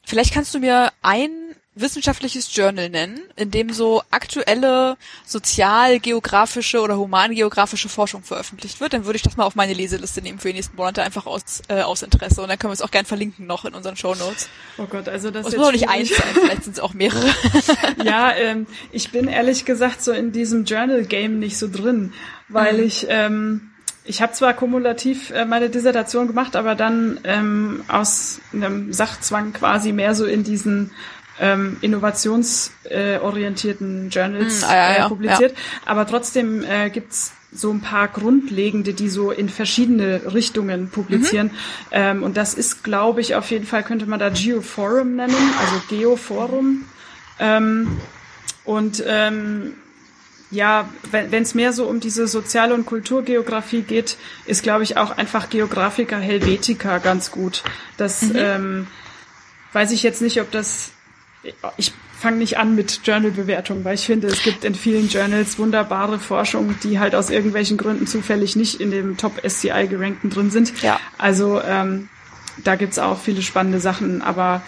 vielleicht 0.05 0.33
kannst 0.33 0.55
du 0.55 0.59
mir 0.59 0.93
ein 1.03 1.31
wissenschaftliches 1.77 2.55
Journal 2.57 2.89
nennen, 2.89 3.21
in 3.37 3.51
dem 3.51 3.71
so 3.71 4.03
aktuelle 4.11 4.97
sozialgeografische 5.27 6.81
oder 6.81 6.97
humangeografische 6.97 7.91
Forschung 7.91 8.23
veröffentlicht 8.23 8.81
wird, 8.81 8.95
dann 8.95 9.05
würde 9.05 9.17
ich 9.17 9.23
das 9.23 9.37
mal 9.37 9.45
auf 9.45 9.55
meine 9.55 9.75
Leseliste 9.75 10.23
nehmen 10.23 10.39
für 10.39 10.49
die 10.49 10.55
nächsten 10.55 10.77
Monate 10.77 11.03
einfach 11.03 11.27
aus, 11.27 11.63
äh, 11.69 11.83
aus 11.83 12.03
Interesse 12.03 12.41
und 12.43 12.49
dann 12.49 12.59
können 12.59 12.71
wir 12.71 12.75
es 12.75 12.83
auch 12.83 12.91
gern 12.91 13.05
verlinken 13.05 13.47
noch 13.47 13.67
in 13.67 13.75
unseren 13.75 13.97
Show 13.97 14.15
Notes. 14.15 14.49
Oh 14.79 14.87
Gott, 14.87 15.09
also 15.09 15.31
das, 15.31 15.45
das 15.45 15.57
muss 15.57 15.67
auch 15.67 15.73
nicht 15.73 15.89
eins 15.89 16.09
sein, 16.17 16.27
vielleicht 16.33 16.65
sind 16.65 16.73
es 16.73 16.81
auch 16.81 16.95
mehrere. 16.95 17.29
ja, 18.03 18.35
ähm, 18.35 18.67
ich 18.91 19.13
bin 19.13 19.29
ehrlich 19.29 19.67
gesagt 19.67 20.03
so 20.03 20.13
in 20.13 20.33
diesem 20.33 20.65
Journal-Game 20.65 21.39
nicht 21.39 21.59
so 21.59 21.69
drin, 21.71 22.15
weil 22.49 22.79
mhm. 22.79 22.85
ich 22.85 23.07
ähm, 23.11 23.73
ich 24.07 24.23
habe 24.23 24.33
zwar 24.33 24.55
kumulativ 24.55 25.31
äh, 25.31 25.45
meine 25.45 25.69
Dissertation 25.69 26.27
gemacht, 26.27 26.57
aber 26.57 26.75
dann 26.75 27.21
ähm, 27.25 27.85
aus 27.89 28.41
einem 28.53 28.93
Sachzwang 28.93 29.53
quasi 29.53 29.93
mehr 29.93 30.15
so 30.15 30.25
in 30.25 30.43
diesen 30.45 30.93
ähm, 31.39 31.77
innovationsorientierten 31.81 34.07
äh, 34.07 34.09
Journals 34.09 34.63
mm, 34.63 34.65
ah, 34.65 34.75
ja, 34.75 34.97
ja, 34.99 35.09
publiziert. 35.09 35.53
Ja. 35.53 35.59
Aber 35.85 36.07
trotzdem 36.07 36.65
äh, 36.65 36.89
gibt's 36.91 37.33
so 37.53 37.71
ein 37.71 37.81
paar 37.81 38.09
grundlegende, 38.09 38.93
die 38.95 39.09
so 39.09 39.31
in 39.31 39.49
verschiedene 39.49 40.35
Richtungen 40.35 40.91
publizieren. 40.91 41.47
Mhm. 41.49 41.53
Ähm, 41.91 42.23
und 42.23 42.37
das 42.37 42.55
ist, 42.55 42.85
glaube 42.85 43.21
ich, 43.21 43.35
auf 43.35 43.51
jeden 43.51 43.67
Fall 43.67 43.83
könnte 43.83 44.07
man 44.07 44.21
da 44.21 44.31
Geoforum 44.31 45.17
nennen, 45.17 45.35
also 45.61 45.83
Geoforum. 45.89 46.85
Ähm, 47.39 47.99
und 48.65 49.05
ähm, 49.07 49.75
ja, 50.51 50.89
wenn 51.11 51.43
es 51.43 51.55
mehr 51.55 51.73
so 51.73 51.87
um 51.87 52.01
diese 52.01 52.29
Sozial- 52.29 52.73
und 52.73 52.87
Kulturgeografie 52.87 53.83
geht, 53.83 54.17
ist, 54.47 54.63
glaube 54.63 54.85
ich, 54.85 54.97
auch 54.97 55.17
einfach 55.17 55.51
Geographica 55.51 56.17
Helvetica 56.19 56.99
ganz 56.99 57.31
gut. 57.31 57.65
Das 57.97 58.23
mhm. 58.23 58.37
ähm, 58.37 58.87
weiß 59.73 59.91
ich 59.91 60.03
jetzt 60.03 60.23
nicht, 60.23 60.41
ob 60.41 60.51
das. 60.51 60.91
Ich 61.77 61.93
fange 62.19 62.39
nicht 62.39 62.59
an 62.59 62.75
mit 62.75 63.01
Journal-Bewertung, 63.05 63.85
weil 63.85 63.95
ich 63.95 64.07
finde, 64.07 64.29
es 64.29 64.43
gibt 64.43 64.65
in 64.65 64.75
vielen 64.75 65.09
Journals 65.09 65.59
wunderbare 65.59 66.19
Forschung, 66.19 66.75
die 66.83 66.99
halt 66.99 67.15
aus 67.15 67.31
irgendwelchen 67.31 67.77
Gründen 67.77 68.07
zufällig 68.07 68.57
nicht 68.57 68.81
in 68.81 68.91
dem 68.91 69.17
Top 69.17 69.41
SCI 69.47 69.87
gerankten 69.89 70.31
drin 70.31 70.51
sind. 70.51 70.83
Ja. 70.83 70.99
Also 71.19 71.61
ähm, 71.63 72.09
da 72.65 72.77
gibt's 72.77 72.99
auch 72.99 73.21
viele 73.21 73.43
spannende 73.43 73.81
Sachen, 73.81 74.23
aber 74.23 74.63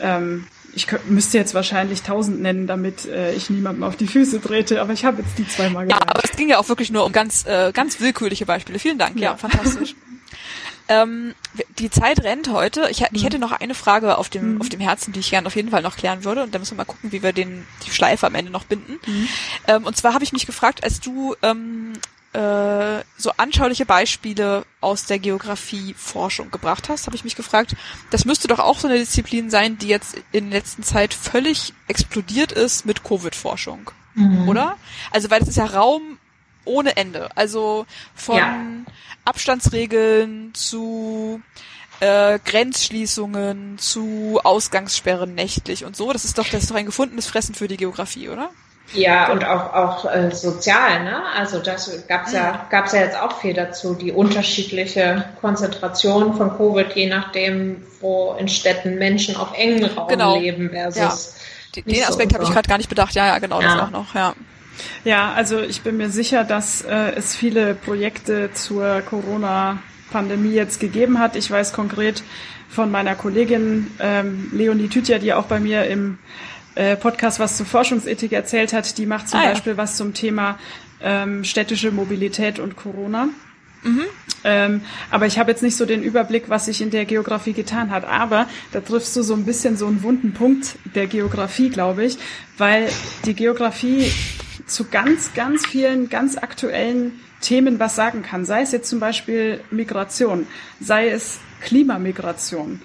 ähm, 0.00 0.46
ich 0.78 0.86
müsste 1.06 1.38
jetzt 1.38 1.54
wahrscheinlich 1.54 2.02
tausend 2.02 2.40
nennen, 2.40 2.68
damit 2.68 3.04
äh, 3.04 3.34
ich 3.34 3.50
niemandem 3.50 3.82
auf 3.82 3.96
die 3.96 4.06
Füße 4.06 4.40
trete, 4.40 4.80
aber 4.80 4.92
ich 4.92 5.04
habe 5.04 5.22
jetzt 5.22 5.36
die 5.36 5.46
zweimal 5.46 5.86
genannt. 5.86 6.04
Ja, 6.06 6.14
aber 6.14 6.24
es 6.24 6.36
ging 6.36 6.48
ja 6.48 6.58
auch 6.58 6.68
wirklich 6.68 6.90
nur 6.90 7.04
um 7.04 7.12
ganz, 7.12 7.44
äh, 7.46 7.72
ganz 7.72 8.00
willkürliche 8.00 8.46
Beispiele. 8.46 8.78
Vielen 8.78 8.98
Dank, 8.98 9.16
ja, 9.16 9.32
ja 9.32 9.36
fantastisch. 9.36 9.96
ähm, 10.88 11.34
die 11.78 11.90
Zeit 11.90 12.22
rennt 12.22 12.48
heute. 12.52 12.86
Ich, 12.90 13.02
ich 13.02 13.10
mhm. 13.10 13.24
hätte 13.24 13.38
noch 13.40 13.52
eine 13.52 13.74
Frage 13.74 14.18
auf 14.18 14.28
dem, 14.28 14.54
mhm. 14.54 14.60
auf 14.60 14.68
dem 14.68 14.80
Herzen, 14.80 15.12
die 15.12 15.20
ich 15.20 15.30
gerne 15.30 15.48
auf 15.48 15.56
jeden 15.56 15.70
Fall 15.70 15.82
noch 15.82 15.96
klären 15.96 16.22
würde. 16.22 16.44
Und 16.44 16.54
da 16.54 16.60
müssen 16.60 16.72
wir 16.72 16.84
mal 16.84 16.84
gucken, 16.84 17.10
wie 17.10 17.22
wir 17.24 17.32
den, 17.32 17.66
die 17.84 17.90
Schleife 17.90 18.26
am 18.26 18.36
Ende 18.36 18.52
noch 18.52 18.64
binden. 18.64 19.00
Mhm. 19.04 19.28
Ähm, 19.66 19.84
und 19.84 19.96
zwar 19.96 20.14
habe 20.14 20.22
ich 20.22 20.32
mich 20.32 20.46
gefragt, 20.46 20.84
als 20.84 21.00
du 21.00 21.34
ähm, 21.42 21.94
äh, 22.38 23.02
so 23.16 23.32
anschauliche 23.36 23.84
Beispiele 23.84 24.64
aus 24.80 25.06
der 25.06 25.18
Geografieforschung 25.18 26.52
gebracht 26.52 26.88
hast, 26.88 27.06
habe 27.06 27.16
ich 27.16 27.24
mich 27.24 27.34
gefragt, 27.34 27.74
das 28.10 28.24
müsste 28.24 28.46
doch 28.46 28.60
auch 28.60 28.78
so 28.78 28.86
eine 28.86 28.98
Disziplin 28.98 29.50
sein, 29.50 29.76
die 29.78 29.88
jetzt 29.88 30.16
in 30.30 30.50
der 30.50 30.60
letzten 30.60 30.84
Zeit 30.84 31.14
völlig 31.14 31.74
explodiert 31.88 32.52
ist 32.52 32.86
mit 32.86 33.02
Covid-Forschung, 33.02 33.90
mhm. 34.14 34.48
oder? 34.48 34.76
Also 35.10 35.30
weil 35.30 35.40
das 35.40 35.48
ist 35.48 35.56
ja 35.56 35.64
Raum 35.64 36.18
ohne 36.64 36.96
Ende. 36.96 37.28
Also 37.36 37.86
von 38.14 38.36
ja. 38.36 38.64
Abstandsregeln 39.24 40.54
zu 40.54 41.42
äh, 41.98 42.38
Grenzschließungen 42.44 43.78
zu 43.78 44.38
Ausgangssperren 44.44 45.34
nächtlich 45.34 45.84
und 45.84 45.96
so. 45.96 46.12
Das 46.12 46.24
ist 46.24 46.38
doch 46.38 46.48
das 46.48 46.62
ist 46.62 46.70
doch 46.70 46.76
ein 46.76 46.86
gefundenes 46.86 47.26
Fressen 47.26 47.56
für 47.56 47.66
die 47.66 47.78
Geografie, 47.78 48.28
oder? 48.28 48.50
Ja, 48.94 49.30
und 49.30 49.44
auch, 49.44 49.74
auch 49.74 50.04
äh, 50.10 50.30
sozial, 50.34 51.04
ne? 51.04 51.22
Also 51.36 51.58
das 51.58 52.06
gab's 52.08 52.32
ja, 52.32 52.66
gab's 52.70 52.92
ja 52.92 53.00
jetzt 53.00 53.20
auch 53.20 53.38
viel 53.38 53.52
dazu, 53.52 53.94
die 53.94 54.12
unterschiedliche 54.12 55.26
Konzentration 55.40 56.34
von 56.34 56.56
Covid, 56.56 56.92
je 56.94 57.08
nachdem, 57.08 57.82
wo 58.00 58.34
in 58.38 58.48
Städten 58.48 58.96
Menschen 58.96 59.36
auf 59.36 59.48
engen 59.54 59.84
Raum 59.84 60.08
genau. 60.08 60.38
leben 60.38 60.70
versus. 60.70 61.34
Ja. 61.76 61.82
Den 61.82 62.04
Aspekt 62.04 62.32
so 62.32 62.34
habe 62.36 62.44
ich 62.44 62.50
gerade 62.50 62.68
gar 62.68 62.78
nicht 62.78 62.88
bedacht, 62.88 63.14
ja, 63.14 63.26
ja, 63.26 63.38
genau, 63.38 63.60
ja. 63.60 63.74
das 63.74 63.84
auch 63.84 63.90
noch, 63.90 64.14
ja. 64.14 64.34
Ja, 65.04 65.32
also 65.34 65.60
ich 65.60 65.82
bin 65.82 65.96
mir 65.96 66.08
sicher, 66.08 66.44
dass 66.44 66.82
äh, 66.82 67.12
es 67.16 67.34
viele 67.34 67.74
Projekte 67.74 68.52
zur 68.54 69.02
Corona-Pandemie 69.02 70.52
jetzt 70.52 70.80
gegeben 70.80 71.18
hat. 71.18 71.36
Ich 71.36 71.50
weiß 71.50 71.72
konkret 71.72 72.22
von 72.68 72.90
meiner 72.90 73.14
Kollegin 73.14 73.90
ähm, 74.00 74.50
Leonie 74.52 74.88
Tütja, 74.88 75.18
die 75.18 75.32
auch 75.34 75.44
bei 75.44 75.58
mir 75.60 75.86
im 75.86 76.18
äh, 76.78 76.96
Podcast 76.96 77.40
was 77.40 77.56
zur 77.56 77.66
Forschungsethik 77.66 78.32
erzählt 78.32 78.72
hat, 78.72 78.98
die 78.98 79.06
macht 79.06 79.28
zum 79.28 79.40
ah, 79.40 79.46
Beispiel 79.46 79.72
ja. 79.72 79.78
was 79.78 79.96
zum 79.96 80.14
Thema 80.14 80.58
ähm, 81.00 81.42
städtische 81.42 81.90
Mobilität 81.90 82.60
und 82.60 82.76
Corona. 82.76 83.28
Mhm. 83.82 84.04
Ähm, 84.44 84.80
aber 85.10 85.26
ich 85.26 85.40
habe 85.40 85.50
jetzt 85.50 85.62
nicht 85.62 85.76
so 85.76 85.86
den 85.86 86.04
Überblick, 86.04 86.48
was 86.48 86.66
sich 86.66 86.80
in 86.80 86.90
der 86.90 87.04
Geografie 87.04 87.52
getan 87.52 87.90
hat. 87.90 88.04
Aber 88.04 88.46
da 88.70 88.80
triffst 88.80 89.16
du 89.16 89.22
so 89.22 89.34
ein 89.34 89.44
bisschen 89.44 89.76
so 89.76 89.88
einen 89.88 90.04
wunden 90.04 90.32
Punkt 90.32 90.76
der 90.94 91.08
Geografie, 91.08 91.68
glaube 91.68 92.04
ich, 92.04 92.16
weil 92.56 92.88
die 93.24 93.34
Geografie 93.34 94.10
zu 94.66 94.84
ganz, 94.84 95.34
ganz 95.34 95.66
vielen, 95.66 96.08
ganz 96.08 96.36
aktuellen 96.36 97.18
Themen 97.40 97.80
was 97.80 97.96
sagen 97.96 98.22
kann. 98.22 98.44
Sei 98.44 98.62
es 98.62 98.70
jetzt 98.70 98.88
zum 98.88 99.00
Beispiel 99.00 99.60
Migration, 99.72 100.46
sei 100.80 101.08
es 101.08 101.40
Klimamigration, 101.60 102.80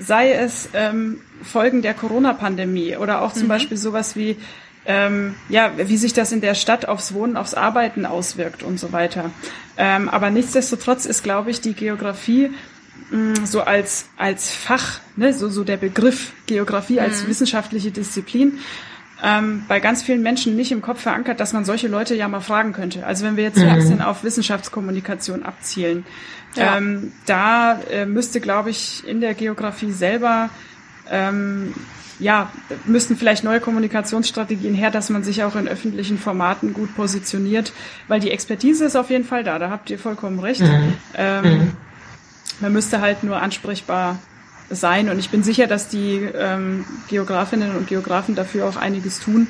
sei 0.00 0.32
es 0.32 0.70
ähm, 0.72 1.20
Folgen 1.42 1.82
der 1.82 1.94
Corona-Pandemie 1.94 2.96
oder 2.96 3.22
auch 3.22 3.32
zum 3.32 3.44
mhm. 3.44 3.48
Beispiel 3.48 3.76
sowas 3.76 4.16
wie 4.16 4.36
ähm, 4.86 5.34
ja, 5.48 5.72
wie 5.76 5.96
sich 5.96 6.14
das 6.14 6.32
in 6.32 6.40
der 6.40 6.54
Stadt 6.54 6.86
aufs 6.86 7.12
Wohnen, 7.12 7.36
aufs 7.36 7.54
Arbeiten 7.54 8.06
auswirkt 8.06 8.62
und 8.62 8.80
so 8.80 8.92
weiter. 8.92 9.30
Ähm, 9.76 10.08
aber 10.08 10.30
nichtsdestotrotz 10.30 11.04
ist, 11.06 11.22
glaube 11.22 11.50
ich, 11.50 11.60
die 11.60 11.74
Geografie 11.74 12.50
mh, 13.10 13.40
mm, 13.40 13.46
so 13.46 13.60
als, 13.60 14.06
als 14.16 14.50
Fach, 14.50 15.00
ne, 15.16 15.34
so, 15.34 15.48
so 15.48 15.64
der 15.64 15.76
Begriff 15.76 16.32
Geografie 16.46 16.94
mhm. 16.94 17.00
als 17.00 17.26
wissenschaftliche 17.26 17.90
Disziplin, 17.90 18.58
ähm, 19.22 19.64
bei 19.68 19.80
ganz 19.80 20.02
vielen 20.02 20.22
Menschen 20.22 20.56
nicht 20.56 20.72
im 20.72 20.82
Kopf 20.82 21.02
verankert, 21.02 21.40
dass 21.40 21.52
man 21.52 21.64
solche 21.64 21.88
Leute 21.88 22.14
ja 22.14 22.28
mal 22.28 22.40
fragen 22.40 22.72
könnte. 22.72 23.06
Also 23.06 23.24
wenn 23.24 23.36
wir 23.36 23.44
jetzt 23.44 23.58
mhm. 23.58 23.68
ein 23.68 23.76
bisschen 23.76 24.02
auf 24.02 24.24
Wissenschaftskommunikation 24.24 25.42
abzielen, 25.42 26.04
ja. 26.54 26.78
ähm, 26.78 27.12
da 27.26 27.80
äh, 27.90 28.06
müsste, 28.06 28.40
glaube 28.40 28.70
ich, 28.70 29.06
in 29.06 29.20
der 29.20 29.34
Geografie 29.34 29.92
selber 29.92 30.50
ähm, 31.10 31.74
ja, 32.20 32.52
müssten 32.84 33.16
vielleicht 33.16 33.44
neue 33.44 33.60
Kommunikationsstrategien 33.60 34.74
her, 34.74 34.90
dass 34.90 35.08
man 35.08 35.24
sich 35.24 35.42
auch 35.42 35.56
in 35.56 35.66
öffentlichen 35.66 36.18
Formaten 36.18 36.74
gut 36.74 36.94
positioniert, 36.94 37.72
weil 38.08 38.20
die 38.20 38.30
Expertise 38.30 38.84
ist 38.84 38.94
auf 38.94 39.10
jeden 39.10 39.24
Fall 39.24 39.42
da, 39.42 39.58
da 39.58 39.70
habt 39.70 39.90
ihr 39.90 39.98
vollkommen 39.98 40.38
recht. 40.38 40.60
Mhm. 40.60 40.92
Ähm, 41.16 41.44
mhm. 41.44 41.72
Man 42.60 42.72
müsste 42.74 43.00
halt 43.00 43.24
nur 43.24 43.40
ansprechbar 43.40 44.18
sein 44.70 45.08
und 45.08 45.18
ich 45.18 45.30
bin 45.30 45.42
sicher, 45.42 45.66
dass 45.66 45.88
die 45.88 46.28
ähm, 46.34 46.84
Geografinnen 47.08 47.76
und 47.76 47.88
Geografen 47.88 48.34
dafür 48.34 48.66
auch 48.66 48.76
einiges 48.76 49.20
tun. 49.20 49.48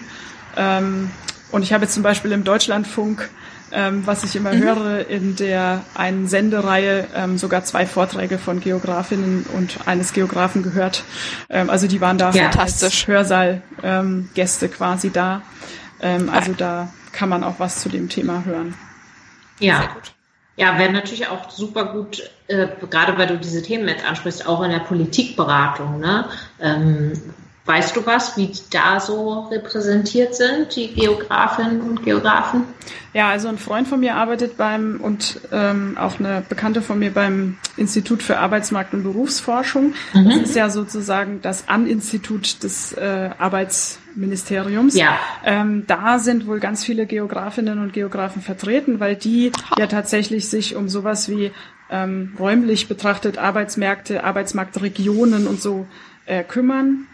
Ähm, 0.56 1.10
und 1.50 1.62
ich 1.62 1.72
habe 1.72 1.84
jetzt 1.84 1.94
zum 1.94 2.02
Beispiel 2.02 2.32
im 2.32 2.44
Deutschlandfunk 2.44 3.28
ähm, 3.72 4.06
was 4.06 4.24
ich 4.24 4.36
immer 4.36 4.52
mhm. 4.52 4.62
höre, 4.62 5.08
in 5.08 5.36
der 5.36 5.82
einen 5.94 6.28
Sendereihe 6.28 7.06
ähm, 7.14 7.38
sogar 7.38 7.64
zwei 7.64 7.86
Vorträge 7.86 8.38
von 8.38 8.60
Geografinnen 8.60 9.46
und 9.56 9.86
eines 9.86 10.12
Geografen 10.12 10.62
gehört. 10.62 11.04
Ähm, 11.48 11.70
also 11.70 11.86
die 11.86 12.00
waren 12.00 12.18
da 12.18 12.30
ja, 12.30 12.44
fantastisch 12.44 13.06
Hörsaal 13.06 13.62
ähm, 13.82 14.28
Gäste 14.34 14.68
quasi 14.68 15.10
da. 15.10 15.42
Ähm, 16.00 16.30
also 16.30 16.52
da 16.52 16.92
kann 17.12 17.28
man 17.28 17.44
auch 17.44 17.56
was 17.58 17.80
zu 17.80 17.88
dem 17.88 18.08
Thema 18.08 18.44
hören. 18.44 18.74
Ja. 19.58 19.96
Ja, 20.60 20.78
wäre 20.78 20.92
natürlich 20.92 21.26
auch 21.26 21.48
super 21.48 21.86
gut, 21.86 22.22
äh, 22.46 22.68
gerade 22.90 23.16
weil 23.16 23.28
du 23.28 23.38
diese 23.38 23.62
Themen 23.62 23.88
jetzt 23.88 24.04
ansprichst, 24.04 24.46
auch 24.46 24.62
in 24.62 24.70
der 24.70 24.80
Politikberatung, 24.80 26.00
ne? 26.00 26.28
Ähm, 26.60 27.14
Weißt 27.70 27.94
du 27.94 28.04
was, 28.04 28.36
wie 28.36 28.50
da 28.72 28.98
so 28.98 29.42
repräsentiert 29.42 30.34
sind, 30.34 30.74
die 30.74 30.92
Geografinnen 30.92 31.80
und 31.82 32.02
Geografen? 32.02 32.64
Ja, 33.14 33.28
also 33.28 33.46
ein 33.46 33.58
Freund 33.58 33.86
von 33.86 34.00
mir 34.00 34.16
arbeitet 34.16 34.56
beim 34.56 34.98
und 35.00 35.40
ähm, 35.52 35.96
auch 35.96 36.18
eine 36.18 36.42
Bekannte 36.48 36.82
von 36.82 36.98
mir 36.98 37.12
beim 37.12 37.58
Institut 37.76 38.24
für 38.24 38.38
Arbeitsmarkt 38.38 38.92
und 38.92 39.04
Berufsforschung. 39.04 39.94
Mhm. 40.14 40.30
Das 40.30 40.40
ist 40.50 40.56
ja 40.56 40.68
sozusagen 40.68 41.42
das 41.42 41.68
An-Institut 41.68 42.64
des 42.64 42.92
äh, 42.94 43.30
Arbeitsministeriums. 43.38 44.96
Ja. 44.96 45.16
Ähm, 45.44 45.84
da 45.86 46.18
sind 46.18 46.48
wohl 46.48 46.58
ganz 46.58 46.82
viele 46.82 47.06
Geografinnen 47.06 47.78
und 47.78 47.92
Geografen 47.92 48.42
vertreten, 48.42 48.98
weil 48.98 49.14
die 49.14 49.52
ja 49.78 49.86
tatsächlich 49.86 50.48
sich 50.48 50.74
um 50.74 50.88
sowas 50.88 51.28
wie 51.28 51.52
ähm, 51.88 52.34
räumlich 52.36 52.88
betrachtet 52.88 53.38
Arbeitsmärkte, 53.38 54.24
Arbeitsmarktregionen 54.24 55.46
und 55.46 55.62
so 55.62 55.86
äh, 56.26 56.42
kümmern. 56.42 57.06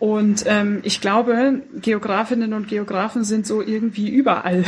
Und 0.00 0.44
ähm, 0.46 0.80
ich 0.82 1.02
glaube, 1.02 1.60
Geografinnen 1.74 2.54
und 2.54 2.68
Geografen 2.68 3.22
sind 3.22 3.46
so 3.46 3.60
irgendwie 3.60 4.08
überall. 4.08 4.64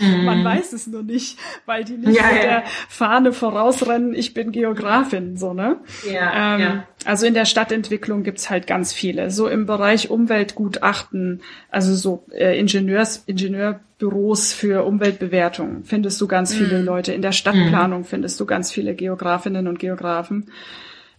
Mm. 0.00 0.24
Man 0.24 0.44
weiß 0.44 0.72
es 0.72 0.88
nur 0.88 1.04
nicht, 1.04 1.38
weil 1.64 1.84
die 1.84 1.96
nicht 1.96 2.16
ja, 2.16 2.26
mit 2.26 2.42
ja. 2.42 2.42
der 2.42 2.62
Fahne 2.88 3.32
vorausrennen, 3.32 4.14
ich 4.14 4.34
bin 4.34 4.50
Geografin, 4.50 5.36
so, 5.36 5.54
ne? 5.54 5.76
Ja, 6.12 6.56
ähm, 6.56 6.60
ja. 6.60 6.86
Also 7.04 7.24
in 7.24 7.34
der 7.34 7.44
Stadtentwicklung 7.44 8.24
gibt's 8.24 8.50
halt 8.50 8.66
ganz 8.66 8.92
viele. 8.92 9.30
So 9.30 9.46
im 9.46 9.64
Bereich 9.64 10.10
Umweltgutachten, 10.10 11.42
also 11.70 11.94
so 11.94 12.26
äh, 12.32 12.58
Ingenieurs, 12.58 13.22
Ingenieurbüros 13.26 14.52
für 14.52 14.84
Umweltbewertung 14.84 15.84
findest 15.84 16.20
du 16.20 16.26
ganz 16.26 16.52
mm. 16.52 16.56
viele 16.56 16.82
Leute. 16.82 17.12
In 17.12 17.22
der 17.22 17.30
Stadtplanung 17.30 18.00
mm. 18.00 18.06
findest 18.06 18.40
du 18.40 18.44
ganz 18.44 18.72
viele 18.72 18.96
Geografinnen 18.96 19.68
und 19.68 19.78
Geografen. 19.78 20.50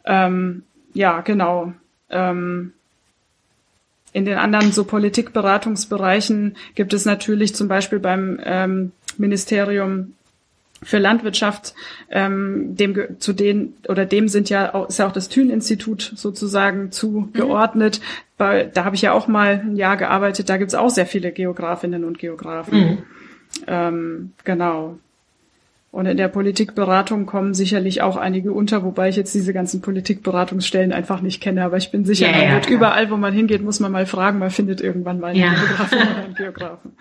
Ähm, 0.03 0.63
ja, 0.93 1.21
genau. 1.21 1.71
Ähm, 2.09 2.73
in 4.15 4.23
den 4.23 4.37
anderen 4.37 4.71
so 4.71 4.85
Politikberatungsbereichen 4.85 6.55
gibt 6.73 6.93
es 6.93 7.03
natürlich 7.03 7.53
zum 7.53 7.67
Beispiel 7.67 7.99
beim 7.99 8.39
ähm, 8.45 8.93
Ministerium 9.17 10.13
für 10.81 10.99
Landwirtschaft, 10.99 11.73
ähm, 12.09 12.77
dem 12.77 13.19
zu 13.19 13.33
den 13.33 13.73
oder 13.89 14.05
dem 14.05 14.29
sind 14.29 14.49
ja 14.49 14.73
auch, 14.73 14.87
ist 14.87 14.99
ja 14.99 15.07
auch 15.07 15.11
das 15.11 15.27
Thün-Institut 15.27 16.13
sozusagen 16.15 16.93
zugeordnet. 16.93 17.99
Mhm. 17.99 18.03
Bei, 18.37 18.63
da 18.73 18.85
habe 18.85 18.95
ich 18.95 19.01
ja 19.01 19.11
auch 19.11 19.27
mal 19.27 19.61
ein 19.65 19.75
Jahr 19.75 19.97
gearbeitet. 19.97 20.47
Da 20.47 20.55
gibt 20.55 20.69
es 20.69 20.75
auch 20.75 20.89
sehr 20.89 21.07
viele 21.07 21.33
Geografinnen 21.33 22.05
und 22.05 22.17
Geografen. 22.17 22.77
Mhm. 22.77 22.97
Ähm, 23.67 24.31
genau. 24.45 24.97
Und 25.95 26.05
in 26.07 26.17
der 26.17 26.27
Politikberatung 26.27 27.25
kommen 27.25 27.53
sicherlich 27.53 28.01
auch 28.01 28.17
einige 28.17 28.51
unter, 28.51 28.83
wobei 28.83 29.07
ich 29.07 29.15
jetzt 29.15 29.33
diese 29.33 29.53
ganzen 29.53 29.79
Politikberatungsstellen 29.79 30.91
einfach 30.91 31.21
nicht 31.21 31.41
kenne. 31.41 31.63
Aber 31.63 31.77
ich 31.77 31.89
bin 31.89 32.03
sicher, 32.03 32.29
ja, 32.29 32.59
ja, 32.59 32.67
überall, 32.67 33.09
wo 33.11 33.15
man 33.15 33.33
hingeht, 33.33 33.63
muss 33.63 33.79
man 33.79 33.93
mal 33.93 34.05
fragen. 34.05 34.39
Man 34.39 34.51
findet 34.51 34.81
irgendwann 34.81 35.21
mal 35.21 35.27
einen 35.27 35.39
ja. 35.39 35.53
Geografen 35.53 35.97
oder 35.97 36.15
einen 36.17 36.35
Geografen. 36.35 36.97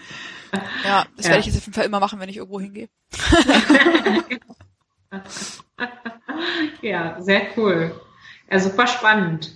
Ja, 0.84 1.06
das 1.16 1.26
ja. 1.26 1.32
werde 1.32 1.40
ich 1.40 1.46
jetzt 1.46 1.56
auf 1.56 1.64
jeden 1.64 1.74
Fall 1.74 1.86
immer 1.86 1.98
machen, 1.98 2.20
wenn 2.20 2.28
ich 2.28 2.36
irgendwo 2.36 2.60
hingehe. 2.60 2.88
ja, 6.80 7.20
sehr 7.20 7.40
cool. 7.56 8.00
Ja, 8.48 8.60
super 8.60 8.86
spannend. 8.86 9.50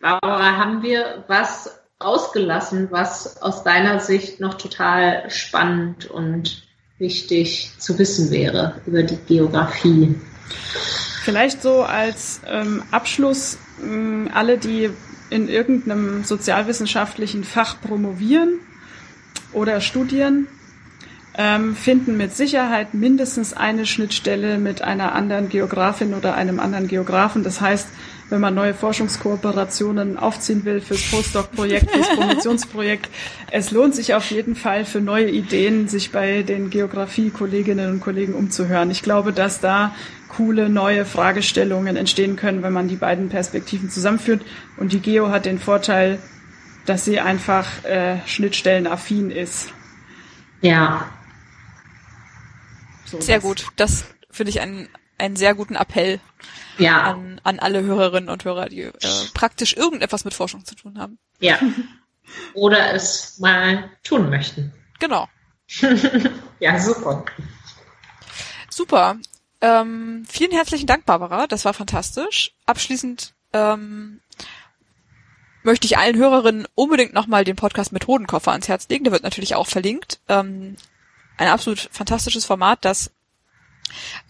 Barbara, 0.00 0.56
haben 0.56 0.84
wir 0.84 1.24
was 1.26 1.80
ausgelassen, 1.98 2.92
was 2.92 3.42
aus 3.42 3.64
deiner 3.64 3.98
Sicht 3.98 4.38
noch 4.38 4.54
total 4.54 5.28
spannend 5.30 6.08
und 6.08 6.67
wichtig 6.98 7.72
zu 7.78 7.98
wissen 7.98 8.30
wäre 8.30 8.80
über 8.86 9.02
die 9.02 9.18
Geografie. 9.26 10.14
Vielleicht 11.22 11.62
so 11.62 11.82
als 11.82 12.40
ähm, 12.46 12.82
Abschluss 12.90 13.58
äh, 13.82 14.30
alle, 14.32 14.58
die 14.58 14.90
in 15.30 15.48
irgendeinem 15.48 16.24
sozialwissenschaftlichen 16.24 17.44
Fach 17.44 17.80
promovieren 17.80 18.60
oder 19.52 19.80
studieren, 19.80 20.48
ähm, 21.36 21.76
finden 21.76 22.16
mit 22.16 22.34
Sicherheit 22.34 22.94
mindestens 22.94 23.52
eine 23.52 23.86
Schnittstelle 23.86 24.58
mit 24.58 24.82
einer 24.82 25.14
anderen 25.14 25.48
Geografin 25.48 26.14
oder 26.14 26.34
einem 26.34 26.58
anderen 26.58 26.88
Geografen. 26.88 27.44
Das 27.44 27.60
heißt, 27.60 27.88
wenn 28.30 28.40
man 28.40 28.54
neue 28.54 28.74
Forschungskooperationen 28.74 30.18
aufziehen 30.18 30.64
will 30.64 30.80
fürs 30.80 31.10
Postdoc-Projekt, 31.10 31.90
fürs 31.90 32.08
Promotionsprojekt. 32.14 33.08
Es 33.50 33.70
lohnt 33.70 33.94
sich 33.94 34.14
auf 34.14 34.30
jeden 34.30 34.54
Fall 34.54 34.84
für 34.84 35.00
neue 35.00 35.30
Ideen, 35.30 35.88
sich 35.88 36.12
bei 36.12 36.42
den 36.42 36.70
Geografie-Kolleginnen 36.70 37.90
und 37.90 38.00
Kollegen 38.00 38.34
umzuhören. 38.34 38.90
Ich 38.90 39.02
glaube, 39.02 39.32
dass 39.32 39.60
da 39.60 39.94
coole 40.28 40.68
neue 40.68 41.04
Fragestellungen 41.04 41.96
entstehen 41.96 42.36
können, 42.36 42.62
wenn 42.62 42.72
man 42.72 42.88
die 42.88 42.96
beiden 42.96 43.28
Perspektiven 43.28 43.90
zusammenführt. 43.90 44.42
Und 44.76 44.92
die 44.92 45.00
Geo 45.00 45.30
hat 45.30 45.46
den 45.46 45.58
Vorteil, 45.58 46.18
dass 46.86 47.04
sie 47.04 47.20
einfach 47.20 47.84
äh, 47.84 48.18
schnittstellenaffin 48.26 49.30
ist. 49.30 49.72
Ja. 50.60 51.08
So, 53.04 53.20
Sehr 53.20 53.40
gut. 53.40 53.66
Das 53.76 54.04
finde 54.30 54.50
ich 54.50 54.60
einen, 54.60 54.88
einen 55.18 55.36
sehr 55.36 55.54
guten 55.54 55.74
Appell 55.74 56.20
ja. 56.78 57.02
an, 57.02 57.40
an 57.44 57.58
alle 57.58 57.82
Hörerinnen 57.82 58.30
und 58.30 58.44
Hörer, 58.44 58.68
die 58.68 58.82
äh, 58.82 58.92
praktisch 59.34 59.76
irgendetwas 59.76 60.24
mit 60.24 60.34
Forschung 60.34 60.64
zu 60.64 60.74
tun 60.74 60.98
haben. 60.98 61.18
Ja. 61.40 61.58
Oder 62.54 62.92
es 62.94 63.38
mal 63.38 63.90
tun 64.04 64.30
möchten. 64.30 64.72
Genau. 64.98 65.28
ja, 66.60 66.78
super. 66.78 67.24
Super. 68.70 69.16
Ähm, 69.60 70.24
vielen 70.28 70.52
herzlichen 70.52 70.86
Dank, 70.86 71.04
Barbara. 71.04 71.46
Das 71.46 71.64
war 71.64 71.74
fantastisch. 71.74 72.54
Abschließend 72.64 73.34
ähm, 73.52 74.20
möchte 75.62 75.86
ich 75.86 75.98
allen 75.98 76.16
Hörerinnen 76.16 76.66
unbedingt 76.74 77.12
nochmal 77.12 77.44
den 77.44 77.56
Podcast 77.56 77.92
Methodenkoffer 77.92 78.52
ans 78.52 78.68
Herz 78.68 78.88
legen. 78.88 79.04
Der 79.04 79.12
wird 79.12 79.24
natürlich 79.24 79.54
auch 79.54 79.66
verlinkt. 79.66 80.20
Ähm, 80.28 80.76
ein 81.36 81.48
absolut 81.48 81.88
fantastisches 81.92 82.44
Format, 82.44 82.84
das 82.84 83.12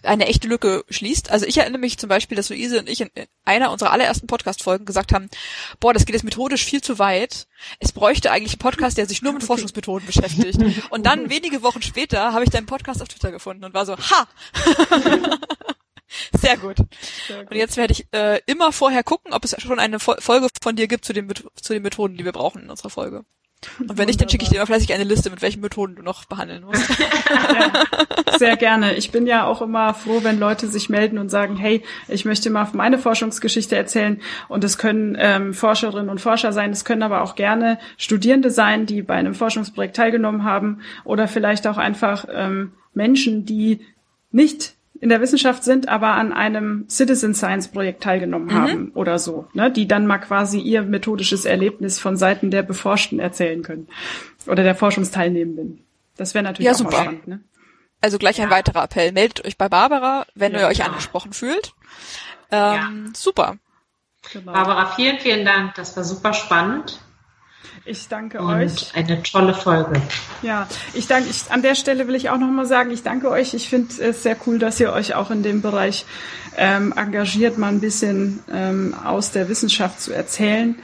eine 0.02 0.26
echte 0.26 0.48
Lücke 0.48 0.84
schließt. 0.88 1.30
Also 1.30 1.46
ich 1.46 1.58
erinnere 1.58 1.80
mich 1.80 1.98
zum 1.98 2.08
Beispiel, 2.08 2.36
dass 2.36 2.48
Luise 2.48 2.78
und 2.78 2.88
ich 2.88 3.00
in 3.00 3.10
einer 3.44 3.70
unserer 3.70 3.92
allerersten 3.92 4.26
Podcast-Folgen 4.26 4.86
gesagt 4.86 5.12
haben, 5.12 5.28
boah, 5.80 5.92
das 5.92 6.06
geht 6.06 6.14
jetzt 6.14 6.24
methodisch 6.24 6.64
viel 6.64 6.80
zu 6.80 6.98
weit. 6.98 7.46
Es 7.78 7.92
bräuchte 7.92 8.30
eigentlich 8.30 8.52
einen 8.52 8.60
Podcast, 8.60 8.98
der 8.98 9.06
sich 9.06 9.22
nur 9.22 9.32
mit 9.32 9.44
Forschungsmethoden 9.44 10.06
beschäftigt. 10.06 10.58
Und 10.90 11.06
dann 11.06 11.30
wenige 11.30 11.62
Wochen 11.62 11.82
später 11.82 12.32
habe 12.32 12.44
ich 12.44 12.50
deinen 12.50 12.66
Podcast 12.66 13.02
auf 13.02 13.08
Twitter 13.08 13.32
gefunden 13.32 13.64
und 13.64 13.74
war 13.74 13.86
so, 13.86 13.96
ha! 13.96 14.28
Sehr 16.40 16.56
gut. 16.56 16.78
Sehr 17.26 17.42
gut. 17.42 17.50
Und 17.50 17.56
jetzt 17.56 17.76
werde 17.76 17.92
ich 17.92 18.06
äh, 18.12 18.40
immer 18.46 18.72
vorher 18.72 19.04
gucken, 19.04 19.32
ob 19.32 19.44
es 19.44 19.54
schon 19.60 19.78
eine 19.78 20.00
Folge 20.00 20.48
von 20.62 20.76
dir 20.76 20.88
gibt 20.88 21.04
zu 21.04 21.12
den, 21.12 21.30
zu 21.60 21.72
den 21.72 21.82
Methoden, 21.82 22.16
die 22.16 22.24
wir 22.24 22.32
brauchen 22.32 22.62
in 22.62 22.70
unserer 22.70 22.90
Folge. 22.90 23.24
Und 23.80 23.98
wenn 23.98 24.06
nicht, 24.06 24.20
dann 24.20 24.28
schicke 24.28 24.44
ich 24.44 24.50
dir 24.50 24.56
immer 24.56 24.66
fleißig 24.66 24.92
eine 24.92 25.04
Liste, 25.04 25.30
mit 25.30 25.42
welchen 25.42 25.60
Methoden 25.60 25.96
du 25.96 26.02
noch 26.02 26.24
behandeln 26.26 26.64
musst. 26.64 26.88
Ja, 27.28 28.38
sehr 28.38 28.56
gerne. 28.56 28.94
Ich 28.94 29.10
bin 29.10 29.26
ja 29.26 29.46
auch 29.46 29.62
immer 29.62 29.94
froh, 29.94 30.20
wenn 30.22 30.38
Leute 30.38 30.68
sich 30.68 30.88
melden 30.88 31.18
und 31.18 31.28
sagen, 31.28 31.56
hey, 31.56 31.82
ich 32.08 32.24
möchte 32.24 32.50
mal 32.50 32.68
meine 32.72 32.98
Forschungsgeschichte 32.98 33.76
erzählen. 33.76 34.20
Und 34.48 34.64
es 34.64 34.78
können 34.78 35.16
ähm, 35.18 35.54
Forscherinnen 35.54 36.08
und 36.08 36.20
Forscher 36.20 36.52
sein, 36.52 36.70
es 36.70 36.84
können 36.84 37.02
aber 37.02 37.22
auch 37.22 37.34
gerne 37.34 37.78
Studierende 37.96 38.50
sein, 38.50 38.86
die 38.86 39.02
bei 39.02 39.14
einem 39.14 39.34
Forschungsprojekt 39.34 39.96
teilgenommen 39.96 40.44
haben 40.44 40.80
oder 41.04 41.28
vielleicht 41.28 41.66
auch 41.66 41.78
einfach 41.78 42.26
ähm, 42.32 42.72
Menschen, 42.94 43.44
die 43.44 43.80
nicht 44.30 44.74
in 45.00 45.08
der 45.08 45.20
Wissenschaft 45.20 45.64
sind, 45.64 45.88
aber 45.88 46.14
an 46.14 46.32
einem 46.32 46.88
Citizen 46.88 47.34
Science 47.34 47.68
Projekt 47.68 48.02
teilgenommen 48.02 48.48
mhm. 48.48 48.54
haben 48.54 48.92
oder 48.94 49.18
so, 49.18 49.48
ne, 49.52 49.70
die 49.70 49.86
dann 49.86 50.06
mal 50.06 50.18
quasi 50.18 50.58
ihr 50.58 50.82
methodisches 50.82 51.44
Erlebnis 51.44 51.98
von 51.98 52.16
Seiten 52.16 52.50
der 52.50 52.62
Beforschten 52.62 53.20
erzählen 53.20 53.62
können 53.62 53.88
oder 54.46 54.62
der 54.62 54.74
Forschungsteilnehmenden. 54.74 55.84
Das 56.16 56.34
wäre 56.34 56.44
natürlich 56.44 56.66
ja, 56.66 56.72
auch 56.72 56.78
super. 56.78 57.02
spannend. 57.02 57.28
Ne? 57.28 57.40
Also 58.00 58.18
gleich 58.18 58.40
ein 58.40 58.50
weiterer 58.50 58.84
Appell. 58.84 59.12
Meldet 59.12 59.44
euch 59.44 59.56
bei 59.56 59.68
Barbara, 59.68 60.26
wenn 60.34 60.52
ja, 60.52 60.60
ihr 60.60 60.66
euch 60.66 60.84
angesprochen 60.84 61.32
fühlt. 61.32 61.74
Ähm, 62.50 62.58
ja. 62.60 62.90
Super. 63.14 63.56
Genau. 64.32 64.52
Barbara, 64.52 64.86
vielen, 64.94 65.18
vielen 65.18 65.44
Dank. 65.44 65.74
Das 65.74 65.96
war 65.96 66.04
super 66.04 66.32
spannend. 66.32 67.00
Ich 67.84 68.08
danke 68.08 68.40
und 68.40 68.48
euch. 68.48 68.94
Eine 68.94 69.22
tolle 69.22 69.54
Folge. 69.54 70.00
Ja, 70.42 70.68
ich 70.92 71.06
danke, 71.06 71.30
ich, 71.30 71.50
an 71.50 71.62
der 71.62 71.74
Stelle 71.74 72.06
will 72.06 72.14
ich 72.14 72.28
auch 72.28 72.38
nochmal 72.38 72.66
sagen, 72.66 72.90
ich 72.90 73.02
danke 73.02 73.30
euch. 73.30 73.54
Ich 73.54 73.68
finde 73.68 74.02
es 74.02 74.22
sehr 74.22 74.36
cool, 74.46 74.58
dass 74.58 74.78
ihr 74.78 74.92
euch 74.92 75.14
auch 75.14 75.30
in 75.30 75.42
dem 75.42 75.62
Bereich 75.62 76.04
ähm, 76.58 76.92
engagiert, 76.96 77.56
mal 77.56 77.68
ein 77.68 77.80
bisschen 77.80 78.40
ähm, 78.52 78.94
aus 79.04 79.30
der 79.30 79.48
Wissenschaft 79.48 80.00
zu 80.00 80.12
erzählen, 80.12 80.74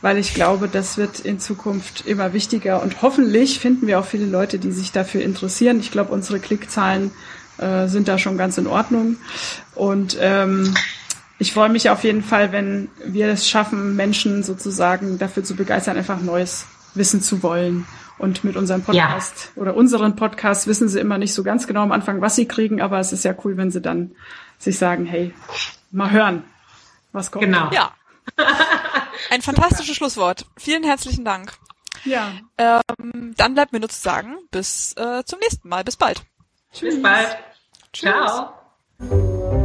weil 0.00 0.16
ich 0.16 0.32
glaube, 0.32 0.68
das 0.68 0.96
wird 0.96 1.20
in 1.20 1.40
Zukunft 1.40 2.06
immer 2.06 2.32
wichtiger 2.32 2.82
und 2.82 3.02
hoffentlich 3.02 3.58
finden 3.58 3.86
wir 3.86 3.98
auch 3.98 4.06
viele 4.06 4.26
Leute, 4.26 4.58
die 4.58 4.70
sich 4.70 4.92
dafür 4.92 5.22
interessieren. 5.22 5.80
Ich 5.80 5.90
glaube, 5.90 6.12
unsere 6.12 6.38
Klickzahlen 6.38 7.10
äh, 7.58 7.88
sind 7.88 8.08
da 8.08 8.16
schon 8.16 8.38
ganz 8.38 8.58
in 8.58 8.66
Ordnung 8.66 9.16
und 9.74 10.16
ähm, 10.20 10.74
ich 11.38 11.52
freue 11.52 11.68
mich 11.68 11.90
auf 11.90 12.04
jeden 12.04 12.22
Fall, 12.22 12.52
wenn 12.52 12.88
wir 13.04 13.28
es 13.28 13.48
schaffen, 13.48 13.96
Menschen 13.96 14.42
sozusagen 14.42 15.18
dafür 15.18 15.44
zu 15.44 15.56
begeistern, 15.56 15.96
einfach 15.96 16.20
Neues 16.20 16.66
wissen 16.94 17.20
zu 17.20 17.42
wollen. 17.42 17.86
Und 18.16 18.44
mit 18.44 18.56
unserem 18.56 18.82
Podcast 18.82 19.50
ja. 19.56 19.62
oder 19.62 19.76
unseren 19.76 20.14
Podcast 20.14 20.68
wissen 20.68 20.88
sie 20.88 21.00
immer 21.00 21.18
nicht 21.18 21.34
so 21.34 21.42
ganz 21.42 21.66
genau 21.66 21.82
am 21.82 21.90
Anfang, 21.90 22.20
was 22.20 22.36
sie 22.36 22.46
kriegen, 22.46 22.80
aber 22.80 23.00
es 23.00 23.12
ist 23.12 23.24
ja 23.24 23.34
cool, 23.44 23.56
wenn 23.56 23.72
sie 23.72 23.80
dann 23.80 24.14
sich 24.56 24.78
sagen, 24.78 25.04
hey, 25.04 25.34
mal 25.90 26.12
hören, 26.12 26.44
was 27.10 27.32
kommt. 27.32 27.44
Genau. 27.44 27.70
Ja. 27.72 27.92
Ein 29.30 29.42
fantastisches 29.42 29.96
Schlusswort. 29.96 30.46
Vielen 30.56 30.84
herzlichen 30.84 31.24
Dank. 31.24 31.54
Ja. 32.04 32.32
Ähm, 32.56 33.34
dann 33.36 33.54
bleibt 33.54 33.72
mir 33.72 33.80
nur 33.80 33.88
zu 33.88 34.00
sagen, 34.00 34.36
bis 34.52 34.92
äh, 34.96 35.24
zum 35.24 35.40
nächsten 35.40 35.68
Mal. 35.68 35.82
Bis 35.82 35.96
bald. 35.96 36.22
Tschüss. 36.72 36.94
Bis 36.94 37.02
bald. 37.02 37.36
Tschüss. 37.92 38.12
Ciao. 38.12 39.63